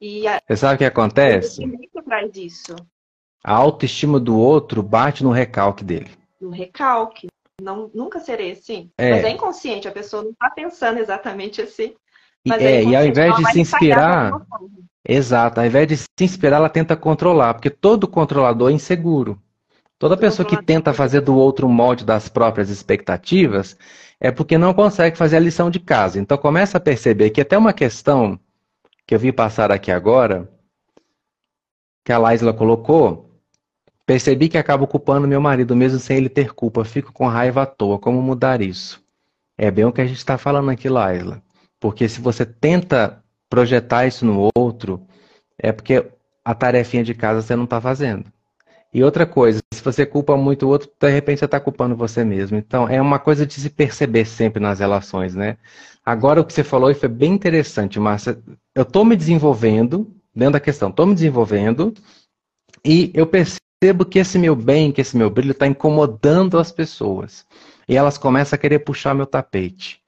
E 0.00 0.26
a... 0.26 0.40
Você 0.46 0.56
sabe 0.56 0.74
o 0.74 0.78
que 0.78 0.84
acontece? 0.84 1.62
disso. 2.30 2.74
A 3.42 3.54
autoestima 3.54 4.18
do 4.18 4.38
outro 4.38 4.82
bate 4.82 5.22
no 5.22 5.30
recalque 5.30 5.84
dele. 5.84 6.10
No 6.40 6.50
recalque. 6.50 7.28
Não, 7.60 7.90
nunca 7.94 8.20
serei 8.20 8.52
assim. 8.52 8.90
É. 8.98 9.10
Mas 9.10 9.24
é 9.24 9.30
inconsciente, 9.30 9.88
a 9.88 9.92
pessoa 9.92 10.22
não 10.22 10.30
está 10.30 10.50
pensando 10.50 10.98
exatamente 10.98 11.62
assim. 11.62 11.94
Mas 12.46 12.60
é, 12.60 12.76
é 12.76 12.84
e 12.84 12.96
ao 12.96 13.04
invés 13.04 13.34
de 13.36 13.52
se 13.52 13.60
inspirar. 13.60 14.32
Exato, 15.06 15.60
ao 15.60 15.66
invés 15.66 15.86
de 15.86 15.96
se 15.96 16.08
inspirar, 16.20 16.56
ela 16.56 16.68
tenta 16.68 16.96
controlar, 16.96 17.54
porque 17.54 17.70
todo 17.70 18.08
controlador 18.08 18.70
é 18.70 18.74
inseguro. 18.74 19.40
Toda 19.98 20.16
pessoa 20.16 20.46
que 20.46 20.62
tenta 20.62 20.92
fazer 20.92 21.20
do 21.20 21.36
outro 21.36 21.68
molde 21.68 22.04
das 22.04 22.28
próprias 22.28 22.68
expectativas 22.68 23.76
é 24.18 24.30
porque 24.30 24.58
não 24.58 24.74
consegue 24.74 25.16
fazer 25.16 25.36
a 25.36 25.40
lição 25.40 25.70
de 25.70 25.78
casa. 25.78 26.18
Então 26.18 26.36
começa 26.36 26.78
a 26.78 26.80
perceber 26.80 27.30
que 27.30 27.40
até 27.40 27.56
uma 27.56 27.72
questão 27.72 28.38
que 29.06 29.14
eu 29.14 29.18
vi 29.18 29.32
passar 29.32 29.70
aqui 29.70 29.90
agora, 29.90 30.50
que 32.04 32.12
a 32.12 32.18
Laisla 32.18 32.52
colocou, 32.52 33.23
percebi 34.06 34.48
que 34.48 34.58
acabo 34.58 34.86
culpando 34.86 35.28
meu 35.28 35.40
marido 35.40 35.74
mesmo 35.74 35.98
sem 35.98 36.16
ele 36.16 36.28
ter 36.28 36.52
culpa. 36.52 36.84
Fico 36.84 37.12
com 37.12 37.26
raiva 37.26 37.62
à 37.62 37.66
toa. 37.66 37.98
Como 37.98 38.20
mudar 38.22 38.60
isso? 38.60 39.02
É 39.56 39.70
bem 39.70 39.84
o 39.84 39.92
que 39.92 40.00
a 40.00 40.06
gente 40.06 40.18
está 40.18 40.36
falando 40.36 40.70
aqui, 40.70 40.88
Laisla. 40.88 41.42
Porque 41.80 42.08
se 42.08 42.20
você 42.20 42.44
tenta 42.44 43.22
projetar 43.48 44.06
isso 44.06 44.24
no 44.24 44.50
outro, 44.56 45.06
é 45.58 45.72
porque 45.72 46.06
a 46.44 46.54
tarefinha 46.54 47.04
de 47.04 47.14
casa 47.14 47.42
você 47.42 47.54
não 47.56 47.64
está 47.64 47.80
fazendo. 47.80 48.24
E 48.92 49.02
outra 49.02 49.26
coisa, 49.26 49.60
se 49.72 49.82
você 49.82 50.06
culpa 50.06 50.36
muito 50.36 50.66
o 50.66 50.68
outro, 50.68 50.88
de 51.00 51.10
repente 51.10 51.40
você 51.40 51.46
está 51.46 51.58
culpando 51.58 51.96
você 51.96 52.24
mesmo. 52.24 52.56
Então, 52.56 52.88
é 52.88 53.02
uma 53.02 53.18
coisa 53.18 53.44
de 53.44 53.54
se 53.54 53.68
perceber 53.68 54.24
sempre 54.24 54.62
nas 54.62 54.78
relações, 54.78 55.34
né? 55.34 55.56
Agora, 56.06 56.40
o 56.40 56.44
que 56.44 56.52
você 56.52 56.62
falou 56.62 56.94
foi 56.94 57.08
bem 57.08 57.32
interessante, 57.32 57.98
Márcia. 57.98 58.38
Eu 58.72 58.82
estou 58.82 59.04
me 59.04 59.16
desenvolvendo, 59.16 60.14
dentro 60.34 60.52
da 60.52 60.60
questão, 60.60 60.90
estou 60.90 61.06
me 61.06 61.14
desenvolvendo, 61.14 61.92
e 62.84 63.10
eu 63.14 63.26
percebo 63.26 63.63
que 64.08 64.18
esse 64.18 64.38
meu 64.38 64.54
bem, 64.54 64.92
que 64.92 65.00
esse 65.00 65.16
meu 65.16 65.28
brilho 65.28 65.52
está 65.52 65.66
incomodando 65.66 66.58
as 66.58 66.70
pessoas. 66.70 67.46
E 67.88 67.96
elas 67.96 68.16
começam 68.16 68.56
a 68.56 68.60
querer 68.60 68.78
puxar 68.78 69.14
meu 69.14 69.26
tapete. 69.26 70.00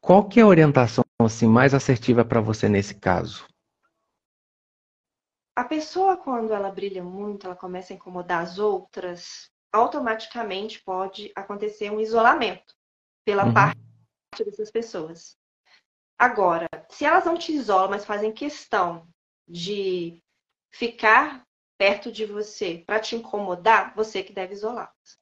Qual 0.00 0.28
que 0.28 0.38
é 0.38 0.42
a 0.42 0.46
orientação 0.46 1.04
assim, 1.18 1.48
mais 1.48 1.72
assertiva 1.72 2.24
para 2.24 2.40
você 2.40 2.68
nesse 2.68 2.94
caso? 2.94 3.46
a 5.54 5.64
pessoa, 5.64 6.16
quando 6.16 6.52
ela 6.52 6.70
brilha 6.70 7.02
muito, 7.02 7.46
ela 7.46 7.54
começa 7.54 7.92
a 7.92 7.96
incomodar 7.96 8.42
as 8.42 8.58
outras, 8.58 9.50
automaticamente 9.72 10.82
pode 10.82 11.32
acontecer 11.34 11.90
um 11.90 12.00
isolamento 12.00 12.74
pela 13.24 13.46
uhum. 13.46 13.54
parte 13.54 13.78
dessas 14.44 14.70
pessoas. 14.70 15.36
Agora, 16.18 16.66
se 16.90 17.04
elas 17.04 17.24
não 17.24 17.36
te 17.36 17.52
isolam, 17.52 17.90
mas 17.90 18.04
fazem 18.04 18.32
questão 18.32 19.06
de 19.46 20.20
ficar 20.72 21.44
perto 21.78 22.10
de 22.10 22.24
você 22.24 22.82
para 22.86 23.00
te 23.00 23.16
incomodar, 23.16 23.94
você 23.94 24.22
que 24.22 24.32
deve 24.32 24.54
isolá-las. 24.54 25.18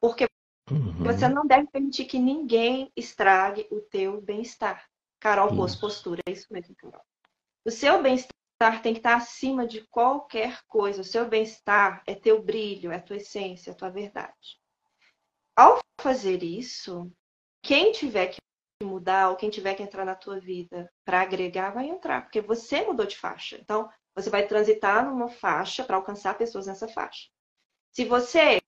Porque 0.00 0.26
uhum. 0.70 1.04
você 1.04 1.28
não 1.28 1.46
deve 1.46 1.66
permitir 1.68 2.04
que 2.04 2.18
ninguém 2.18 2.92
estrague 2.96 3.66
o 3.70 3.80
teu 3.80 4.20
bem-estar. 4.20 4.84
Carol 5.20 5.56
pôs 5.56 5.74
postura, 5.74 6.20
é 6.26 6.32
isso 6.32 6.46
mesmo, 6.50 6.74
Carol. 6.76 7.00
O 7.64 7.70
seu 7.70 8.02
bem-estar 8.02 8.34
bem-estar 8.64 8.82
tem 8.82 8.92
que 8.92 9.00
estar 9.00 9.16
acima 9.16 9.66
de 9.66 9.82
qualquer 9.88 10.62
coisa. 10.66 11.00
O 11.00 11.04
seu 11.04 11.28
bem-estar 11.28 12.02
é 12.06 12.14
teu 12.14 12.42
brilho, 12.42 12.90
é 12.90 12.98
tua 12.98 13.16
essência, 13.16 13.70
é 13.70 13.74
tua 13.74 13.90
verdade. 13.90 14.58
Ao 15.56 15.78
fazer 16.00 16.42
isso, 16.42 17.10
quem 17.62 17.92
tiver 17.92 18.28
que 18.28 18.38
mudar 18.82 19.30
ou 19.30 19.36
quem 19.36 19.50
tiver 19.50 19.74
que 19.74 19.82
entrar 19.82 20.04
na 20.04 20.14
tua 20.14 20.38
vida 20.38 20.90
para 21.04 21.22
agregar, 21.22 21.70
vai 21.70 21.88
entrar, 21.88 22.22
porque 22.22 22.40
você 22.40 22.82
mudou 22.82 23.06
de 23.06 23.16
faixa. 23.16 23.56
Então, 23.56 23.88
você 24.14 24.30
vai 24.30 24.46
transitar 24.46 25.04
numa 25.04 25.28
faixa 25.28 25.84
para 25.84 25.96
alcançar 25.96 26.38
pessoas 26.38 26.66
nessa 26.66 26.86
faixa. 26.88 27.28
Se 27.90 28.04
você 28.04 28.60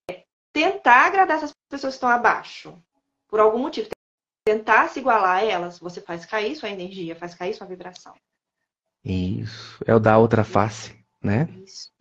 tentar 0.52 1.06
agradar 1.06 1.38
essas 1.38 1.52
pessoas 1.68 1.94
que 1.94 1.96
estão 1.96 2.08
abaixo, 2.08 2.80
por 3.28 3.40
algum 3.40 3.58
motivo, 3.58 3.88
tentar 4.44 4.88
se 4.88 5.00
igualar 5.00 5.38
a 5.38 5.44
elas, 5.44 5.78
você 5.78 6.00
faz 6.00 6.24
cair 6.24 6.56
sua 6.56 6.70
energia, 6.70 7.16
faz 7.16 7.34
cair 7.34 7.54
sua 7.54 7.66
vibração. 7.66 8.14
Isso. 9.04 9.82
É 9.86 9.94
o 9.94 10.00
da 10.00 10.18
outra 10.18 10.44
face, 10.44 10.98
né? 11.22 11.48
Isso. 11.64 11.92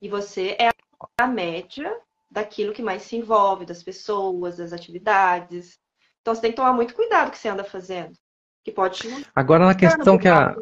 E 0.00 0.08
você 0.08 0.56
é 0.58 0.70
a 1.18 1.26
média 1.26 1.98
daquilo 2.30 2.72
que 2.72 2.82
mais 2.82 3.02
se 3.02 3.16
envolve, 3.16 3.64
das 3.64 3.82
pessoas, 3.82 4.58
das 4.58 4.72
atividades. 4.72 5.78
Então 6.20 6.34
você 6.34 6.40
tem 6.40 6.50
que 6.50 6.56
tomar 6.56 6.72
muito 6.72 6.94
cuidado 6.94 7.24
com 7.24 7.28
o 7.28 7.32
que 7.32 7.38
você 7.38 7.48
anda 7.48 7.64
fazendo. 7.64 8.16
Que 8.64 8.70
pode. 8.70 9.08
Agora 9.34 9.66
na 9.66 9.74
questão 9.74 10.18
que 10.18 10.28
a. 10.28 10.54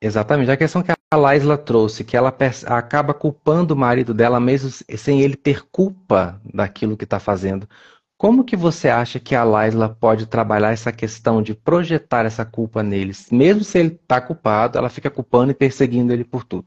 Exatamente, 0.00 0.50
a 0.50 0.56
questão 0.56 0.82
que 0.82 0.92
a 0.92 0.97
Laisla 1.16 1.56
trouxe, 1.56 2.04
que 2.04 2.16
ela 2.16 2.34
acaba 2.66 3.14
culpando 3.14 3.72
o 3.72 3.76
marido 3.76 4.12
dela 4.12 4.38
mesmo 4.38 4.70
sem 4.70 5.22
ele 5.22 5.36
ter 5.36 5.66
culpa 5.70 6.38
daquilo 6.44 6.98
que 6.98 7.04
está 7.04 7.18
fazendo. 7.18 7.66
Como 8.18 8.44
que 8.44 8.56
você 8.56 8.88
acha 8.88 9.18
que 9.18 9.34
a 9.34 9.42
Laisla 9.42 9.88
pode 9.88 10.26
trabalhar 10.26 10.72
essa 10.72 10.92
questão 10.92 11.40
de 11.40 11.54
projetar 11.54 12.26
essa 12.26 12.44
culpa 12.44 12.82
neles? 12.82 13.30
Mesmo 13.30 13.64
se 13.64 13.78
ele 13.78 13.94
está 13.94 14.20
culpado, 14.20 14.76
ela 14.76 14.90
fica 14.90 15.10
culpando 15.10 15.52
e 15.52 15.54
perseguindo 15.54 16.12
ele 16.12 16.24
por 16.24 16.44
tudo. 16.44 16.66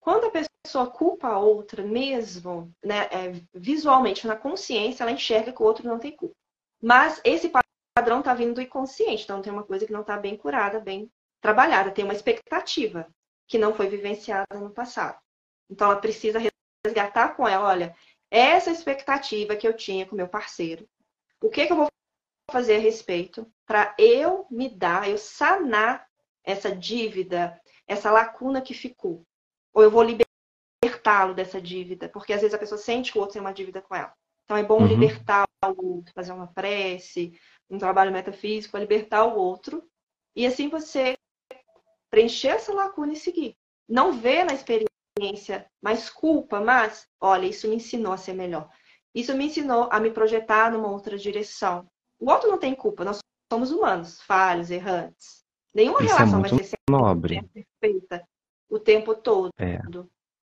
Quando 0.00 0.26
a 0.26 0.30
pessoa 0.30 0.88
culpa 0.90 1.28
a 1.28 1.38
outra 1.38 1.82
mesmo, 1.82 2.70
né, 2.84 3.08
é, 3.10 3.40
visualmente, 3.54 4.26
na 4.26 4.36
consciência, 4.36 5.04
ela 5.04 5.12
enxerga 5.12 5.52
que 5.52 5.62
o 5.62 5.66
outro 5.66 5.86
não 5.86 5.98
tem 5.98 6.14
culpa. 6.14 6.34
Mas 6.82 7.20
esse 7.24 7.50
padrão 7.94 8.18
está 8.18 8.34
vindo 8.34 8.54
do 8.54 8.62
inconsciente, 8.62 9.24
então 9.24 9.40
tem 9.40 9.52
uma 9.52 9.62
coisa 9.62 9.86
que 9.86 9.92
não 9.92 10.00
está 10.00 10.16
bem 10.16 10.36
curada, 10.36 10.80
bem 10.80 11.10
trabalhada, 11.40 11.90
tem 11.90 12.04
uma 12.04 12.14
expectativa 12.14 13.06
que 13.46 13.58
não 13.58 13.74
foi 13.74 13.88
vivenciada 13.88 14.58
no 14.58 14.70
passado. 14.70 15.18
Então 15.70 15.90
ela 15.90 16.00
precisa 16.00 16.38
resgatar 16.84 17.34
com 17.34 17.46
ela, 17.46 17.68
olha, 17.68 17.94
essa 18.30 18.70
expectativa 18.70 19.56
que 19.56 19.66
eu 19.66 19.76
tinha 19.76 20.06
com 20.06 20.16
meu 20.16 20.28
parceiro. 20.28 20.88
O 21.40 21.48
que, 21.48 21.66
que 21.66 21.72
eu 21.72 21.76
vou 21.76 21.88
fazer 22.50 22.76
a 22.76 22.80
respeito 22.80 23.50
para 23.66 23.94
eu 23.98 24.46
me 24.50 24.68
dar, 24.68 25.08
eu 25.08 25.18
sanar 25.18 26.06
essa 26.42 26.74
dívida, 26.74 27.60
essa 27.86 28.10
lacuna 28.10 28.60
que 28.60 28.74
ficou? 28.74 29.24
Ou 29.72 29.82
eu 29.82 29.90
vou 29.90 30.02
libertá-lo 30.02 31.34
dessa 31.34 31.60
dívida? 31.60 32.08
Porque 32.08 32.32
às 32.32 32.40
vezes 32.40 32.54
a 32.54 32.58
pessoa 32.58 32.78
sente 32.78 33.12
que 33.12 33.18
o 33.18 33.20
outro 33.20 33.34
tem 33.34 33.40
uma 33.40 33.52
dívida 33.52 33.80
com 33.80 33.94
ela. 33.94 34.12
Então 34.44 34.56
é 34.56 34.62
bom 34.62 34.80
uhum. 34.80 34.86
libertar 34.86 35.44
o 35.62 35.96
outro, 35.96 36.12
fazer 36.14 36.32
uma 36.32 36.46
prece, 36.46 37.38
um 37.68 37.78
trabalho 37.78 38.10
metafísico, 38.10 38.78
libertar 38.78 39.24
o 39.24 39.36
outro. 39.36 39.86
E 40.34 40.46
assim 40.46 40.68
você 40.68 41.17
preencher 42.10 42.48
essa 42.48 42.72
lacuna 42.72 43.12
e 43.12 43.16
seguir. 43.16 43.56
Não 43.88 44.12
ver 44.12 44.44
na 44.44 44.54
experiência 44.54 45.66
mais 45.82 46.10
culpa, 46.10 46.60
mas, 46.60 47.06
olha, 47.20 47.46
isso 47.46 47.68
me 47.68 47.76
ensinou 47.76 48.12
a 48.12 48.16
ser 48.16 48.34
melhor. 48.34 48.68
Isso 49.14 49.34
me 49.34 49.46
ensinou 49.46 49.88
a 49.90 49.98
me 49.98 50.10
projetar 50.10 50.70
numa 50.70 50.90
outra 50.90 51.16
direção. 51.16 51.88
O 52.18 52.30
outro 52.30 52.48
não 52.50 52.58
tem 52.58 52.74
culpa, 52.74 53.04
nós 53.04 53.18
somos 53.52 53.70
humanos, 53.70 54.20
falhos, 54.22 54.70
errantes. 54.70 55.44
Nenhuma 55.74 56.02
isso 56.02 56.14
é 56.14 56.16
relação 56.16 56.44
é 56.44 56.48
vai 56.48 56.64
ser 56.64 56.76
nobre. 56.90 57.42
perfeita 57.52 58.28
o 58.68 58.78
tempo 58.78 59.14
todo. 59.14 59.50
É. 59.58 59.78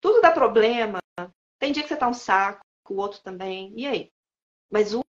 Tudo 0.01 0.21
dá 0.21 0.31
problema. 0.31 0.99
Tem 1.59 1.71
dia 1.71 1.83
que 1.83 1.89
você 1.89 1.95
tá 1.95 2.07
um 2.07 2.13
saco, 2.13 2.65
o 2.89 2.95
outro 2.95 3.21
também. 3.21 3.73
E 3.75 3.85
aí? 3.85 4.11
Mas 4.69 4.93
o 4.93 5.01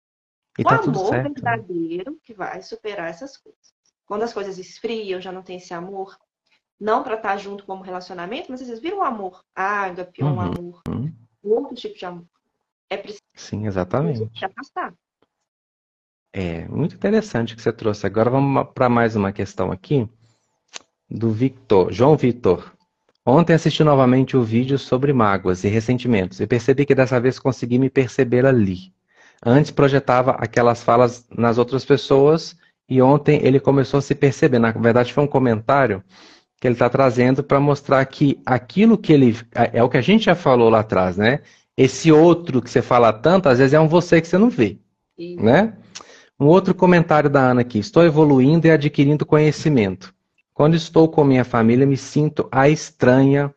o 0.58 0.64
tá 0.64 0.76
amor 0.76 1.08
certo. 1.08 1.34
verdadeiro 1.34 2.18
que 2.22 2.32
vai 2.32 2.62
superar 2.62 3.10
essas 3.10 3.36
coisas. 3.36 3.74
Quando 4.06 4.22
as 4.22 4.32
coisas 4.32 4.58
esfriam, 4.58 5.20
já 5.20 5.30
não 5.30 5.42
tem 5.42 5.56
esse 5.56 5.74
amor, 5.74 6.16
não 6.80 7.02
para 7.02 7.14
estar 7.16 7.36
junto 7.38 7.64
como 7.64 7.82
relacionamento, 7.82 8.50
mas 8.50 8.60
às 8.60 8.68
vezes 8.68 8.82
vira 8.82 8.96
um 8.96 9.02
amor 9.02 9.42
ágape, 9.54 10.22
um 10.22 10.28
Uhum. 10.28 10.40
amor, 10.40 10.82
Hum, 10.88 11.12
um 11.44 11.50
outro 11.50 11.74
tipo 11.74 11.96
de 11.98 12.04
amor. 12.04 12.24
É 12.90 12.96
preciso 12.96 13.22
Sim, 13.34 13.66
exatamente. 13.66 14.30
se 14.38 14.44
afastar. 14.44 14.94
É, 16.32 16.66
muito 16.68 16.94
interessante 16.94 17.56
que 17.56 17.62
você 17.62 17.72
trouxe. 17.72 18.06
Agora 18.06 18.30
vamos 18.30 18.68
para 18.74 18.88
mais 18.88 19.16
uma 19.16 19.32
questão 19.32 19.72
aqui 19.72 20.08
do 21.08 21.30
Victor, 21.30 21.92
João 21.92 22.16
Vitor. 22.16 22.72
Ontem 23.24 23.54
assisti 23.54 23.82
novamente 23.82 24.36
o 24.36 24.42
vídeo 24.42 24.78
sobre 24.78 25.12
mágoas 25.12 25.64
e 25.64 25.68
ressentimentos 25.68 26.40
e 26.40 26.46
percebi 26.46 26.84
que 26.86 26.94
dessa 26.94 27.18
vez 27.20 27.38
consegui 27.38 27.78
me 27.78 27.90
perceber 27.90 28.44
ali. 28.46 28.92
Antes 29.44 29.70
projetava 29.70 30.32
aquelas 30.32 30.82
falas 30.82 31.26
nas 31.30 31.58
outras 31.58 31.84
pessoas 31.84 32.56
e 32.88 33.02
ontem 33.02 33.40
ele 33.44 33.58
começou 33.58 33.98
a 33.98 34.02
se 34.02 34.14
perceber. 34.14 34.58
Na 34.58 34.70
verdade, 34.72 35.12
foi 35.12 35.24
um 35.24 35.28
comentário 35.28 36.04
que 36.60 36.66
ele 36.66 36.74
está 36.74 36.88
trazendo 36.88 37.42
para 37.42 37.60
mostrar 37.60 38.04
que 38.06 38.40
aquilo 38.44 38.96
que 38.96 39.12
ele. 39.12 39.36
É 39.72 39.82
o 39.82 39.88
que 39.88 39.96
a 39.96 40.02
gente 40.02 40.24
já 40.24 40.34
falou 40.34 40.68
lá 40.68 40.80
atrás, 40.80 41.16
né? 41.16 41.40
Esse 41.76 42.10
outro 42.10 42.62
que 42.62 42.70
você 42.70 42.80
fala 42.80 43.12
tanto, 43.12 43.48
às 43.48 43.58
vezes 43.58 43.74
é 43.74 43.80
um 43.80 43.88
você 43.88 44.20
que 44.20 44.28
você 44.28 44.38
não 44.38 44.48
vê, 44.48 44.78
né? 45.18 45.74
Um 46.40 46.46
outro 46.46 46.74
comentário 46.74 47.28
da 47.28 47.50
Ana 47.50 47.60
aqui. 47.60 47.78
Estou 47.78 48.04
evoluindo 48.04 48.66
e 48.66 48.70
adquirindo 48.70 49.26
conhecimento. 49.26 50.14
Quando 50.54 50.74
estou 50.74 51.08
com 51.08 51.22
minha 51.22 51.44
família, 51.44 51.86
me 51.86 51.98
sinto 51.98 52.48
a 52.50 52.68
estranha, 52.68 53.54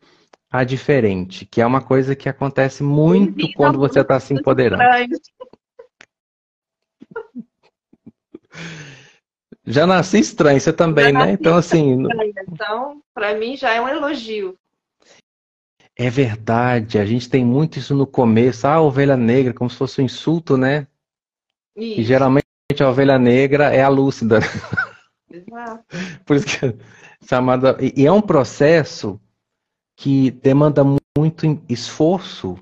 a 0.50 0.64
diferente, 0.64 1.46
que 1.46 1.62
é 1.62 1.66
uma 1.66 1.80
coisa 1.80 2.14
que 2.14 2.28
acontece 2.28 2.82
muito 2.82 3.36
Bem-vindo 3.36 3.56
quando 3.56 3.78
você 3.78 4.00
está 4.00 4.20
se 4.20 4.34
empoderando. 4.34 4.82
Já 9.66 9.86
nasci 9.86 10.18
estranho, 10.18 10.60
você 10.60 10.72
também, 10.72 11.12
né? 11.12 11.32
Então, 11.32 11.56
assim, 11.56 11.98
Então, 12.48 13.02
para 13.14 13.34
mim 13.34 13.56
já 13.56 13.72
é 13.74 13.80
um 13.80 13.88
elogio. 13.88 14.56
é 15.96 16.08
verdade, 16.08 16.98
a 16.98 17.04
gente 17.04 17.28
tem 17.28 17.44
muito 17.44 17.78
isso 17.78 17.94
no 17.94 18.06
começo. 18.06 18.66
Ah, 18.66 18.80
ovelha 18.80 19.16
negra, 19.16 19.52
como 19.52 19.68
se 19.68 19.76
fosse 19.76 20.00
um 20.00 20.04
insulto, 20.04 20.56
né? 20.56 20.86
E 21.76 22.00
Isso, 22.00 22.04
geralmente 22.04 22.44
a 22.80 22.88
ovelha 22.88 23.18
negra 23.18 23.72
é 23.74 23.82
a 23.82 23.88
lúcida. 23.88 24.38
exato. 25.30 25.84
Por 26.24 26.36
isso 26.36 26.46
que 26.46 26.66
é 26.66 26.74
chamada. 27.26 27.76
E 27.80 28.02
e 28.02 28.06
é 28.06 28.12
um 28.12 28.22
processo 28.22 29.20
que 29.96 30.30
demanda 30.30 30.82
muito 31.18 31.62
esforço, 31.68 32.56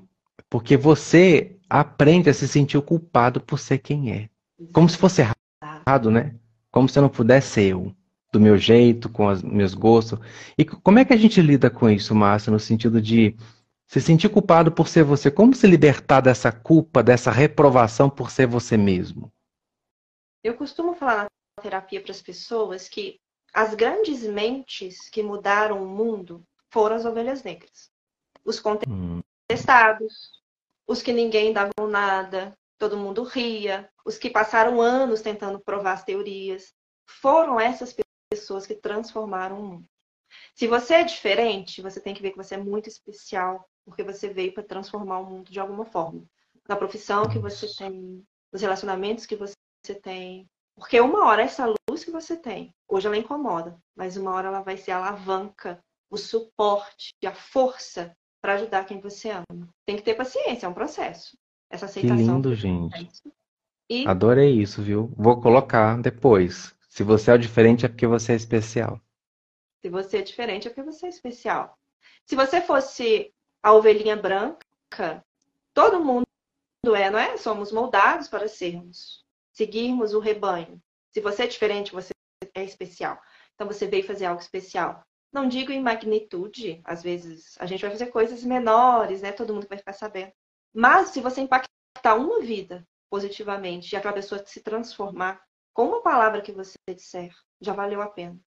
porque 0.49 0.75
você 0.75 1.55
aprende 1.69 2.29
a 2.29 2.33
se 2.33 2.47
sentir 2.47 2.81
culpado 2.81 3.39
por 3.39 3.57
ser 3.57 3.77
quem 3.77 4.11
é. 4.11 4.29
Como 4.73 4.89
se 4.89 4.97
fosse 4.97 5.21
errado, 5.21 6.11
né? 6.11 6.35
Como 6.71 6.87
se 6.89 6.97
eu 6.99 7.03
não 7.03 7.09
pudesse 7.09 7.49
ser 7.49 7.71
eu, 7.71 7.95
do 8.31 8.39
meu 8.39 8.57
jeito, 8.57 9.09
com 9.09 9.27
os 9.27 9.41
meus 9.41 9.73
gostos. 9.73 10.19
E 10.57 10.65
como 10.65 10.99
é 10.99 11.05
que 11.05 11.13
a 11.13 11.17
gente 11.17 11.41
lida 11.41 11.69
com 11.69 11.89
isso, 11.89 12.13
Márcia, 12.15 12.51
no 12.51 12.59
sentido 12.59 13.01
de 13.01 13.35
se 13.87 13.99
sentir 14.01 14.29
culpado 14.29 14.71
por 14.71 14.87
ser 14.87 15.03
você? 15.03 15.31
Como 15.31 15.53
se 15.53 15.67
libertar 15.67 16.21
dessa 16.21 16.51
culpa, 16.51 17.01
dessa 17.03 17.31
reprovação 17.31 18.09
por 18.09 18.31
ser 18.31 18.47
você 18.47 18.77
mesmo? 18.77 19.31
Eu 20.43 20.55
costumo 20.55 20.95
falar 20.95 21.25
na 21.57 21.63
terapia 21.63 22.01
para 22.01 22.11
as 22.11 22.21
pessoas 22.21 22.87
que 22.87 23.19
as 23.53 23.73
grandes 23.75 24.23
mentes 24.23 25.09
que 25.09 25.23
mudaram 25.23 25.83
o 25.83 25.87
mundo 25.87 26.45
foram 26.69 26.95
as 26.95 27.05
ovelhas 27.05 27.43
negras. 27.43 27.91
Os 28.45 28.59
Hum, 28.85 29.21
contestados, 29.47 30.41
os 30.87 31.01
que 31.01 31.11
ninguém 31.11 31.53
dava 31.53 31.71
nada, 31.89 32.57
todo 32.79 32.97
mundo 32.97 33.23
ria, 33.23 33.91
os 34.05 34.17
que 34.17 34.29
passaram 34.29 34.81
anos 34.81 35.21
tentando 35.21 35.59
provar 35.59 35.93
as 35.93 36.03
teorias. 36.03 36.73
Foram 37.05 37.59
essas 37.59 37.93
pessoas 38.31 38.65
que 38.65 38.73
transformaram 38.73 39.59
o 39.59 39.63
mundo. 39.63 39.89
Se 40.55 40.67
você 40.67 40.95
é 40.95 41.03
diferente, 41.03 41.81
você 41.81 41.99
tem 41.99 42.13
que 42.13 42.21
ver 42.21 42.31
que 42.31 42.37
você 42.37 42.55
é 42.55 42.57
muito 42.57 42.87
especial, 42.87 43.67
porque 43.85 44.03
você 44.03 44.29
veio 44.29 44.53
para 44.53 44.63
transformar 44.63 45.19
o 45.19 45.25
mundo 45.25 45.51
de 45.51 45.59
alguma 45.59 45.85
forma. 45.85 46.23
Na 46.67 46.75
profissão 46.75 47.27
que 47.27 47.39
você 47.39 47.67
tem, 47.75 48.25
nos 48.51 48.61
relacionamentos 48.61 49.25
que 49.25 49.35
você 49.35 49.55
tem. 50.01 50.47
Porque 50.75 50.99
uma 51.01 51.25
hora 51.25 51.41
essa 51.41 51.73
luz 51.89 52.05
que 52.05 52.11
você 52.11 52.37
tem, 52.37 52.73
hoje 52.87 53.07
ela 53.07 53.17
incomoda, 53.17 53.77
mas 53.95 54.15
uma 54.15 54.31
hora 54.33 54.47
ela 54.47 54.61
vai 54.61 54.77
ser 54.77 54.91
a 54.91 54.97
alavanca, 54.97 55.83
o 56.09 56.17
suporte, 56.17 57.13
a 57.25 57.33
força 57.33 58.15
para 58.41 58.53
ajudar 58.53 58.85
quem 58.85 59.01
você 59.01 59.31
ama. 59.31 59.67
Tem 59.85 59.97
que 59.97 60.03
ter 60.03 60.15
paciência, 60.15 60.65
é 60.65 60.69
um 60.69 60.73
processo. 60.73 61.37
Essa 61.69 61.85
que 61.85 61.99
aceitação. 61.99 62.35
lindo, 62.35 62.55
gente. 62.55 63.11
E 63.89 64.07
Adorei 64.07 64.51
isso, 64.51 64.81
viu? 64.81 65.11
Vou 65.15 65.39
colocar 65.41 65.99
depois. 66.01 66.75
Se 66.89 67.03
você 67.03 67.31
é 67.31 67.33
o 67.33 67.39
diferente, 67.39 67.85
é 67.85 67.89
porque 67.89 68.07
você 68.07 68.33
é 68.33 68.35
especial. 68.35 69.01
se 69.81 69.89
você 69.89 70.17
é 70.17 70.21
diferente, 70.21 70.67
é 70.67 70.71
porque 70.71 70.83
você 70.83 71.05
é 71.05 71.09
especial. 71.09 71.77
Se 72.25 72.35
você 72.35 72.61
fosse 72.61 73.33
a 73.63 73.73
ovelhinha 73.73 74.15
branca, 74.15 75.23
todo 75.73 76.03
mundo 76.03 76.25
é, 76.95 77.09
não 77.09 77.19
é? 77.19 77.37
Somos 77.37 77.71
moldados 77.71 78.27
para 78.27 78.47
sermos, 78.47 79.25
seguirmos 79.51 80.13
o 80.13 80.19
rebanho. 80.19 80.81
Se 81.11 81.21
você 81.21 81.43
é 81.43 81.47
diferente, 81.47 81.91
você 81.91 82.11
é 82.53 82.63
especial. 82.63 83.19
Então 83.55 83.67
você 83.67 83.87
veio 83.87 84.05
fazer 84.05 84.25
algo 84.25 84.41
especial. 84.41 85.03
Não 85.31 85.47
digo 85.47 85.71
em 85.71 85.81
magnitude, 85.81 86.81
às 86.83 87.03
vezes 87.03 87.55
a 87.59 87.65
gente 87.65 87.81
vai 87.81 87.91
fazer 87.91 88.07
coisas 88.07 88.43
menores, 88.43 89.21
né? 89.21 89.31
Todo 89.31 89.53
mundo 89.53 89.67
vai 89.67 89.77
ficar 89.77 89.93
sabendo. 89.93 90.31
Mas 90.73 91.09
se 91.09 91.21
você 91.21 91.41
impactar 91.41 92.15
uma 92.15 92.41
vida 92.41 92.87
positivamente 93.09 93.93
e 93.93 93.97
aquela 93.97 94.13
pessoa 94.13 94.43
se 94.45 94.61
transformar 94.61 95.41
com 95.73 95.87
uma 95.87 96.01
palavra 96.01 96.41
que 96.41 96.51
você 96.51 96.75
disser, 96.95 97.33
já 97.59 97.73
valeu 97.73 98.01
a 98.01 98.07
pena. 98.07 98.37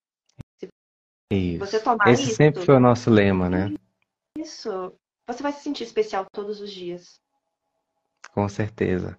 Isso. 1.31 1.59
Você 1.59 1.79
tomar 1.79 2.09
Esse 2.09 2.23
isso, 2.23 2.35
sempre 2.35 2.63
foi 2.63 2.75
o 2.75 2.79
nosso 2.79 3.09
lema, 3.09 3.49
né? 3.49 3.73
isso, 4.37 4.93
você 5.27 5.41
vai 5.41 5.51
se 5.51 5.61
sentir 5.61 5.83
especial 5.83 6.25
todos 6.31 6.59
os 6.61 6.71
dias. 6.71 7.19
Com 8.33 8.47
certeza. 8.49 9.17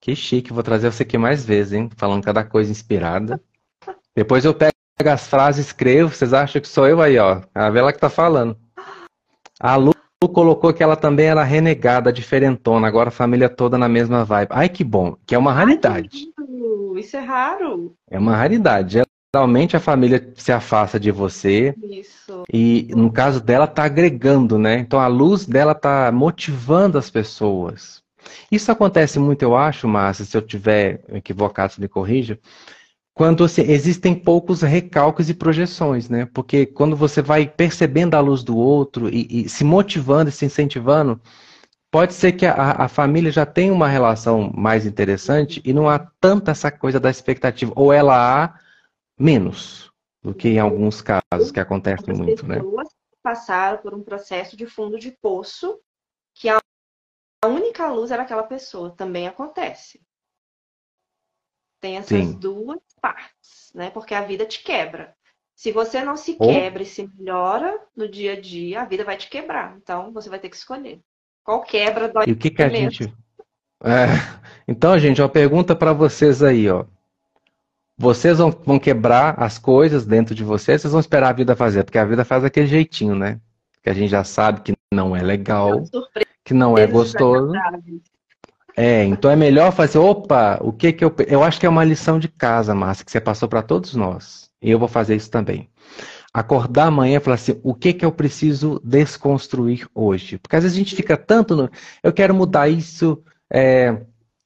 Que 0.00 0.14
chique, 0.14 0.52
vou 0.52 0.62
trazer 0.62 0.92
você 0.92 1.02
aqui 1.02 1.18
mais 1.18 1.44
vezes, 1.44 1.72
hein? 1.72 1.90
Falando 1.96 2.24
cada 2.24 2.44
coisa 2.44 2.70
inspirada. 2.70 3.42
Depois 4.14 4.44
eu 4.44 4.54
pego 4.54 4.72
as 5.04 5.26
frases, 5.26 5.66
escrevo. 5.66 6.14
Vocês 6.14 6.32
acham 6.32 6.60
que 6.60 6.68
sou 6.68 6.86
eu 6.86 7.00
aí, 7.00 7.18
ó? 7.18 7.42
A 7.54 7.70
Vela 7.70 7.92
que 7.92 7.98
tá 7.98 8.10
falando. 8.10 8.58
A 9.60 9.76
Lu 9.76 9.92
colocou 10.26 10.72
que 10.72 10.82
ela 10.82 10.96
também 10.96 11.26
era 11.26 11.44
renegada, 11.44 12.12
diferentona. 12.12 12.88
Agora 12.88 13.08
a 13.08 13.12
família 13.12 13.48
toda 13.48 13.78
na 13.78 13.88
mesma 13.88 14.24
vibe. 14.24 14.48
Ai, 14.50 14.68
que 14.68 14.82
bom. 14.82 15.14
Que 15.24 15.34
é 15.34 15.38
uma 15.38 15.52
raridade. 15.52 16.32
Uh, 16.40 16.98
Isso 16.98 17.16
é 17.16 17.20
raro. 17.20 17.94
É 18.10 18.18
uma 18.18 18.34
raridade. 18.34 19.02
Geralmente 19.34 19.76
a 19.76 19.80
família 19.80 20.32
se 20.34 20.50
afasta 20.50 20.98
de 20.98 21.12
você. 21.12 21.74
Isso. 21.84 22.42
E 22.52 22.88
no 22.96 23.12
caso 23.12 23.40
dela, 23.40 23.66
tá 23.66 23.84
agregando, 23.84 24.58
né? 24.58 24.78
Então 24.78 24.98
a 24.98 25.06
luz 25.06 25.46
dela 25.46 25.74
tá 25.74 26.10
motivando 26.10 26.98
as 26.98 27.10
pessoas. 27.10 28.02
Isso 28.50 28.72
acontece 28.72 29.18
muito, 29.18 29.42
eu 29.42 29.56
acho, 29.56 29.86
Márcia, 29.86 30.24
se 30.24 30.36
eu 30.36 30.42
tiver 30.42 31.02
equivocado, 31.12 31.72
você 31.72 31.80
me 31.80 31.88
corrija, 31.88 32.38
quando 33.18 33.42
assim, 33.42 33.62
existem 33.62 34.14
poucos 34.14 34.62
recalques 34.62 35.28
e 35.28 35.34
projeções, 35.34 36.08
né? 36.08 36.26
Porque 36.32 36.64
quando 36.64 36.94
você 36.94 37.20
vai 37.20 37.48
percebendo 37.48 38.14
a 38.14 38.20
luz 38.20 38.44
do 38.44 38.56
outro 38.56 39.08
e, 39.08 39.42
e 39.42 39.48
se 39.48 39.64
motivando 39.64 40.30
e 40.30 40.32
se 40.32 40.46
incentivando, 40.46 41.20
pode 41.90 42.14
ser 42.14 42.30
que 42.30 42.46
a, 42.46 42.84
a 42.84 42.86
família 42.86 43.32
já 43.32 43.44
tenha 43.44 43.72
uma 43.72 43.88
relação 43.88 44.52
mais 44.56 44.86
interessante 44.86 45.60
e 45.64 45.72
não 45.72 45.88
há 45.88 45.98
tanta 45.98 46.52
essa 46.52 46.70
coisa 46.70 47.00
da 47.00 47.10
expectativa, 47.10 47.72
ou 47.74 47.92
ela 47.92 48.14
há 48.44 48.54
menos 49.18 49.90
do 50.22 50.32
que 50.32 50.50
em 50.50 50.60
alguns 50.60 51.02
casos 51.02 51.50
que 51.52 51.58
acontecem 51.58 52.12
As 52.12 52.18
muito, 52.18 52.46
né? 52.46 52.62
passaram 53.20 53.78
por 53.78 53.94
um 53.94 54.02
processo 54.04 54.56
de 54.56 54.64
fundo 54.64 54.96
de 54.96 55.10
poço 55.10 55.76
que 56.36 56.48
a 56.48 56.60
única 57.44 57.90
luz 57.90 58.12
era 58.12 58.22
aquela 58.22 58.44
pessoa. 58.44 58.94
Também 58.96 59.26
acontece. 59.26 60.00
Tem 61.80 61.96
essas 61.96 62.08
Sim. 62.08 62.32
duas 62.32 62.80
partes, 63.00 63.72
né? 63.74 63.90
Porque 63.90 64.14
a 64.14 64.22
vida 64.22 64.44
te 64.44 64.62
quebra. 64.62 65.14
Se 65.54 65.72
você 65.72 66.04
não 66.04 66.16
se 66.16 66.34
quebra 66.34 66.82
e 66.82 66.86
se 66.86 67.10
melhora 67.16 67.80
no 67.96 68.08
dia 68.08 68.34
a 68.34 68.40
dia, 68.40 68.82
a 68.82 68.84
vida 68.84 69.04
vai 69.04 69.16
te 69.16 69.28
quebrar. 69.28 69.76
Então, 69.76 70.12
você 70.12 70.28
vai 70.28 70.38
ter 70.38 70.48
que 70.48 70.56
escolher. 70.56 71.00
Qual 71.42 71.62
quebra 71.62 72.08
dói 72.08 72.26
E 72.28 72.32
o 72.32 72.36
que 72.36 72.50
que 72.50 72.62
a 72.62 72.68
gente. 72.68 73.12
É, 73.82 74.06
Então, 74.68 74.98
gente, 74.98 75.22
uma 75.22 75.30
pergunta 75.30 75.74
para 75.74 75.94
vocês 75.94 76.42
aí, 76.42 76.68
ó. 76.68 76.84
Vocês 77.96 78.36
vão, 78.36 78.50
vão 78.50 78.78
quebrar 78.78 79.34
as 79.42 79.58
coisas 79.58 80.04
dentro 80.04 80.34
de 80.34 80.44
vocês, 80.44 80.82
vocês 80.82 80.92
vão 80.92 81.00
esperar 81.00 81.30
a 81.30 81.32
vida 81.32 81.56
fazer, 81.56 81.84
porque 81.84 81.98
a 81.98 82.04
vida 82.04 82.22
faz 82.22 82.44
aquele 82.44 82.66
jeitinho, 82.66 83.14
né? 83.14 83.40
Que 83.82 83.88
a 83.88 83.94
gente 83.94 84.10
já 84.10 84.22
sabe 84.22 84.60
que 84.60 84.74
não 84.92 85.16
é 85.16 85.22
legal, 85.22 85.82
que 86.44 86.52
não 86.52 86.76
é 86.76 86.86
gostoso. 86.86 87.50
É, 88.80 89.02
então 89.02 89.28
é 89.28 89.34
melhor 89.34 89.72
fazer, 89.72 89.98
opa, 89.98 90.56
o 90.62 90.72
que 90.72 90.92
que 90.92 91.04
eu. 91.04 91.12
Eu 91.26 91.42
acho 91.42 91.58
que 91.58 91.66
é 91.66 91.68
uma 91.68 91.82
lição 91.82 92.16
de 92.16 92.28
casa, 92.28 92.76
Márcia, 92.76 93.04
que 93.04 93.10
você 93.10 93.20
passou 93.20 93.48
para 93.48 93.60
todos 93.60 93.92
nós. 93.96 94.48
E 94.62 94.70
eu 94.70 94.78
vou 94.78 94.86
fazer 94.86 95.16
isso 95.16 95.28
também. 95.28 95.68
Acordar 96.32 96.86
amanhã 96.86 97.16
e 97.16 97.20
falar 97.20 97.34
assim, 97.34 97.58
o 97.64 97.74
que 97.74 97.92
que 97.92 98.04
eu 98.04 98.12
preciso 98.12 98.80
desconstruir 98.84 99.88
hoje? 99.92 100.38
Porque 100.38 100.54
às 100.54 100.62
vezes 100.62 100.76
a 100.76 100.78
gente 100.78 100.94
fica 100.94 101.16
tanto 101.16 101.56
no. 101.56 101.68
Eu 102.04 102.12
quero 102.12 102.32
mudar 102.32 102.68
isso, 102.68 103.20
é, 103.52 104.00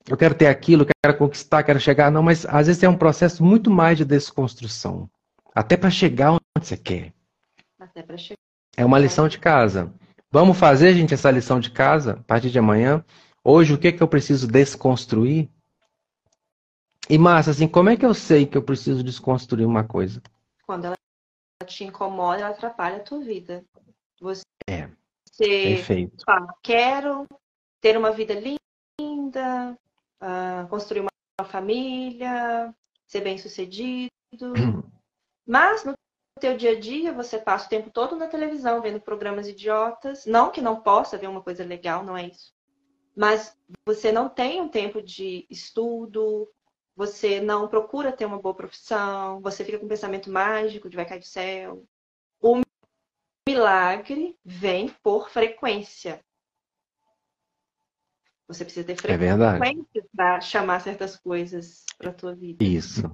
eu 0.09 0.17
quero 0.17 0.35
ter 0.35 0.47
aquilo, 0.47 0.87
quero 1.05 1.19
conquistar, 1.19 1.63
quero 1.63 1.79
chegar. 1.79 2.11
Não, 2.11 2.23
mas 2.23 2.47
às 2.47 2.69
vezes 2.69 2.83
é 2.83 2.89
um 2.89 2.97
processo 2.97 3.45
muito 3.45 3.71
mais 3.71 3.99
de 3.99 4.05
desconstrução. 4.07 5.11
Até 5.55 5.77
para 5.77 5.91
chegar 5.91 6.33
onde 6.33 6.41
você 6.59 6.79
quer. 6.79 7.13
Até 7.79 8.03
para 8.03 8.17
chegar. 8.17 8.39
É 8.79 8.85
uma 8.85 8.99
lição 8.99 9.29
de 9.29 9.39
casa. 9.39 9.93
Vamos 10.31 10.57
fazer, 10.57 10.95
gente, 10.95 11.13
essa 11.13 11.31
lição 11.31 11.61
de 11.61 11.71
casa 11.71 12.13
a 12.13 12.23
partir 12.23 12.49
de 12.49 12.59
amanhã. 12.59 13.05
Hoje, 13.45 13.75
o 13.75 13.79
que, 13.79 13.93
que 13.93 14.03
eu 14.03 14.09
preciso 14.09 14.47
desconstruir? 14.47 15.51
E, 17.11 17.19
Márcia, 17.19 17.51
assim, 17.51 17.67
como 17.67 17.91
é 17.91 17.97
que 17.97 18.07
eu 18.07 18.15
sei 18.15 18.47
que 18.47 18.57
eu 18.57 18.63
preciso 18.63 19.03
desconstruir 19.03 19.67
uma 19.67 19.83
coisa? 19.83 20.23
Quando 20.65 20.85
ela 20.85 20.97
te 21.67 21.85
incomoda, 21.85 22.41
ela 22.41 22.51
atrapalha 22.51 22.97
a 22.97 23.01
tua 23.01 23.21
vida. 23.21 23.65
Você, 24.21 24.43
é, 24.69 24.89
perfeito. 25.41 26.25
fala, 26.25 26.55
quero 26.63 27.27
ter 27.81 27.97
uma 27.97 28.13
vida 28.13 28.35
linda, 28.35 29.77
uh, 30.23 30.69
construir 30.69 31.01
uma 31.01 31.45
família, 31.45 32.73
ser 33.07 33.23
bem-sucedido. 33.23 34.11
Mas 35.45 35.85
no 35.85 35.95
teu 36.41 36.57
dia 36.57 36.73
a 36.73 36.81
dia 36.81 37.13
você 37.13 37.39
passa 37.39 37.67
o 37.67 37.69
tempo 37.69 37.91
todo 37.91 38.15
na 38.15 38.29
televisão 38.29 38.81
vendo 38.81 39.01
programas 39.01 39.49
idiotas. 39.49 40.25
Não 40.25 40.53
que 40.53 40.61
não 40.61 40.81
possa 40.81 41.19
ver 41.19 41.29
uma 41.29 41.43
coisa 41.43 41.65
legal, 41.65 42.05
não 42.05 42.17
é 42.17 42.29
isso. 42.29 42.53
Mas 43.15 43.57
você 43.87 44.11
não 44.11 44.29
tem 44.29 44.61
um 44.61 44.69
tempo 44.69 45.03
de 45.03 45.47
estudo, 45.51 46.49
você 46.97 47.41
não 47.41 47.69
procura 47.69 48.13
ter 48.13 48.25
uma 48.25 48.41
boa 48.41 48.55
profissão, 48.55 49.41
você 49.41 49.65
fica 49.65 49.79
com 49.79 49.87
um 49.87 49.89
pensamento 49.89 50.31
mágico 50.31 50.89
de 50.89 50.97
vai 50.97 51.07
cair 51.07 51.21
do 51.21 51.27
céu. 51.27 51.85
O 52.41 52.61
milagre 53.49 54.37
vem 54.45 54.89
por 55.03 55.31
frequência. 55.31 56.21
Você 58.49 58.65
precisa 58.65 58.87
ter 58.87 58.93
é 58.93 58.97
frequência 58.97 59.87
é 59.97 60.03
para 60.15 60.41
chamar 60.41 60.81
certas 60.81 61.17
coisas 61.17 61.85
para 61.97 62.11
a 62.11 62.15
tua 62.15 62.35
vida. 62.35 62.63
Isso. 62.63 63.11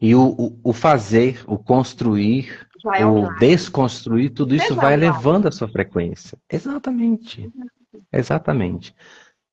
E 0.00 0.14
o, 0.14 0.30
o, 0.30 0.60
o 0.64 0.72
fazer, 0.72 1.44
o 1.46 1.58
construir, 1.58 2.66
é 2.94 3.04
um 3.04 3.26
o 3.26 3.34
desconstruir, 3.34 4.30
tudo 4.30 4.54
isso 4.54 4.74
vai 4.74 4.94
elevando 4.94 5.46
a 5.46 5.52
sua 5.52 5.68
frequência. 5.68 6.38
Exatamente. 6.50 7.50
Exatamente. 8.10 8.94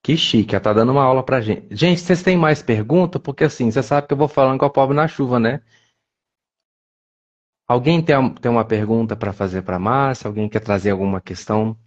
Que 0.07 0.15
chique, 0.15 0.55
ela 0.55 0.63
tá 0.63 0.71
dando 0.71 0.93
uma 0.93 1.03
aula 1.03 1.21
pra 1.21 1.41
gente. 1.41 1.67
Gente, 1.75 1.99
vocês 1.99 2.23
têm 2.23 2.37
mais 2.37 2.63
pergunta? 2.63 3.19
Porque 3.19 3.43
assim, 3.43 3.69
você 3.69 3.83
sabe 3.83 4.07
que 4.07 4.13
eu 4.13 4.17
vou 4.17 4.29
falando 4.29 4.57
com 4.57 4.63
a 4.63 4.69
pobre 4.69 4.95
na 4.95 5.05
chuva, 5.05 5.37
né? 5.37 5.61
Alguém 7.67 8.01
tem, 8.01 8.15
tem 8.35 8.49
uma 8.49 8.63
pergunta 8.63 9.17
para 9.17 9.33
fazer 9.33 9.63
para 9.63 9.77
Márcia? 9.77 10.29
Alguém 10.29 10.47
quer 10.47 10.61
trazer 10.61 10.91
alguma 10.91 11.19
questão? 11.19 11.77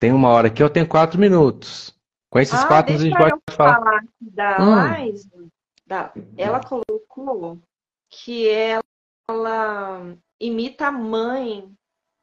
Tem 0.00 0.10
uma 0.10 0.30
hora 0.30 0.48
aqui, 0.48 0.60
eu 0.60 0.68
tenho 0.68 0.88
quatro 0.88 1.16
minutos. 1.16 1.96
Com 2.28 2.40
esses 2.40 2.58
ah, 2.60 2.66
quatro 2.66 2.92
minutos 2.92 3.16
a 3.16 3.22
gente 3.22 3.30
pode 3.30 3.56
falar. 3.56 3.74
falar 3.76 4.04
da 4.20 4.60
hum. 4.60 5.48
da, 5.86 6.12
ela 6.36 6.60
colocou 6.60 7.56
que 8.08 8.48
ela 9.28 10.16
imita 10.40 10.88
a 10.88 10.90
mãe. 10.90 11.72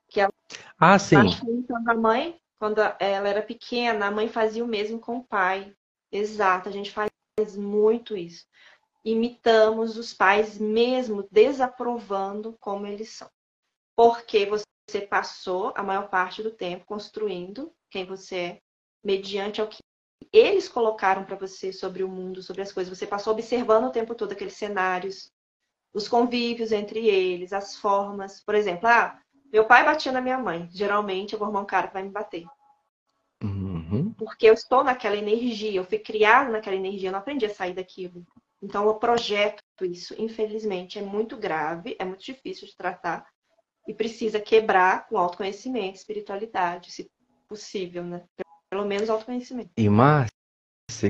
Que 0.09 0.19
ela 0.19 0.33
ah, 0.77 0.99
sim. 0.99 1.15
A 1.87 1.93
mãe, 1.93 2.37
quando 2.59 2.79
ela 2.79 3.29
era 3.29 3.41
pequena, 3.41 4.07
a 4.07 4.11
mãe 4.11 4.27
fazia 4.27 4.63
o 4.63 4.67
mesmo 4.67 4.99
com 4.99 5.17
o 5.17 5.23
pai. 5.23 5.75
Exato, 6.11 6.69
a 6.69 6.71
gente 6.71 6.91
faz 6.91 7.09
muito 7.55 8.15
isso. 8.15 8.45
Imitamos 9.03 9.97
os 9.97 10.13
pais 10.13 10.57
mesmo 10.57 11.27
desaprovando 11.31 12.57
como 12.59 12.87
eles 12.87 13.09
são. 13.09 13.29
Porque 13.95 14.45
você 14.45 15.01
passou 15.01 15.71
a 15.75 15.83
maior 15.83 16.09
parte 16.09 16.41
do 16.43 16.51
tempo 16.51 16.85
construindo 16.85 17.73
quem 17.89 18.05
você 18.05 18.35
é, 18.35 18.61
mediante 19.03 19.61
ao 19.61 19.67
que 19.67 19.79
eles 20.33 20.67
colocaram 20.67 21.23
para 21.23 21.35
você 21.35 21.71
sobre 21.71 22.03
o 22.03 22.07
mundo, 22.07 22.41
sobre 22.41 22.61
as 22.61 22.71
coisas. 22.71 22.95
Você 22.97 23.07
passou 23.07 23.33
observando 23.33 23.85
o 23.85 23.91
tempo 23.91 24.15
todo 24.15 24.31
aqueles 24.31 24.55
cenários, 24.55 25.31
os 25.93 26.07
convívios 26.07 26.71
entre 26.71 27.07
eles, 27.07 27.53
as 27.53 27.75
formas. 27.75 28.41
Por 28.41 28.55
exemplo, 28.55 28.87
ah, 28.87 29.21
meu 29.51 29.65
pai 29.65 29.83
batia 29.85 30.11
na 30.11 30.21
minha 30.21 30.37
mãe. 30.37 30.69
Geralmente 30.71 31.33
eu 31.33 31.39
vou 31.39 31.45
arrumar 31.45 31.61
um 31.61 31.65
cara 31.65 31.87
que 31.87 31.93
vai 31.93 32.03
me 32.03 32.09
bater. 32.09 32.45
Uhum. 33.43 34.13
Porque 34.17 34.47
eu 34.47 34.53
estou 34.53 34.83
naquela 34.83 35.15
energia, 35.15 35.79
eu 35.79 35.85
fui 35.85 35.99
criado 35.99 36.51
naquela 36.51 36.75
energia, 36.75 37.09
eu 37.09 37.11
não 37.11 37.19
aprendi 37.19 37.45
a 37.45 37.53
sair 37.53 37.73
daquilo. 37.73 38.25
Então 38.61 38.85
eu 38.85 38.95
projeto 38.95 39.63
isso. 39.81 40.15
Infelizmente 40.17 40.97
é 40.97 41.01
muito 41.01 41.37
grave, 41.37 41.95
é 41.99 42.05
muito 42.05 42.23
difícil 42.23 42.67
de 42.67 42.75
tratar 42.75 43.25
e 43.87 43.93
precisa 43.93 44.39
quebrar 44.39 45.07
com 45.07 45.17
autoconhecimento, 45.17 45.95
espiritualidade, 45.95 46.91
se 46.91 47.09
possível, 47.47 48.03
né? 48.03 48.23
Pelo 48.69 48.85
menos 48.85 49.09
autoconhecimento. 49.09 49.69
E 49.77 49.87
Márcia, 49.89 50.31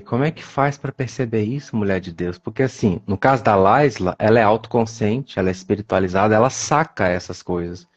como 0.05 0.23
é 0.23 0.29
que 0.29 0.43
faz 0.43 0.77
para 0.77 0.91
perceber 0.91 1.43
isso, 1.43 1.75
mulher 1.75 1.99
de 1.99 2.11
Deus? 2.11 2.37
Porque 2.37 2.61
assim, 2.61 3.01
no 3.07 3.17
caso 3.17 3.43
da 3.43 3.55
Laisla, 3.55 4.15
ela 4.19 4.39
é 4.39 4.43
autoconsciente, 4.43 5.39
ela 5.39 5.49
é 5.49 5.51
espiritualizada, 5.51 6.35
ela 6.35 6.51
saca 6.51 7.07
essas 7.07 7.41
coisas. 7.41 7.87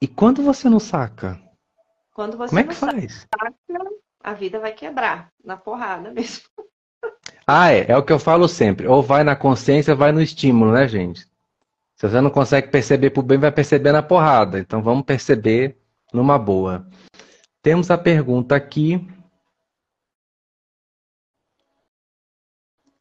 E 0.00 0.08
quando 0.08 0.42
você 0.42 0.68
não 0.68 0.80
saca? 0.80 1.38
Quando 2.14 2.36
você 2.36 2.48
Como 2.48 2.60
é 2.60 2.64
que 2.64 2.74
faz? 2.74 3.26
Saca, 3.34 3.54
a 4.22 4.34
vida 4.34 4.58
vai 4.58 4.72
quebrar 4.72 5.30
na 5.44 5.56
porrada 5.56 6.10
mesmo. 6.10 6.44
Ah, 7.46 7.72
é. 7.72 7.90
É 7.90 7.96
o 7.96 8.04
que 8.04 8.12
eu 8.12 8.18
falo 8.18 8.46
sempre. 8.46 8.86
Ou 8.86 9.02
vai 9.02 9.24
na 9.24 9.34
consciência, 9.34 9.92
ou 9.92 9.98
vai 9.98 10.12
no 10.12 10.22
estímulo, 10.22 10.70
né, 10.70 10.86
gente? 10.86 11.26
Se 11.96 12.08
você 12.08 12.20
não 12.20 12.30
consegue 12.30 12.68
perceber 12.68 13.10
por 13.10 13.24
bem, 13.24 13.38
vai 13.38 13.50
perceber 13.50 13.90
na 13.90 14.02
porrada. 14.02 14.60
Então 14.60 14.80
vamos 14.80 15.04
perceber 15.04 15.76
numa 16.12 16.38
boa. 16.38 16.86
Temos 17.60 17.90
a 17.90 17.98
pergunta 17.98 18.54
aqui. 18.54 19.04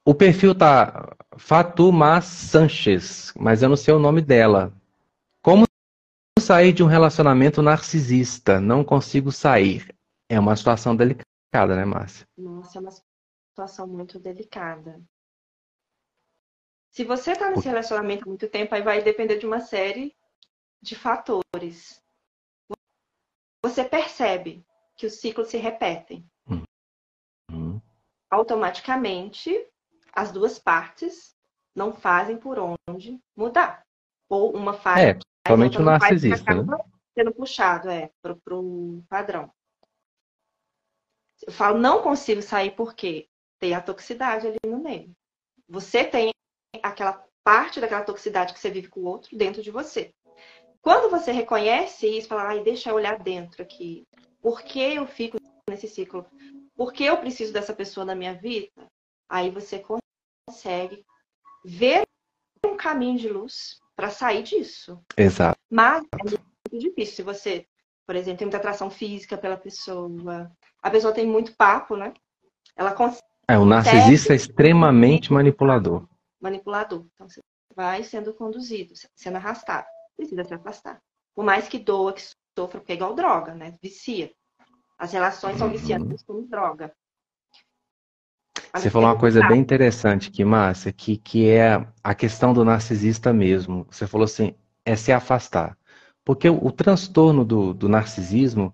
O 0.03 0.15
perfil 0.15 0.55
tá 0.55 1.15
Fatuma 1.37 2.19
Sanches, 2.19 3.31
mas 3.39 3.61
eu 3.61 3.69
não 3.69 3.75
sei 3.75 3.93
o 3.93 3.99
nome 3.99 4.21
dela. 4.21 4.73
Sair 6.49 6.73
de 6.73 6.81
um 6.81 6.87
relacionamento 6.87 7.61
narcisista? 7.61 8.59
Não 8.59 8.83
consigo 8.83 9.31
sair. 9.31 9.95
É 10.27 10.39
uma 10.39 10.55
situação 10.55 10.95
delicada, 10.95 11.75
né, 11.75 11.85
Márcia? 11.85 12.25
Nossa, 12.35 12.79
é 12.79 12.81
uma 12.81 12.89
situação 12.89 13.87
muito 13.87 14.17
delicada. 14.19 14.99
Se 16.89 17.03
você 17.03 17.33
está 17.33 17.51
nesse 17.51 17.67
relacionamento 17.67 18.23
há 18.23 18.27
muito 18.27 18.47
tempo, 18.47 18.73
aí 18.73 18.81
vai 18.81 18.99
depender 19.03 19.37
de 19.37 19.45
uma 19.45 19.59
série 19.59 20.15
de 20.81 20.95
fatores 20.95 22.01
você 23.61 23.83
percebe 23.83 24.65
que 24.95 25.05
os 25.05 25.19
ciclos 25.19 25.49
se 25.49 25.57
repetem. 25.57 26.25
Uhum. 27.51 27.79
Automaticamente, 28.31 29.53
as 30.13 30.31
duas 30.31 30.57
partes 30.57 31.35
não 31.75 31.93
fazem 31.93 32.37
por 32.37 32.57
onde 32.57 33.19
mudar. 33.35 33.85
Ou 34.27 34.55
uma 34.55 34.73
faz. 34.73 35.01
É, 35.01 35.19
somente 35.47 35.77
o 35.77 35.81
narcisista. 35.81 36.53
Né? 36.53 36.77
Sendo 37.17 37.33
puxado, 37.33 37.89
é, 37.89 38.09
para 38.21 38.55
o 38.55 39.03
padrão. 39.09 39.51
Eu 41.45 41.51
falo, 41.51 41.79
não 41.79 42.01
consigo 42.01 42.41
sair 42.41 42.71
porque 42.71 43.27
tem 43.59 43.73
a 43.73 43.81
toxicidade 43.81 44.47
ali 44.47 44.57
no 44.65 44.79
meio. 44.79 45.11
Você 45.67 46.03
tem 46.03 46.31
aquela 46.83 47.23
parte 47.43 47.79
daquela 47.79 48.03
toxicidade 48.03 48.53
que 48.53 48.59
você 48.59 48.69
vive 48.69 48.87
com 48.87 49.01
o 49.01 49.05
outro 49.05 49.37
dentro 49.37 49.61
de 49.61 49.71
você. 49.71 50.13
Quando 50.81 51.09
você 51.09 51.31
reconhece 51.31 52.07
isso, 52.07 52.27
fala, 52.27 52.49
ai, 52.49 52.63
deixa 52.63 52.89
eu 52.89 52.95
olhar 52.95 53.19
dentro 53.19 53.61
aqui. 53.61 54.07
Por 54.41 54.61
que 54.61 54.79
eu 54.79 55.05
fico 55.05 55.37
nesse 55.69 55.87
ciclo? 55.87 56.25
Por 56.75 56.93
que 56.93 57.03
eu 57.03 57.17
preciso 57.17 57.51
dessa 57.51 57.73
pessoa 57.73 58.05
na 58.05 58.15
minha 58.15 58.33
vida? 58.33 58.69
Aí 59.27 59.49
você 59.49 59.83
consegue 60.47 61.05
ver 61.63 62.03
caminho 62.79 63.17
de 63.17 63.29
luz 63.29 63.79
para 63.95 64.09
sair 64.09 64.43
disso. 64.43 64.99
Exato. 65.17 65.59
Mas 65.69 66.03
é 66.03 66.17
muito 66.71 66.89
difícil. 66.89 67.15
Se 67.15 67.23
você, 67.23 67.65
por 68.05 68.15
exemplo, 68.15 68.39
tem 68.39 68.45
muita 68.47 68.57
atração 68.57 68.89
física 68.89 69.37
pela 69.37 69.57
pessoa, 69.57 70.51
a 70.81 70.89
pessoa 70.89 71.13
tem 71.13 71.27
muito 71.27 71.55
papo, 71.55 71.95
né? 71.95 72.13
Ela 72.75 72.93
consegue. 72.93 73.23
É, 73.47 73.57
o 73.57 73.65
narcisista 73.65 74.33
é 74.33 74.35
extremamente 74.35 75.33
manipulador. 75.33 76.07
Manipulador. 76.39 77.05
Então 77.13 77.27
você 77.27 77.41
vai 77.75 78.03
sendo 78.03 78.33
conduzido, 78.33 78.93
sendo 79.15 79.35
arrastado 79.35 79.87
precisa 80.19 80.43
se 80.43 80.53
afastar. 80.53 81.01
Por 81.33 81.45
mais 81.45 81.69
que 81.69 81.79
doa, 81.79 82.11
que 82.11 82.21
sofra, 82.21 82.79
porque 82.79 82.91
é 82.91 82.95
igual 82.95 83.15
droga, 83.15 83.55
né? 83.55 83.77
Vicia. 83.81 84.31
As 84.97 85.13
relações 85.13 85.57
são 85.57 85.69
viciantes 85.69 86.21
como 86.23 86.45
droga. 86.45 86.93
Você 88.75 88.89
falou 88.89 89.09
uma 89.09 89.17
coisa 89.17 89.45
bem 89.47 89.59
interessante 89.59 90.29
aqui, 90.29 90.45
Márcia, 90.45 90.91
que, 90.91 91.17
que 91.17 91.49
é 91.49 91.85
a 92.03 92.13
questão 92.13 92.53
do 92.53 92.63
narcisista 92.63 93.33
mesmo. 93.33 93.85
Você 93.89 94.05
falou 94.05 94.25
assim, 94.25 94.53
é 94.85 94.95
se 94.95 95.11
afastar. 95.11 95.75
Porque 96.23 96.47
o, 96.47 96.63
o 96.63 96.71
transtorno 96.71 97.43
do, 97.43 97.73
do 97.73 97.89
narcisismo, 97.89 98.73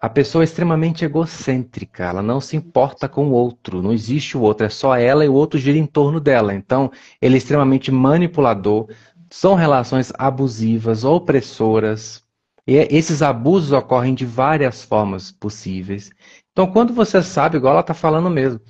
a 0.00 0.08
pessoa 0.08 0.42
é 0.42 0.44
extremamente 0.44 1.04
egocêntrica, 1.04 2.04
ela 2.04 2.20
não 2.20 2.40
se 2.40 2.56
importa 2.56 3.08
com 3.08 3.28
o 3.28 3.32
outro, 3.32 3.80
não 3.80 3.92
existe 3.92 4.36
o 4.36 4.40
outro, 4.42 4.66
é 4.66 4.68
só 4.68 4.96
ela 4.96 5.24
e 5.24 5.28
o 5.28 5.34
outro 5.34 5.58
gira 5.58 5.78
em 5.78 5.86
torno 5.86 6.20
dela. 6.20 6.52
Então, 6.52 6.90
ele 7.20 7.34
é 7.34 7.38
extremamente 7.38 7.90
manipulador, 7.90 8.88
são 9.30 9.54
relações 9.54 10.12
abusivas, 10.18 11.04
opressoras. 11.04 12.22
E 12.66 12.76
esses 12.76 13.22
abusos 13.22 13.72
ocorrem 13.72 14.14
de 14.14 14.26
várias 14.26 14.84
formas 14.84 15.32
possíveis. 15.32 16.10
Então, 16.52 16.70
quando 16.70 16.92
você 16.92 17.22
sabe, 17.22 17.56
igual 17.56 17.72
ela 17.72 17.80
está 17.80 17.94
falando 17.94 18.28
mesmo, 18.28 18.60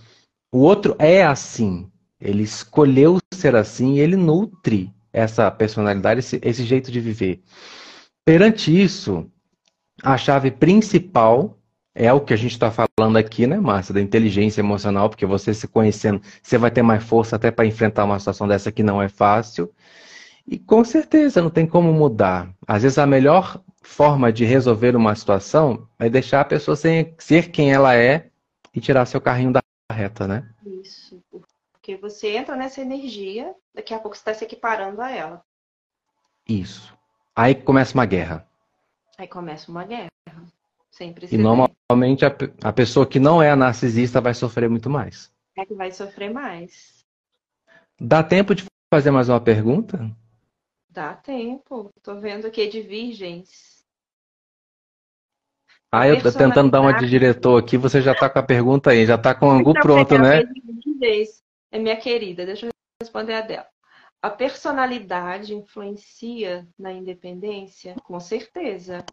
O 0.53 0.59
outro 0.59 0.95
é 0.99 1.25
assim. 1.25 1.91
Ele 2.21 2.43
escolheu 2.43 3.19
ser 3.33 3.57
assim 3.57 3.95
e 3.95 4.01
ele 4.01 4.17
nutre 4.17 4.93
essa 5.13 5.51
personalidade, 5.51 6.21
esse, 6.21 6.39
esse 6.43 6.65
jeito 6.65 6.93
de 6.93 7.01
viver. 7.01 7.43
Perante 8.25 8.71
isso, 8.71 9.27
a 10.03 10.17
chave 10.17 10.51
principal 10.51 11.59
é 11.95 12.13
o 12.13 12.21
que 12.21 12.33
a 12.33 12.37
gente 12.37 12.53
está 12.53 12.71
falando 12.71 13.17
aqui, 13.17 13.47
né, 13.47 13.59
Márcia, 13.59 13.95
da 13.95 14.01
inteligência 14.01 14.61
emocional, 14.61 15.09
porque 15.09 15.27
você 15.27 15.53
se 15.53 15.67
conhecendo, 15.67 16.23
você 16.43 16.57
vai 16.57 16.71
ter 16.71 16.83
mais 16.83 17.03
força 17.03 17.37
até 17.37 17.51
para 17.51 17.67
enfrentar 17.67 18.05
uma 18.05 18.19
situação 18.19 18.47
dessa 18.47 18.71
que 18.71 18.83
não 18.83 19.03
é 19.03 19.09
fácil. 19.09 19.71
E 20.47 20.59
com 20.59 20.85
certeza 20.85 21.43
não 21.43 21.51
tem 21.51 21.67
como 21.67 21.93
mudar. 21.93 22.53
Às 22.67 22.83
vezes 22.83 22.99
a 22.99 23.07
melhor 23.07 23.61
forma 23.83 24.33
de 24.33 24.45
resolver 24.45 24.95
uma 24.97 25.15
situação 25.15 25.89
é 25.99 26.09
deixar 26.09 26.41
a 26.43 26.45
pessoa 26.45 26.77
ser, 26.77 27.15
ser 27.19 27.51
quem 27.51 27.73
ela 27.73 27.95
é 27.95 28.29
e 28.75 28.81
tirar 28.81 29.07
seu 29.07 29.21
carrinho 29.21 29.53
da 29.53 29.63
reta, 29.93 30.27
né? 30.27 30.49
Isso. 30.65 31.23
Porque 31.73 31.97
você 31.97 32.37
entra 32.37 32.57
nessa 32.57 32.81
energia, 32.81 33.55
daqui 33.75 33.93
a 33.95 33.99
pouco 33.99 34.17
você 34.17 34.21
está 34.21 34.35
se 34.35 34.45
equiparando 34.45 35.01
a 35.01 35.11
ela. 35.11 35.45
Isso. 36.49 36.97
Aí 37.35 37.55
começa 37.55 37.95
uma 37.95 38.07
guerra. 38.07 38.49
Aí 39.19 39.29
começa 39.29 39.71
uma 39.71 39.85
guerra. 39.85 40.09
Sempre 40.91 41.27
E 41.33 41.39
normalmente 41.39 42.25
a, 42.25 42.37
a 42.63 42.73
pessoa 42.73 43.07
que 43.07 43.19
não 43.19 43.43
é 43.43 43.51
a 43.51 43.57
narcisista 43.57 44.21
vai 44.21 44.35
sofrer 44.35 44.69
muito 44.69 44.91
mais. 44.91 45.33
É 45.57 45.65
que 45.65 45.75
vai 45.75 45.91
sofrer 45.91 46.31
mais. 46.31 47.05
Dá 48.01 48.23
tempo 48.23 48.55
de 48.55 48.65
fazer 48.93 49.11
mais 49.11 49.29
uma 49.29 49.41
pergunta? 49.41 50.11
Dá 50.91 51.15
tempo. 51.15 51.91
Tô 52.03 52.21
vendo 52.21 52.47
aqui 52.47 52.67
de 52.69 52.83
virgens. 52.83 53.72
Ah, 55.95 56.09
eu 56.09 56.23
tô 56.23 56.33
tentando 56.33 56.71
dar 56.71 56.81
uma 56.81 56.93
de 56.93 57.07
diretor 57.07 57.63
aqui, 57.63 57.77
você 57.77 58.01
já 58.01 58.15
tá 58.15 58.31
com 58.31 58.39
a 58.39 58.43
pergunta 58.43 58.91
aí, 58.91 59.05
já 59.05 59.19
tá 59.19 59.35
com 59.35 59.47
o 59.47 59.51
ângulo 59.51 59.79
pronto, 59.79 60.17
né? 60.17 60.43
É 61.71 61.79
minha 61.79 61.97
querida, 61.99 62.47
deixa 62.47 62.65
eu 62.65 62.71
responder 62.99 63.35
a 63.35 63.43
dela. 63.43 63.67
A 64.23 64.31
personalidade 64.31 65.55
influencia 65.55 66.67
na 66.79 66.93
independência? 66.93 67.95
Com 68.05 68.19
certeza. 68.19 69.05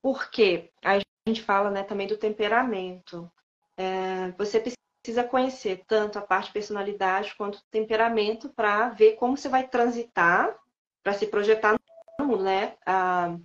Porque 0.00 0.70
a 0.82 0.98
gente 1.26 1.42
fala 1.42 1.70
né, 1.70 1.82
também 1.82 2.06
do 2.06 2.16
temperamento. 2.16 3.30
É, 3.76 4.30
você 4.38 4.58
precisa 4.58 5.22
conhecer 5.22 5.84
tanto 5.86 6.18
a 6.18 6.22
parte 6.22 6.50
personalidade 6.50 7.34
quanto 7.36 7.56
o 7.56 7.64
temperamento 7.70 8.48
para 8.48 8.88
ver 8.88 9.16
como 9.16 9.36
você 9.36 9.50
vai 9.50 9.68
transitar 9.68 10.56
para 11.02 11.12
se 11.12 11.26
projetar 11.26 11.76
no 12.18 12.26
mundo, 12.26 12.44
né? 12.44 12.74
A, 12.86 13.36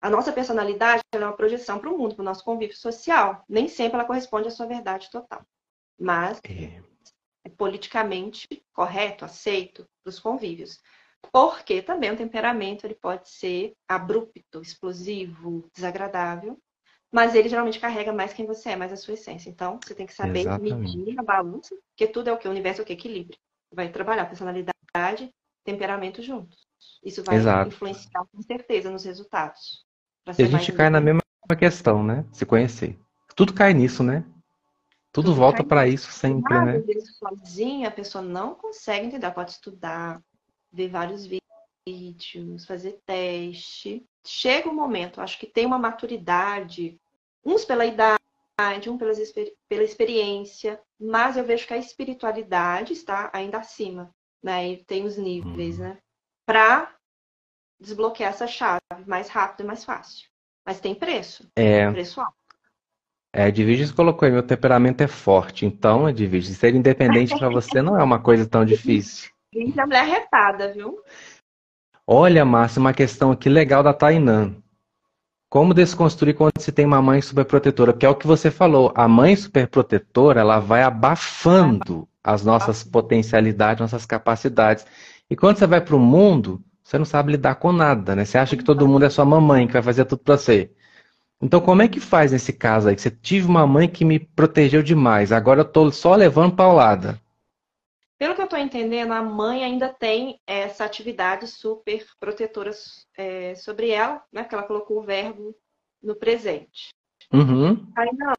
a 0.00 0.10
nossa 0.10 0.32
personalidade 0.32 1.02
é 1.12 1.18
uma 1.18 1.36
projeção 1.36 1.78
para 1.78 1.90
o 1.90 1.98
mundo, 1.98 2.14
para 2.14 2.22
o 2.22 2.24
nosso 2.24 2.44
convívio 2.44 2.76
social. 2.76 3.44
Nem 3.48 3.68
sempre 3.68 3.94
ela 3.94 4.04
corresponde 4.04 4.48
à 4.48 4.50
sua 4.50 4.66
verdade 4.66 5.10
total. 5.10 5.44
Mas 5.98 6.40
é, 6.44 6.82
é 7.44 7.48
politicamente 7.48 8.46
correto, 8.72 9.24
aceito 9.24 9.88
para 10.02 10.10
os 10.10 10.18
convívios. 10.18 10.80
Porque 11.32 11.82
também 11.82 12.10
o 12.10 12.16
temperamento 12.16 12.86
ele 12.86 12.94
pode 12.94 13.28
ser 13.28 13.74
abrupto, 13.88 14.60
explosivo, 14.60 15.68
desagradável, 15.74 16.58
mas 17.10 17.34
ele 17.34 17.48
geralmente 17.48 17.80
carrega 17.80 18.12
mais 18.12 18.32
quem 18.32 18.46
você 18.46 18.70
é, 18.70 18.76
mais 18.76 18.92
a 18.92 18.96
sua 18.96 19.14
essência. 19.14 19.48
Então, 19.48 19.80
você 19.82 19.94
tem 19.94 20.06
que 20.06 20.12
saber 20.12 20.40
Exatamente. 20.40 20.98
medir 20.98 21.18
a 21.18 21.22
balança, 21.22 21.74
porque 21.90 22.06
tudo 22.06 22.28
é 22.28 22.32
o 22.32 22.38
que? 22.38 22.46
O 22.46 22.50
universo 22.50 22.82
é 22.82 22.84
o 22.84 22.86
que? 22.86 22.92
Equilíbrio. 22.92 23.38
Vai 23.72 23.90
trabalhar 23.90 24.26
personalidade, 24.26 25.32
temperamento 25.64 26.22
juntos. 26.22 26.66
Isso 27.02 27.22
vai 27.24 27.36
Exato. 27.36 27.68
influenciar 27.68 28.24
com 28.30 28.42
certeza 28.42 28.90
nos 28.90 29.04
resultados. 29.04 29.85
E 30.38 30.42
a 30.42 30.46
gente 30.46 30.72
cai 30.72 30.90
na 30.90 31.00
mesma 31.00 31.22
questão, 31.58 32.02
né? 32.02 32.24
Se 32.32 32.44
conhecer. 32.44 32.98
Tudo 33.34 33.52
cai 33.52 33.72
nisso, 33.72 34.02
né? 34.02 34.24
Tudo, 35.12 35.28
Tudo 35.28 35.34
volta 35.34 35.62
para 35.62 35.86
isso 35.86 36.10
sempre, 36.10 36.58
né? 36.60 36.82
Sozinha, 37.18 37.88
a 37.88 37.92
pessoa 37.92 38.22
não 38.22 38.54
consegue 38.54 39.06
entender. 39.06 39.30
Pode 39.30 39.52
estudar, 39.52 40.20
ver 40.72 40.88
vários 40.88 41.26
vídeos, 41.86 42.66
fazer 42.66 43.00
teste. 43.06 44.04
Chega 44.26 44.68
o 44.68 44.72
um 44.72 44.74
momento, 44.74 45.20
acho 45.20 45.38
que 45.38 45.46
tem 45.46 45.64
uma 45.64 45.78
maturidade, 45.78 47.00
uns 47.44 47.64
pela 47.64 47.86
idade, 47.86 48.20
um 48.90 48.98
pela, 48.98 49.12
pela 49.68 49.84
experiência, 49.84 50.80
mas 50.98 51.36
eu 51.36 51.44
vejo 51.44 51.66
que 51.66 51.74
a 51.74 51.78
espiritualidade 51.78 52.92
está 52.92 53.30
ainda 53.32 53.58
acima, 53.58 54.12
né? 54.42 54.68
E 54.68 54.84
tem 54.84 55.04
os 55.04 55.16
níveis, 55.16 55.78
uhum. 55.78 55.84
né? 55.84 55.98
Para 56.44 56.95
desbloquear 57.80 58.30
essa 58.30 58.46
chave 58.46 58.80
mais 59.06 59.28
rápido 59.28 59.64
e 59.64 59.66
mais 59.66 59.84
fácil. 59.84 60.28
Mas 60.64 60.80
tem 60.80 60.94
preço. 60.94 61.48
É. 61.54 61.90
Preço 61.90 62.20
alto. 62.20 62.34
É, 63.32 63.48
Edviges 63.48 63.92
colocou 63.92 64.26
aí, 64.26 64.32
meu 64.32 64.42
temperamento 64.42 65.02
é 65.02 65.06
forte. 65.06 65.66
Então, 65.66 66.08
Edviges, 66.08 66.56
ser 66.56 66.74
independente 66.74 67.38
para 67.38 67.50
você 67.50 67.82
não 67.82 67.98
é 67.98 68.02
uma 68.02 68.18
coisa 68.18 68.46
tão 68.46 68.64
difícil. 68.64 69.30
Gente, 69.52 69.78
a 69.78 69.86
mulher 69.86 70.06
retada, 70.06 70.72
viu? 70.72 70.98
Olha, 72.06 72.44
Márcia, 72.44 72.80
uma 72.80 72.94
questão 72.94 73.30
aqui 73.30 73.48
legal 73.48 73.82
da 73.82 73.92
Tainã. 73.92 74.54
Como 75.50 75.74
desconstruir 75.74 76.34
quando 76.34 76.60
se 76.60 76.72
tem 76.72 76.84
uma 76.84 77.00
mãe 77.00 77.20
superprotetora? 77.20 77.92
Porque 77.92 78.06
é 78.06 78.08
o 78.08 78.14
que 78.14 78.26
você 78.26 78.50
falou, 78.50 78.92
a 78.94 79.06
mãe 79.06 79.36
superprotetora, 79.36 80.40
ela 80.40 80.58
vai 80.58 80.82
abafando 80.82 82.08
as 82.22 82.44
nossas 82.44 82.82
potencialidades, 82.82 83.80
nossas 83.80 84.04
capacidades. 84.04 84.84
E 85.30 85.36
quando 85.36 85.58
você 85.58 85.66
vai 85.66 85.80
para 85.80 85.94
o 85.94 86.00
mundo, 86.00 86.62
você 86.86 86.98
não 86.98 87.04
sabe 87.04 87.32
lidar 87.32 87.56
com 87.56 87.72
nada, 87.72 88.14
né? 88.14 88.24
Você 88.24 88.38
acha 88.38 88.56
que 88.56 88.62
todo 88.62 88.86
mundo 88.86 89.04
é 89.04 89.10
sua 89.10 89.24
mamãe, 89.24 89.66
que 89.66 89.72
vai 89.72 89.82
fazer 89.82 90.04
tudo 90.04 90.22
para 90.22 90.38
você. 90.38 90.72
Então, 91.42 91.60
como 91.60 91.82
é 91.82 91.88
que 91.88 91.98
faz 91.98 92.30
nesse 92.30 92.52
caso 92.52 92.88
aí? 92.88 92.94
Que 92.94 93.02
você 93.02 93.10
tive 93.10 93.48
uma 93.48 93.66
mãe 93.66 93.88
que 93.88 94.04
me 94.04 94.20
protegeu 94.20 94.84
demais, 94.84 95.32
agora 95.32 95.62
eu 95.62 95.64
tô 95.64 95.90
só 95.90 96.14
levando 96.14 96.54
paulada. 96.54 97.20
Pelo 98.16 98.36
que 98.36 98.40
eu 98.40 98.44
estou 98.44 98.58
entendendo, 98.58 99.10
a 99.10 99.20
mãe 99.20 99.64
ainda 99.64 99.88
tem 99.88 100.40
essa 100.46 100.84
atividade 100.84 101.48
super 101.48 102.06
protetora 102.20 102.70
é, 103.18 103.56
sobre 103.56 103.90
ela, 103.90 104.22
né? 104.32 104.44
Que 104.44 104.54
ela 104.54 104.62
colocou 104.62 105.00
o 105.00 105.04
verbo 105.04 105.56
no 106.00 106.14
presente. 106.14 106.90
Uhum. 107.32 107.84
Aí, 107.96 108.10
não. 108.12 108.34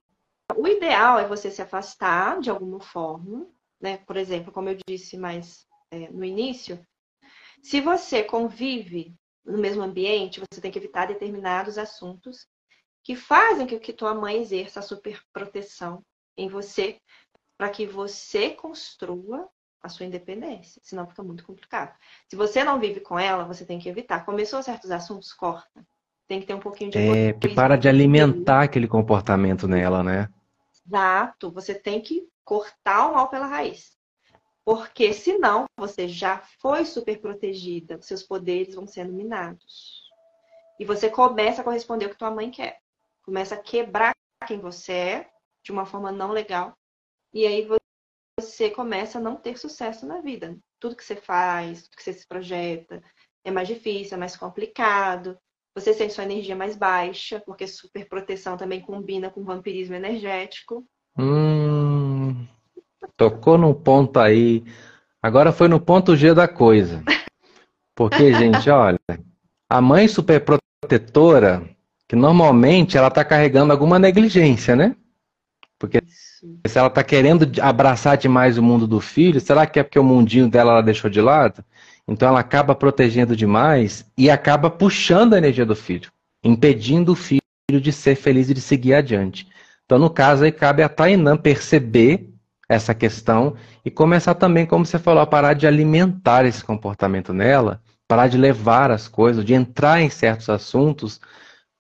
O 0.55 0.65
ideal 0.65 1.19
é 1.19 1.27
você 1.27 1.51
se 1.51 1.61
afastar 1.61 2.39
de 2.39 2.49
alguma 2.49 2.79
forma, 2.79 3.45
né? 3.79 3.97
Por 4.07 4.15
exemplo, 4.15 4.53
como 4.53 4.69
eu 4.69 4.77
disse 4.87 5.17
mais 5.17 5.67
é, 5.91 6.09
no 6.09 6.23
início, 6.23 6.79
se 7.62 7.82
você 7.82 8.24
convive 8.24 9.16
no 9.45 9.58
mesmo 9.58 9.82
ambiente, 9.82 10.41
você 10.51 10.62
tem 10.62 10.72
que 10.72 10.80
evitar 10.80 11.08
determinados 11.08 11.78
assuntos 11.78 12.47
que 13.03 13.16
fazem 13.16 13.66
com 13.66 13.80
que 13.80 13.93
tua 13.93 14.14
mãe 14.14 14.41
exerça 14.41 14.80
a 14.80 14.84
super 14.84 15.22
proteção 15.32 16.03
em 16.38 16.49
você, 16.49 16.99
para 17.58 17.70
que 17.70 17.86
você 17.86 18.51
construa 18.51 19.47
a 19.82 19.89
sua 19.89 20.05
independência, 20.05 20.82
senão 20.84 21.08
fica 21.08 21.24
muito 21.24 21.45
complicado. 21.45 21.95
Se 22.30 22.36
você 22.36 22.64
não 22.64 22.80
vive 22.80 22.99
com 22.99 23.18
ela, 23.18 23.45
você 23.45 23.66
tem 23.66 23.80
que 23.80 23.89
evitar. 23.89 24.26
Começou 24.26 24.62
certos 24.62 24.91
assuntos, 24.91 25.34
corta. 25.34 25.86
Tem 26.28 26.41
que 26.41 26.45
ter 26.45 26.53
um 26.53 26.60
pouquinho 26.60 26.91
de. 26.91 26.97
É, 26.97 27.34
que 27.34 27.49
para 27.49 27.78
de 27.78 27.88
alimentar 27.88 28.64
aquele 28.64 28.88
comportamento 28.88 29.68
nela, 29.68 30.03
né? 30.03 30.30
Exato. 30.86 31.51
Você 31.51 31.74
tem 31.74 32.01
que 32.01 32.28
cortar 32.43 33.10
o 33.10 33.16
mal 33.16 33.30
pela 33.30 33.47
raiz. 33.47 33.96
Porque 34.68 35.13
senão 35.13 35.63
você 35.78 36.09
já 36.09 36.39
foi 36.59 36.84
super 36.84 37.22
protegida, 37.22 38.01
seus 38.01 38.22
poderes 38.22 38.76
vão 38.76 38.86
sendo 38.86 39.13
minados. 39.13 40.01
E 40.78 40.84
você 40.84 41.09
começa 41.09 41.61
a 41.61 41.63
corresponder 41.63 42.03
ao 42.03 42.11
que 42.11 42.18
tua 42.18 42.32
mãe 42.32 42.51
quer. 42.51 42.78
Começa 43.24 43.55
a 43.55 43.57
quebrar 43.57 44.13
quem 44.45 44.59
você 44.59 44.91
é 44.91 45.30
de 45.63 45.72
uma 45.72 45.86
forma 45.86 46.11
não 46.11 46.32
legal. 46.32 46.78
E 47.34 47.47
aí 47.47 47.65
você 48.38 48.70
começa 48.70 49.20
a 49.20 49.22
não 49.22 49.38
ter 49.38 49.57
sucesso 49.57 50.05
na 50.05 50.20
vida. 50.20 50.57
Tudo 50.82 50.97
que 50.97 51.03
você 51.05 51.15
faz, 51.15 51.84
tudo 51.84 51.95
que 51.95 52.03
você 52.03 52.11
se 52.11 52.28
projeta, 52.28 53.01
é 53.45 53.51
mais 53.51 53.70
difícil, 53.70 54.15
é 54.15 54.20
mais 54.20 54.36
complicado. 54.36 55.39
Você 55.76 55.93
sente 55.93 56.13
sua 56.13 56.26
energia 56.26 56.57
mais 56.57 56.76
baixa, 56.76 57.41
porque 57.45 57.65
super 57.68 58.05
proteção 58.09 58.57
também 58.57 58.82
combina 58.82 59.30
com 59.30 59.45
vampirismo 59.45 59.95
energético. 59.95 60.86
Hum, 61.18 61.86
tocou 63.16 63.58
num 63.58 63.74
ponto 63.74 64.20
aí. 64.20 64.64
Agora 65.22 65.51
foi 65.51 65.68
no 65.68 65.80
ponto 65.80 66.16
G 66.16 66.34
da 66.34 66.47
coisa. 66.47 67.03
Porque, 67.95 68.34
gente, 68.36 68.70
olha, 68.70 68.99
a 69.70 69.82
mãe 69.82 70.08
super 70.08 70.43
protetora, 70.43 71.64
que 72.08 72.16
normalmente 72.16 72.97
ela 72.97 73.08
está 73.08 73.24
carregando 73.24 73.72
alguma 73.72 73.99
negligência, 73.99 74.76
né? 74.76 74.95
Porque 75.80 76.01
se 76.08 76.78
ela 76.78 76.88
está 76.88 77.03
querendo 77.03 77.49
abraçar 77.62 78.18
demais 78.18 78.58
o 78.58 78.64
mundo 78.64 78.88
do 78.88 78.99
filho, 78.99 79.39
será 79.39 79.66
que 79.66 79.80
é 79.80 79.84
porque 79.84 79.99
o 79.99 80.03
mundinho 80.03 80.49
dela 80.49 80.72
ela 80.74 80.82
deixou 80.82 81.10
de 81.10 81.22
lado? 81.22 81.64
Então 82.08 82.30
ela 82.30 82.39
acaba 82.39 82.74
protegendo 82.74 83.36
demais 83.36 84.05
e 84.18 84.30
acaba 84.30 84.70
puxando 84.70 85.34
a 85.34 85.38
energia 85.38 85.66
do 85.66 85.76
filho, 85.76 86.12
impedindo 86.43 87.12
o 87.12 87.16
filho 87.16 87.41
de 87.70 87.91
ser 87.91 88.16
feliz 88.16 88.49
e 88.49 88.53
de 88.53 88.62
seguir 88.62 88.93
adiante. 88.93 89.47
Então, 89.86 89.99
no 89.99 90.10
caso, 90.10 90.43
aí 90.43 90.51
cabe 90.51 90.84
a 90.84 90.89
Tainã 90.89 91.38
perceber 91.38 92.34
essa 92.70 92.93
questão 92.93 93.55
e 93.84 93.89
começar 93.89 94.36
também, 94.36 94.65
como 94.65 94.86
você 94.86 94.99
falou, 94.99 95.22
a 95.22 95.28
parar 95.28 95.53
de 95.53 95.65
alimentar 95.65 96.45
esse 96.45 96.63
comportamento 96.63 97.34
nela, 97.34 97.82
parar 98.07 98.28
de 98.28 98.38
levar 98.38 98.91
as 98.91 99.07
coisas, 99.07 99.45
de 99.45 99.53
entrar 99.53 100.01
em 100.01 100.09
certos 100.09 100.49
assuntos 100.49 101.20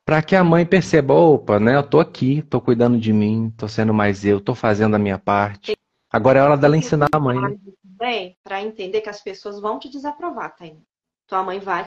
para 0.05 0.21
que 0.21 0.35
a 0.37 0.43
mãe 0.43 0.65
perceba, 0.65 1.13
opa, 1.13 1.59
né, 1.59 1.75
eu 1.75 1.83
tô 1.83 1.99
aqui, 1.99 2.41
tô 2.41 2.61
cuidando 2.61 2.97
de 2.97 3.11
mim, 3.11 3.53
tô 3.57 3.67
sendo 3.67 3.93
mais 3.93 4.23
eu, 4.23 4.39
tô 4.39 4.55
fazendo 4.55 4.95
a 4.95 4.99
minha 4.99 5.19
parte. 5.19 5.75
Agora 6.09 6.39
é 6.39 6.41
hora 6.41 6.55
dela 6.55 6.77
ensinar 6.77 7.09
a 7.11 7.19
mãe. 7.19 7.37
Né? 7.37 7.57
Bem, 7.83 8.37
para 8.41 8.61
entender 8.61 9.01
que 9.01 9.09
as 9.09 9.21
pessoas 9.21 9.59
vão 9.59 9.77
te 9.77 9.89
desaprovar, 9.89 10.55
tá? 10.55 10.65
Tua 11.27 11.43
mãe 11.43 11.59
vai 11.59 11.83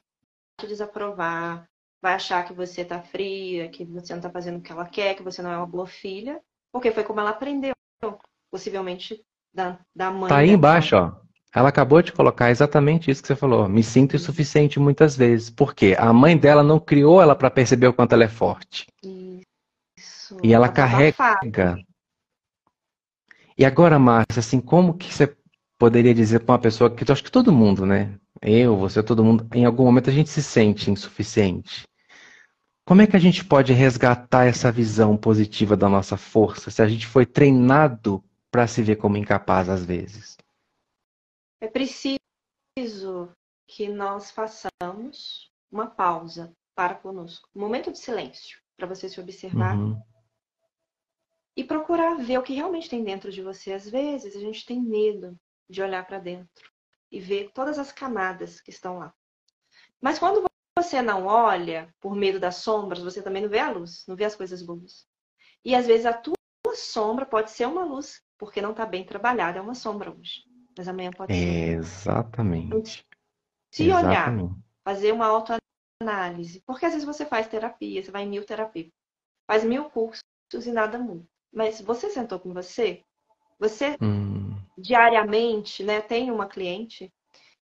te 0.60 0.66
desaprovar, 0.66 1.66
vai 2.02 2.12
achar 2.12 2.44
que 2.44 2.52
você 2.52 2.84
tá 2.84 3.00
fria, 3.00 3.70
que 3.70 3.86
você 3.86 4.14
não 4.14 4.20
tá 4.20 4.28
fazendo 4.28 4.58
o 4.58 4.60
que 4.60 4.70
ela 4.70 4.84
quer, 4.84 5.14
que 5.14 5.22
você 5.22 5.40
não 5.40 5.50
é 5.50 5.56
uma 5.56 5.66
boa 5.66 5.86
filha, 5.86 6.42
porque 6.70 6.90
foi 6.90 7.04
como 7.04 7.20
ela 7.20 7.30
aprendeu, 7.30 7.72
possivelmente 8.50 9.20
da, 9.52 9.78
da 9.94 10.10
mãe. 10.10 10.28
Tá 10.28 10.38
aí 10.38 10.50
embaixo, 10.50 10.96
ó. 10.96 11.12
Ela 11.52 11.68
acabou 11.68 12.00
de 12.00 12.12
colocar 12.12 12.50
exatamente 12.50 13.10
isso 13.10 13.20
que 13.20 13.28
você 13.28 13.34
falou. 13.34 13.68
Me 13.68 13.82
sinto 13.82 14.14
insuficiente 14.14 14.78
muitas 14.78 15.16
vezes. 15.16 15.50
Por 15.50 15.74
quê? 15.74 15.96
A 15.98 16.12
mãe 16.12 16.36
dela 16.36 16.62
não 16.62 16.78
criou 16.78 17.20
ela 17.20 17.34
para 17.34 17.50
perceber 17.50 17.88
o 17.88 17.92
quanto 17.92 18.12
ela 18.12 18.24
é 18.24 18.28
forte. 18.28 18.86
Isso. 19.02 20.36
E 20.42 20.54
ela, 20.54 20.66
ela 20.66 20.72
carrega. 20.72 21.76
E 23.58 23.64
agora, 23.64 23.98
Márcia, 23.98 24.38
assim, 24.38 24.60
como 24.60 24.94
que 24.94 25.12
você 25.12 25.36
poderia 25.76 26.14
dizer 26.14 26.40
para 26.40 26.52
uma 26.52 26.58
pessoa 26.60 26.90
que 26.90 27.02
eu 27.02 27.12
acho 27.12 27.24
que 27.24 27.32
todo 27.32 27.52
mundo, 27.52 27.84
né? 27.84 28.14
Eu, 28.40 28.76
você, 28.76 29.02
todo 29.02 29.24
mundo, 29.24 29.46
em 29.52 29.64
algum 29.64 29.84
momento 29.84 30.08
a 30.08 30.12
gente 30.12 30.30
se 30.30 30.42
sente 30.42 30.90
insuficiente. 30.90 31.84
Como 32.86 33.02
é 33.02 33.06
que 33.06 33.16
a 33.16 33.20
gente 33.20 33.44
pode 33.44 33.72
resgatar 33.72 34.46
essa 34.46 34.70
visão 34.70 35.16
positiva 35.16 35.76
da 35.76 35.88
nossa 35.88 36.16
força 36.16 36.70
se 36.70 36.80
a 36.80 36.88
gente 36.88 37.06
foi 37.06 37.26
treinado 37.26 38.22
para 38.50 38.66
se 38.66 38.82
ver 38.82 38.96
como 38.96 39.16
incapaz 39.16 39.68
às 39.68 39.84
vezes? 39.84 40.36
É 41.60 41.68
preciso 41.68 42.18
que 43.66 43.88
nós 43.88 44.30
façamos 44.30 45.52
uma 45.70 45.86
pausa 45.86 46.52
para 46.74 46.94
conosco, 46.94 47.48
um 47.54 47.60
momento 47.60 47.92
de 47.92 47.98
silêncio, 47.98 48.60
para 48.76 48.86
você 48.86 49.08
se 49.08 49.20
observar 49.20 49.76
uhum. 49.76 50.00
e 51.54 51.62
procurar 51.62 52.16
ver 52.16 52.38
o 52.38 52.42
que 52.42 52.54
realmente 52.54 52.88
tem 52.88 53.04
dentro 53.04 53.30
de 53.30 53.42
você. 53.42 53.72
Às 53.72 53.88
vezes 53.88 54.34
a 54.34 54.40
gente 54.40 54.64
tem 54.64 54.80
medo 54.80 55.38
de 55.68 55.82
olhar 55.82 56.04
para 56.06 56.18
dentro 56.18 56.70
e 57.12 57.20
ver 57.20 57.50
todas 57.52 57.78
as 57.78 57.92
camadas 57.92 58.60
que 58.60 58.70
estão 58.70 58.98
lá. 58.98 59.14
Mas 60.00 60.18
quando 60.18 60.44
você 60.76 61.02
não 61.02 61.26
olha 61.26 61.94
por 62.00 62.16
medo 62.16 62.40
das 62.40 62.56
sombras, 62.56 63.02
você 63.02 63.22
também 63.22 63.42
não 63.42 63.48
vê 63.48 63.58
a 63.58 63.70
luz, 63.70 64.04
não 64.08 64.16
vê 64.16 64.24
as 64.24 64.34
coisas 64.34 64.62
boas. 64.62 65.06
E 65.64 65.74
às 65.74 65.86
vezes 65.86 66.06
a 66.06 66.12
tua 66.12 66.34
sombra 66.74 67.26
pode 67.26 67.50
ser 67.50 67.66
uma 67.66 67.84
luz, 67.84 68.22
porque 68.40 68.60
não 68.60 68.72
está 68.72 68.84
bem 68.84 69.04
trabalhada, 69.04 69.60
é 69.60 69.62
uma 69.62 69.74
sombra 69.74 70.10
hoje 70.10 70.50
mas 70.76 70.88
amanhã 70.88 71.10
pode 71.10 71.34
ser. 71.34 71.74
Exatamente. 71.74 73.06
Se 73.70 73.84
Exatamente. 73.84 74.42
olhar, 74.42 74.58
fazer 74.82 75.12
uma 75.12 75.26
autoanálise, 75.26 76.62
porque 76.66 76.86
às 76.86 76.92
vezes 76.92 77.06
você 77.06 77.26
faz 77.26 77.46
terapia, 77.48 78.02
você 78.02 78.10
vai 78.10 78.22
em 78.22 78.28
mil 78.28 78.44
terapias, 78.44 78.90
faz 79.46 79.62
mil 79.62 79.90
cursos 79.90 80.22
e 80.52 80.72
nada 80.72 80.98
muda. 80.98 81.26
Mas 81.52 81.80
você 81.80 82.08
sentou 82.08 82.40
com 82.40 82.54
você, 82.54 83.04
você 83.58 83.98
hum. 84.00 84.56
diariamente, 84.78 85.84
né? 85.84 86.00
Tem 86.00 86.30
uma 86.30 86.46
cliente 86.46 87.12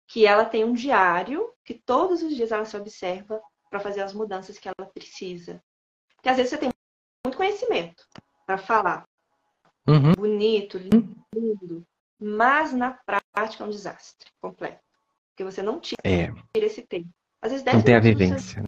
que 0.07 0.25
ela 0.25 0.45
tem 0.45 0.65
um 0.65 0.73
diário 0.73 1.53
que 1.65 1.75
todos 1.75 2.23
os 2.23 2.37
dias 2.37 2.53
ela 2.53 2.65
se 2.65 2.77
observa 2.77 3.43
para 3.69 3.81
fazer 3.81 4.03
as 4.03 4.13
mudanças 4.13 4.59
que 4.59 4.69
ela 4.69 4.89
precisa. 4.89 5.63
Porque 6.15 6.29
às 6.29 6.37
vezes 6.37 6.51
você 6.51 6.59
tem 6.59 6.71
muito 7.27 7.37
conhecimento 7.37 8.07
para 8.47 8.59
falar. 8.59 9.05
Uhum. 9.87 10.13
Bonito, 10.17 10.79
lindo 10.79 11.85
mas 12.23 12.73
na 12.73 12.97
prática 13.35 13.65
é 13.65 13.67
um 13.67 13.71
desastre 13.71 14.31
completo. 14.41 14.81
Porque 15.31 15.43
você 15.43 15.61
não 15.61 15.81
tira 15.81 16.01
é. 16.05 16.33
esse 16.55 16.83
tempo. 16.83 17.09
Às 17.43 17.51
vezes 17.51 17.67
não 17.67 17.83
tem 17.83 17.97
a 17.97 18.01
vivência. 18.01 18.63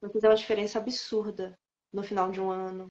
Não 0.00 0.08
fizer 0.10 0.28
uma 0.28 0.36
diferença 0.36 0.78
absurda 0.78 1.58
no 1.92 2.04
final 2.04 2.30
de 2.30 2.40
um 2.40 2.50
ano 2.50 2.86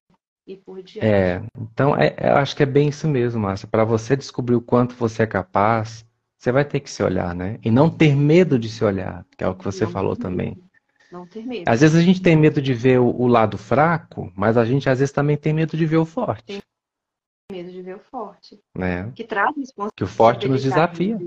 e 0.46 0.58
por 0.58 0.84
diante. 0.84 1.08
É, 1.08 1.42
então 1.58 1.96
é, 1.96 2.14
eu 2.20 2.36
acho 2.36 2.56
que 2.56 2.64
é 2.64 2.66
bem 2.66 2.90
isso 2.90 3.08
mesmo, 3.08 3.42
Márcia. 3.42 3.68
Para 3.68 3.86
você 3.86 4.18
descobrir 4.18 4.56
o 4.56 4.62
quanto 4.62 4.96
você 4.96 5.24
é 5.24 5.28
capaz, 5.28 6.06
você 6.38 6.52
vai 6.52 6.66
ter 6.66 6.82
que 6.82 6.90
se 6.90 7.02
olhar, 7.02 7.34
né? 7.34 7.58
E 7.64 7.72
não 7.72 7.90
ter 7.90 8.16
medo 8.16 8.60
de 8.60 8.68
se 8.68 8.84
olhar, 8.84 9.26
que 9.38 9.44
é 9.44 9.48
o 9.48 9.56
que 9.56 9.64
você 9.64 9.86
não 9.86 9.92
falou 9.92 10.18
também. 10.18 10.62
Não 11.10 11.26
ter 11.26 11.46
medo. 11.46 11.70
Às 11.70 11.80
vezes 11.80 11.96
a 11.96 12.02
gente 12.02 12.22
tem 12.22 12.36
medo 12.36 12.62
de 12.62 12.74
ver 12.74 13.00
o, 13.00 13.08
o, 13.08 13.28
lado 13.28 13.58
fraco, 13.58 14.30
mas 14.36 14.58
a 14.58 14.66
gente 14.66 14.90
às 14.90 15.00
vezes 15.00 15.14
também 15.14 15.38
tem 15.38 15.54
medo 15.54 15.78
de 15.78 15.86
ver 15.86 15.98
o 15.98 16.06
forte. 16.06 16.62
Medo 17.52 17.72
de 17.72 17.82
ver 17.82 17.96
o 17.96 18.00
forte. 18.00 18.60
É. 18.78 19.12
Que 19.12 19.24
traz 19.24 19.56
responsabilidade. 19.56 19.96
Que 19.96 20.04
o 20.04 20.08
forte 20.08 20.48
nos 20.48 20.64
desafia. 20.64 21.18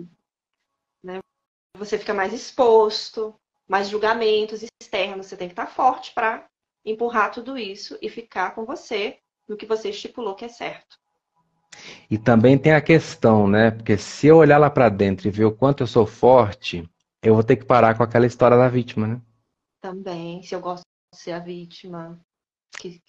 Né? 1.02 1.20
Você 1.76 1.96
fica 1.98 2.12
mais 2.12 2.32
exposto, 2.32 3.34
mais 3.68 3.88
julgamentos 3.88 4.64
externos. 4.80 5.26
Você 5.26 5.36
tem 5.36 5.48
que 5.48 5.52
estar 5.52 5.66
forte 5.66 6.12
para 6.12 6.48
empurrar 6.84 7.30
tudo 7.30 7.56
isso 7.56 7.96
e 8.02 8.08
ficar 8.08 8.54
com 8.54 8.64
você 8.64 9.18
no 9.48 9.56
que 9.56 9.66
você 9.66 9.90
estipulou 9.90 10.34
que 10.34 10.44
é 10.44 10.48
certo. 10.48 10.98
E 12.10 12.18
também 12.18 12.58
tem 12.58 12.72
a 12.72 12.80
questão, 12.80 13.46
né? 13.46 13.70
Porque 13.70 13.96
se 13.96 14.26
eu 14.26 14.36
olhar 14.36 14.58
lá 14.58 14.70
para 14.70 14.88
dentro 14.88 15.28
e 15.28 15.30
ver 15.30 15.44
o 15.44 15.54
quanto 15.54 15.82
eu 15.82 15.86
sou 15.86 16.06
forte, 16.06 16.88
eu 17.22 17.34
vou 17.34 17.44
ter 17.44 17.56
que 17.56 17.64
parar 17.64 17.96
com 17.96 18.02
aquela 18.02 18.26
história 18.26 18.56
da 18.56 18.68
vítima, 18.68 19.06
né? 19.06 19.22
Também, 19.80 20.42
se 20.42 20.54
eu 20.54 20.60
gosto 20.60 20.82
de 21.12 21.18
ser 21.18 21.32
a 21.32 21.38
vítima. 21.38 22.18
Que, 22.78 23.00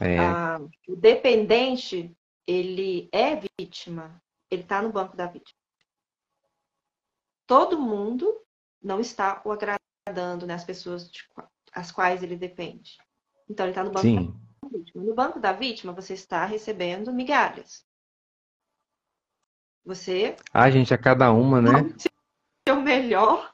é. 0.00 0.18
a, 0.18 0.60
o 0.88 0.96
dependente 0.96 2.14
ele 2.46 3.08
é 3.12 3.40
vítima, 3.58 4.22
ele 4.50 4.62
está 4.62 4.80
no 4.80 4.92
banco 4.92 5.16
da 5.16 5.26
vítima. 5.26 5.58
Todo 7.46 7.80
mundo 7.80 8.40
não 8.80 9.00
está 9.00 9.42
o 9.44 9.50
agradando, 9.50 10.46
né, 10.46 10.54
as 10.54 10.64
pessoas 10.64 11.10
de, 11.10 11.24
as 11.72 11.90
quais 11.90 12.22
ele 12.22 12.36
depende. 12.36 12.96
Então 13.48 13.66
ele 13.66 13.72
está 13.72 13.82
no 13.82 13.90
banco 13.90 14.06
Sim. 14.06 14.40
da 14.62 14.68
vítima. 14.68 15.04
No 15.04 15.14
banco 15.14 15.40
da 15.40 15.52
vítima, 15.52 15.92
você 15.92 16.14
está 16.14 16.44
recebendo 16.44 17.12
migalhas. 17.12 17.84
Você. 19.84 20.36
Ah, 20.52 20.68
gente, 20.70 20.92
a 20.92 20.98
cada 20.98 21.32
uma, 21.32 21.60
né? 21.60 21.70
É 22.66 22.72
o 22.72 22.82
melhor, 22.82 23.52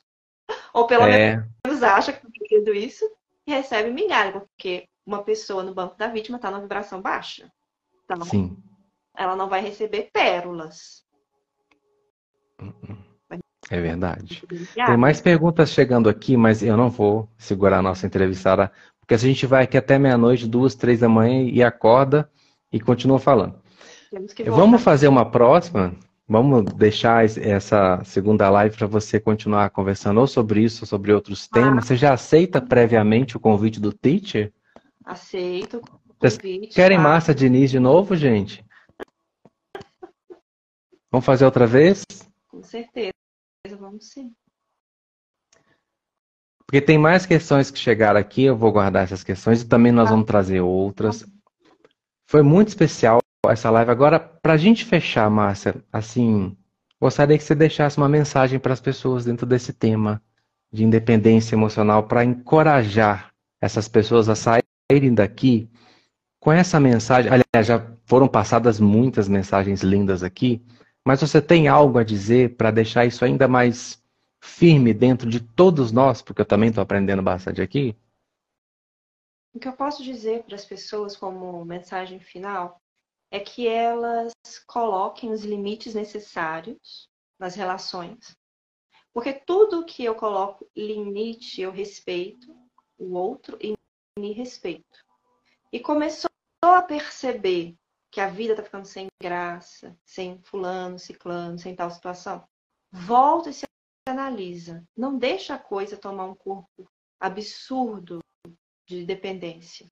ou 0.73 0.87
pelo 0.87 1.05
é. 1.05 1.47
menos 1.67 1.83
acha 1.83 2.13
que 2.13 2.27
está 2.27 2.31
fazendo 2.49 2.75
isso, 2.75 3.05
e 3.47 3.53
recebe 3.53 3.91
migalha, 3.91 4.41
porque 4.41 4.89
uma 5.05 5.23
pessoa 5.23 5.63
no 5.63 5.75
banco 5.75 5.97
da 5.97 6.07
vítima 6.07 6.37
está 6.37 6.51
numa 6.51 6.63
vibração 6.63 7.03
baixa. 7.03 7.53
Então, 8.05 8.25
Sim 8.25 8.57
ela 9.17 9.37
não 9.37 9.49
vai 9.49 9.61
receber 9.61 10.11
pérolas. 10.13 11.03
É 13.71 13.81
verdade. 13.81 14.43
Tem 14.75 14.97
mais 14.97 15.21
perguntas 15.21 15.71
chegando 15.71 16.09
aqui, 16.09 16.37
mas 16.37 16.63
eu 16.63 16.77
não 16.77 16.91
vou 16.91 17.29
segurar 17.39 17.79
a 17.79 17.83
nossa 17.83 18.07
entrevistada, 18.07 18.71
porque 19.01 19.17
se 19.17 19.25
a 19.25 19.29
gente 19.29 19.47
vai 19.47 19.65
aqui 19.65 19.77
até 19.77 19.99
meia-noite, 19.99 20.47
duas, 20.47 20.75
três 20.75 21.01
da 21.01 21.09
manhã 21.09 21.43
e 21.43 21.63
acorda 21.63 22.29
e 22.73 22.81
continua 22.81 23.19
falando. 23.19 23.61
Vamos 24.47 24.83
fazer 24.83 25.09
uma 25.09 25.31
próxima. 25.31 25.95
Vamos 26.29 26.65
deixar 26.75 27.25
essa 27.25 28.03
segunda 28.05 28.49
live 28.49 28.77
para 28.77 28.87
você 28.87 29.19
continuar 29.19 29.71
conversando 29.71 30.21
ou 30.21 30.27
sobre 30.27 30.63
isso 30.63 30.85
ou 30.85 30.87
sobre 30.87 31.13
outros 31.13 31.49
ah. 31.51 31.55
temas. 31.55 31.87
Você 31.87 31.97
já 31.97 32.13
aceita 32.13 32.61
previamente 32.61 33.37
o 33.37 33.41
convite 33.41 33.81
do 33.81 33.93
teacher? 33.93 34.53
Aceito. 35.05 35.83
Vocês 36.21 36.39
querem 36.73 36.97
tá? 36.97 37.03
Márcia 37.03 37.35
Diniz 37.35 37.71
de 37.71 37.81
novo, 37.81 38.15
gente? 38.15 38.65
Vamos 41.13 41.27
fazer 41.27 41.45
outra 41.45 41.67
vez? 41.67 42.07
Com 42.49 42.63
certeza, 42.63 43.13
vamos 43.79 44.09
sim. 44.09 44.33
Porque 46.67 46.81
tem 46.81 46.97
mais 46.97 47.27
questões 47.27 47.71
que 47.71 47.79
chegaram 47.79 48.19
aqui, 48.19 48.45
eu 48.45 48.57
vou 48.57 48.73
guardar 48.73 49.05
essas 49.05 49.23
questões 49.23 49.61
e 49.61 49.69
também 49.69 49.93
nós 49.93 50.09
vamos 50.09 50.25
trazer 50.25 50.63
outras. 50.63 51.23
Foi 52.27 52.41
muito 52.41 52.69
especial 52.69 53.19
essa 53.47 53.69
live. 53.69 53.91
Agora, 53.91 54.19
para 54.19 54.55
a 54.55 54.57
gente 54.57 54.87
fechar, 54.87 55.29
Márcia, 55.29 55.85
assim, 55.93 56.57
gostaria 56.99 57.37
que 57.37 57.45
você 57.45 57.55
deixasse 57.55 57.99
uma 57.99 58.09
mensagem 58.09 58.59
para 58.59 58.73
as 58.73 58.81
pessoas 58.81 59.27
dentro 59.27 59.45
desse 59.45 59.75
tema 59.75 60.23
de 60.73 60.83
independência 60.83 61.55
emocional 61.55 62.05
para 62.05 62.25
encorajar 62.25 63.35
essas 63.61 63.87
pessoas 63.87 64.31
a 64.31 64.35
saírem 64.35 65.13
daqui 65.13 65.71
com 66.41 66.51
essa 66.51 66.81
mensagem. 66.81 67.31
Aliás, 67.31 67.67
já 67.67 67.87
foram 68.07 68.27
passadas 68.27 68.81
muitas 68.81 69.29
mensagens 69.29 69.83
lindas 69.83 70.23
aqui, 70.23 70.65
mas 71.05 71.21
você 71.21 71.41
tem 71.41 71.69
algo 71.69 71.99
a 71.99 72.05
dizer 72.05 72.57
para 72.57 72.71
deixar 72.71 73.05
isso 73.05 73.25
ainda 73.25 73.49
mais 73.49 74.03
firme 74.41 74.93
dentro 74.93 75.29
de 75.29 75.41
todos 75.41 75.93
nós, 75.93 76.21
porque 76.21 76.41
eu 76.41 76.47
também 76.47 76.69
estou 76.69 76.83
aprendendo 76.83 77.23
bastante 77.23 77.61
aqui? 77.61 77.97
O 79.55 79.59
que 79.59 79.69
eu 79.69 79.73
posso 79.73 80.03
dizer 80.03 80.45
para 80.45 80.55
as 80.55 80.65
pessoas 80.65 81.17
como 81.17 81.65
mensagem 81.65 82.19
final 82.19 82.81
é 83.31 83.39
que 83.39 83.67
elas 83.67 84.33
coloquem 84.67 85.31
os 85.31 85.45
limites 85.45 85.95
necessários 85.95 87.09
nas 87.39 87.55
relações. 87.55 88.37
Porque 89.13 89.33
tudo 89.33 89.85
que 89.85 90.05
eu 90.05 90.15
coloco 90.15 90.69
limite, 90.77 91.61
eu 91.61 91.71
respeito 91.71 92.55
o 92.99 93.15
outro 93.15 93.59
e 93.61 93.75
me 94.19 94.33
respeito. 94.33 95.05
E 95.73 95.81
começou 95.81 96.31
a 96.63 96.83
perceber 96.83 97.75
que 98.13 98.21
a 98.21 98.29
vida 98.29 98.55
tá 98.55 98.63
ficando 98.63 98.87
sem 98.87 99.07
graça, 99.21 99.99
sem 100.05 100.39
fulano, 100.43 100.99
ciclano, 100.99 101.59
sem 101.59 101.75
tal 101.75 101.91
situação, 101.91 102.47
volta 102.93 103.49
e 103.49 103.55
se 103.55 103.65
analisa. 104.07 104.87
Não 104.95 105.17
deixa 105.17 105.55
a 105.55 105.59
coisa 105.59 105.97
tomar 105.97 106.27
um 106.27 106.35
corpo 106.35 106.87
absurdo 107.19 108.21
de 108.87 109.07
dependência. 109.07 109.91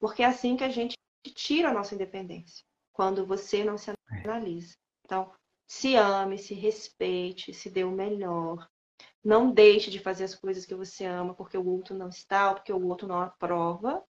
Porque 0.00 0.22
é 0.22 0.26
assim 0.26 0.56
que 0.56 0.64
a 0.64 0.70
gente 0.70 0.96
tira 1.34 1.68
a 1.68 1.74
nossa 1.74 1.94
independência. 1.94 2.64
Quando 2.90 3.26
você 3.26 3.62
não 3.62 3.76
se 3.76 3.92
analisa. 4.24 4.74
Então, 5.04 5.30
se 5.66 5.94
ame, 5.94 6.38
se 6.38 6.54
respeite, 6.54 7.52
se 7.52 7.68
dê 7.68 7.84
o 7.84 7.90
melhor. 7.90 8.66
Não 9.22 9.52
deixe 9.52 9.90
de 9.90 9.98
fazer 9.98 10.24
as 10.24 10.34
coisas 10.34 10.64
que 10.64 10.74
você 10.74 11.04
ama 11.04 11.34
porque 11.34 11.58
o 11.58 11.66
outro 11.66 11.94
não 11.94 12.08
está, 12.08 12.48
ou 12.48 12.54
porque 12.54 12.72
o 12.72 12.86
outro 12.86 13.06
não 13.06 13.20
aprova. 13.20 14.02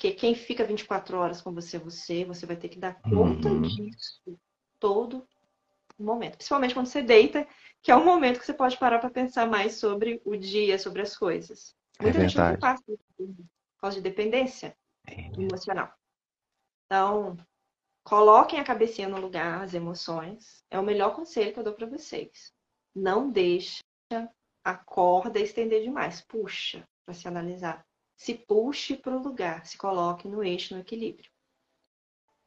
Porque 0.00 0.12
quem 0.12 0.34
fica 0.34 0.64
24 0.64 1.18
horas 1.18 1.42
com 1.42 1.52
você 1.52 1.76
é 1.76 1.80
você, 1.80 2.24
você 2.24 2.46
vai 2.46 2.56
ter 2.56 2.70
que 2.70 2.78
dar 2.78 2.98
conta 3.02 3.50
uhum. 3.50 3.60
disso 3.60 4.40
todo 4.78 5.28
momento. 5.98 6.38
Principalmente 6.38 6.72
quando 6.72 6.86
você 6.86 7.02
deita, 7.02 7.46
que 7.82 7.90
é 7.90 7.96
um 7.96 8.02
momento 8.06 8.40
que 8.40 8.46
você 8.46 8.54
pode 8.54 8.78
parar 8.78 8.98
para 8.98 9.10
pensar 9.10 9.46
mais 9.46 9.74
sobre 9.74 10.22
o 10.24 10.38
dia, 10.38 10.78
sobre 10.78 11.02
as 11.02 11.14
coisas. 11.14 11.76
É 11.98 12.04
Muita 12.04 12.18
é 12.18 12.20
gente 12.22 12.38
não 12.38 12.56
passa 12.56 12.82
por 13.14 13.28
causa 13.78 13.96
de 13.98 14.02
dependência 14.02 14.74
é. 15.06 15.26
emocional. 15.38 15.92
Então, 16.86 17.36
coloquem 18.02 18.58
a 18.58 18.64
cabecinha 18.64 19.06
no 19.06 19.20
lugar, 19.20 19.64
as 19.64 19.74
emoções. 19.74 20.64
É 20.70 20.78
o 20.78 20.82
melhor 20.82 21.14
conselho 21.14 21.52
que 21.52 21.58
eu 21.58 21.64
dou 21.64 21.74
para 21.74 21.86
vocês. 21.86 22.54
Não 22.96 23.30
deixa 23.30 23.82
a 24.64 24.74
corda 24.74 25.38
estender 25.38 25.82
demais. 25.82 26.22
Puxa 26.22 26.88
para 27.04 27.12
se 27.12 27.28
analisar. 27.28 27.84
Se 28.20 28.34
puxe 28.34 28.96
para 28.96 29.16
o 29.16 29.22
lugar, 29.22 29.64
se 29.64 29.78
coloque 29.78 30.28
no 30.28 30.44
eixo, 30.44 30.74
no 30.74 30.80
equilíbrio. 30.82 31.30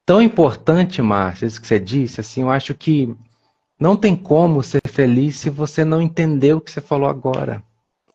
Tão 0.06 0.22
importante, 0.22 1.02
Márcia, 1.02 1.48
isso 1.48 1.60
que 1.60 1.66
você 1.66 1.80
disse, 1.80 2.22
assim, 2.22 2.44
eu 2.44 2.52
acho 2.52 2.76
que 2.76 3.12
não 3.80 3.98
tem 3.98 4.16
como 4.16 4.62
ser 4.62 4.84
feliz 4.88 5.38
se 5.38 5.50
você 5.50 5.84
não 5.84 6.00
entender 6.00 6.54
o 6.54 6.62
que 6.62 6.70
você 6.70 6.80
falou 6.80 7.10
agora. 7.10 7.64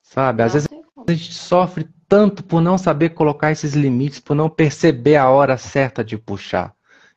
Sabe? 0.00 0.44
Às 0.44 0.52
não 0.52 0.60
vezes 0.60 0.68
a 1.04 1.12
gente 1.12 1.34
sofre 1.34 1.88
tanto 2.06 2.44
por 2.44 2.60
não 2.60 2.78
saber 2.78 3.08
colocar 3.08 3.50
esses 3.50 3.74
limites, 3.74 4.20
por 4.20 4.36
não 4.36 4.48
perceber 4.48 5.16
a 5.16 5.28
hora 5.28 5.58
certa 5.58 6.04
de 6.04 6.16
puxar 6.16 6.72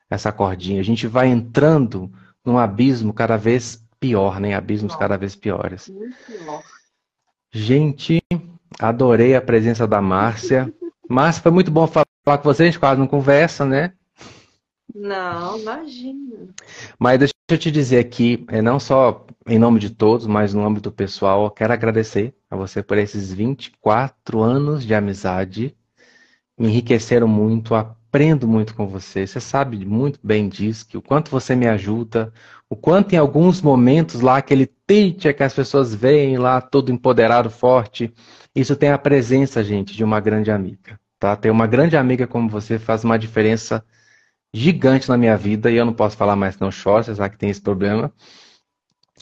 essa 0.10 0.32
cordinha. 0.32 0.82
A 0.82 0.84
gente 0.84 1.06
vai 1.06 1.28
entrando 1.28 2.12
num 2.44 2.58
abismo 2.58 3.14
cada 3.14 3.38
vez 3.38 3.88
pior, 4.00 4.40
né? 4.40 4.56
Abismos 4.56 4.96
cada 4.96 5.18
vez 5.18 5.36
piores. 5.36 5.94
Gente, 7.54 8.21
adorei 8.82 9.36
a 9.36 9.42
presença 9.42 9.88
da 9.88 10.02
Márcia. 10.02 10.74
Márcia, 11.08 11.44
foi 11.44 11.52
muito 11.52 11.70
bom 11.70 11.86
falar 11.88 12.06
com 12.26 12.44
você, 12.44 12.64
a 12.64 12.66
gente 12.66 12.80
quase 12.80 13.00
não 13.00 13.08
conversa, 13.08 13.64
né? 13.64 13.94
Não, 14.94 15.58
imagina. 15.58 16.50
Mas 17.00 17.20
deixa 17.20 17.34
eu 17.50 17.58
te 17.58 17.72
dizer 17.72 18.00
aqui, 18.00 18.46
é, 18.50 18.62
não 18.62 18.80
só 18.80 19.26
em 19.48 19.60
nome 19.60 19.80
de 19.80 19.90
todos, 19.90 20.28
mas 20.28 20.54
no 20.54 20.66
âmbito 20.66 20.92
pessoal, 20.92 21.46
eu 21.46 21.52
quero 21.52 21.72
agradecer 21.72 22.34
a 22.50 22.56
você 22.56 22.84
por 22.84 22.98
esses 22.98 23.32
24 23.32 24.42
anos 24.42 24.86
de 24.86 24.94
amizade. 24.94 25.76
Me 26.58 26.68
enriqueceram 26.68 27.28
muito, 27.28 27.74
aprendo 27.74 28.48
muito 28.48 28.76
com 28.76 28.88
você. 28.88 29.26
Você 29.26 29.40
sabe 29.40 29.86
muito 29.86 30.20
bem 30.22 30.50
disso, 30.50 30.88
que 30.88 30.98
o 30.98 31.02
quanto 31.02 31.32
você 31.32 31.56
me 31.56 31.68
ajuda, 31.68 32.34
o 32.70 32.76
quanto 32.76 33.14
em 33.14 33.18
alguns 33.18 33.62
momentos 33.62 34.22
lá, 34.22 34.38
aquele 34.38 34.66
teacher 34.86 35.36
que 35.36 35.44
as 35.44 35.54
pessoas 35.54 35.96
veem 35.96 36.38
lá, 36.38 36.62
todo 36.62 36.92
empoderado, 36.92 37.50
forte, 37.50 38.14
isso 38.56 38.76
tem 38.76 38.92
a 38.92 38.98
presença, 38.98 39.64
gente, 39.64 39.96
de 39.96 40.04
uma 40.04 40.20
grande 40.20 40.52
amiga. 40.52 41.00
Tá? 41.20 41.36
Ter 41.36 41.50
uma 41.50 41.68
grande 41.68 41.96
amiga 41.96 42.28
como 42.28 42.50
você 42.50 42.80
faz 42.80 43.04
uma 43.04 43.18
diferença 43.18 43.84
gigante 44.54 45.08
na 45.08 45.18
minha 45.18 45.38
vida 45.38 45.72
e 45.72 45.76
eu 45.76 45.86
não 45.86 45.94
posso 45.94 46.18
falar 46.18 46.36
mais 46.36 46.58
não 46.60 46.72
choro, 46.72 47.04
você 47.04 47.16
sabe 47.16 47.36
que 47.36 47.40
tem 47.40 47.50
esse 47.50 47.62
problema. 47.62 48.12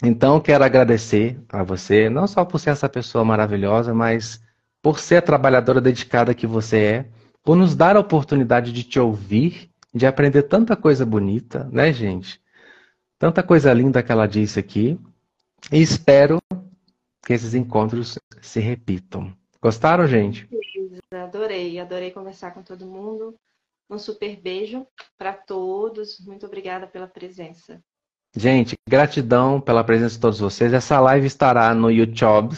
Então, 0.01 0.39
quero 0.39 0.63
agradecer 0.63 1.39
a 1.49 1.61
você, 1.61 2.09
não 2.09 2.25
só 2.25 2.45
por 2.45 2.59
ser 2.59 2.71
essa 2.71 2.87
pessoa 2.87 3.25
maravilhosa, 3.25 3.93
mas 3.93 4.41
por 4.81 4.99
ser 4.99 5.17
a 5.17 5.21
trabalhadora 5.21 5.81
dedicada 5.81 6.33
que 6.33 6.47
você 6.47 6.77
é, 6.77 7.05
por 7.43 7.55
nos 7.55 7.75
dar 7.75 7.97
a 7.97 7.99
oportunidade 7.99 8.71
de 8.71 8.83
te 8.83 8.99
ouvir, 8.99 9.69
de 9.93 10.05
aprender 10.05 10.43
tanta 10.43 10.75
coisa 10.75 11.05
bonita, 11.05 11.67
né, 11.71 11.91
gente? 11.91 12.39
Tanta 13.17 13.43
coisa 13.43 13.73
linda 13.73 14.01
que 14.01 14.11
ela 14.11 14.27
disse 14.27 14.59
aqui. 14.59 14.97
E 15.71 15.81
espero 15.81 16.39
que 17.25 17.33
esses 17.33 17.53
encontros 17.53 18.17
se 18.41 18.59
repitam. 18.59 19.33
Gostaram, 19.61 20.07
gente? 20.07 20.47
Adorei, 21.11 21.79
adorei 21.79 22.11
conversar 22.11 22.51
com 22.51 22.61
todo 22.61 22.85
mundo. 22.85 23.35
Um 23.89 23.97
super 23.97 24.35
beijo 24.39 24.85
para 25.17 25.33
todos. 25.33 26.19
Muito 26.19 26.45
obrigada 26.45 26.87
pela 26.87 27.07
presença. 27.07 27.81
Gente, 28.35 28.75
gratidão 28.87 29.59
pela 29.59 29.83
presença 29.83 30.15
de 30.15 30.21
todos 30.21 30.39
vocês. 30.39 30.71
Essa 30.71 30.99
live 30.99 31.25
estará 31.25 31.73
no 31.73 31.89
YouTube 31.89 32.55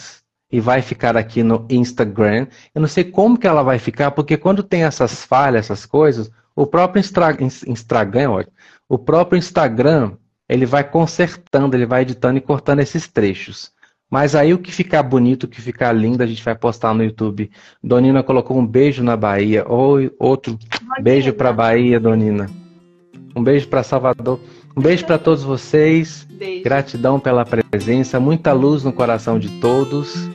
e 0.51 0.59
vai 0.59 0.82
ficar 0.82 1.16
aqui 1.16 1.41
no 1.41 1.66
Instagram. 1.70 2.47
Eu 2.76 2.82
não 2.82 2.88
sei 2.88 3.05
como 3.05 3.38
que 3.38 3.47
ela 3.47 3.64
vai 3.64 3.80
ficar, 3.80 4.12
porque 4.12 4.36
quando 4.36 4.62
tem 4.62 4.84
essas 4.84 5.24
falhas, 5.24 5.66
essas 5.66 5.86
coisas, 5.86 6.30
o 6.53 6.68
próprio 6.68 6.99
Instagram, 6.99 8.45
o 8.89 8.97
próprio 8.97 9.38
Instagram, 9.38 10.18
ele 10.49 10.66
vai 10.66 10.84
consertando, 10.84 11.78
ele 11.78 11.86
vai 11.86 12.01
editando 12.01 12.38
e 12.38 12.41
cortando 12.41 12.82
esses 12.82 13.07
trechos. 13.07 13.72
Mas 14.12 14.36
aí 14.36 14.53
o 14.53 14.59
que 14.59 14.74
ficar 14.74 15.01
bonito, 15.03 15.45
o 15.45 15.47
que 15.47 15.62
ficar 15.62 15.93
lindo, 15.93 16.22
a 16.22 16.28
gente 16.28 16.43
vai 16.43 16.53
postar 16.53 16.93
no 16.93 17.01
YouTube. 17.01 17.49
Donina 17.82 18.22
colocou 18.22 18.59
um 18.59 18.68
beijo 18.68 19.01
na 19.01 19.16
Bahia. 19.16 19.64
Ou 19.66 20.12
outro 20.20 20.59
beijo 21.01 21.32
para 21.32 21.53
Bahia, 21.53 21.97
Donina. 21.97 22.49
Um 23.34 23.41
beijo 23.41 23.70
para 23.70 23.84
Salvador. 23.84 24.38
Um 24.76 24.82
beijo 24.82 25.05
para 25.05 25.18
todos 25.18 25.45
vocês. 25.45 26.28
Beijo. 26.30 26.62
Gratidão 26.62 27.22
pela 27.22 27.45
presença. 27.45 28.20
Muita 28.20 28.51
luz 28.51 28.84
no 28.84 28.91
coração 28.91 29.39
de 29.39 29.47
todos. 29.62 30.30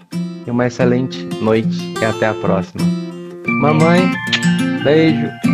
E 0.46 0.50
uma 0.50 0.66
excelente 0.66 1.22
noite. 1.42 1.92
E 2.00 2.04
até 2.04 2.28
a 2.28 2.34
próxima. 2.34 2.82
Mamãe, 3.46 4.10
beijo. 4.82 5.45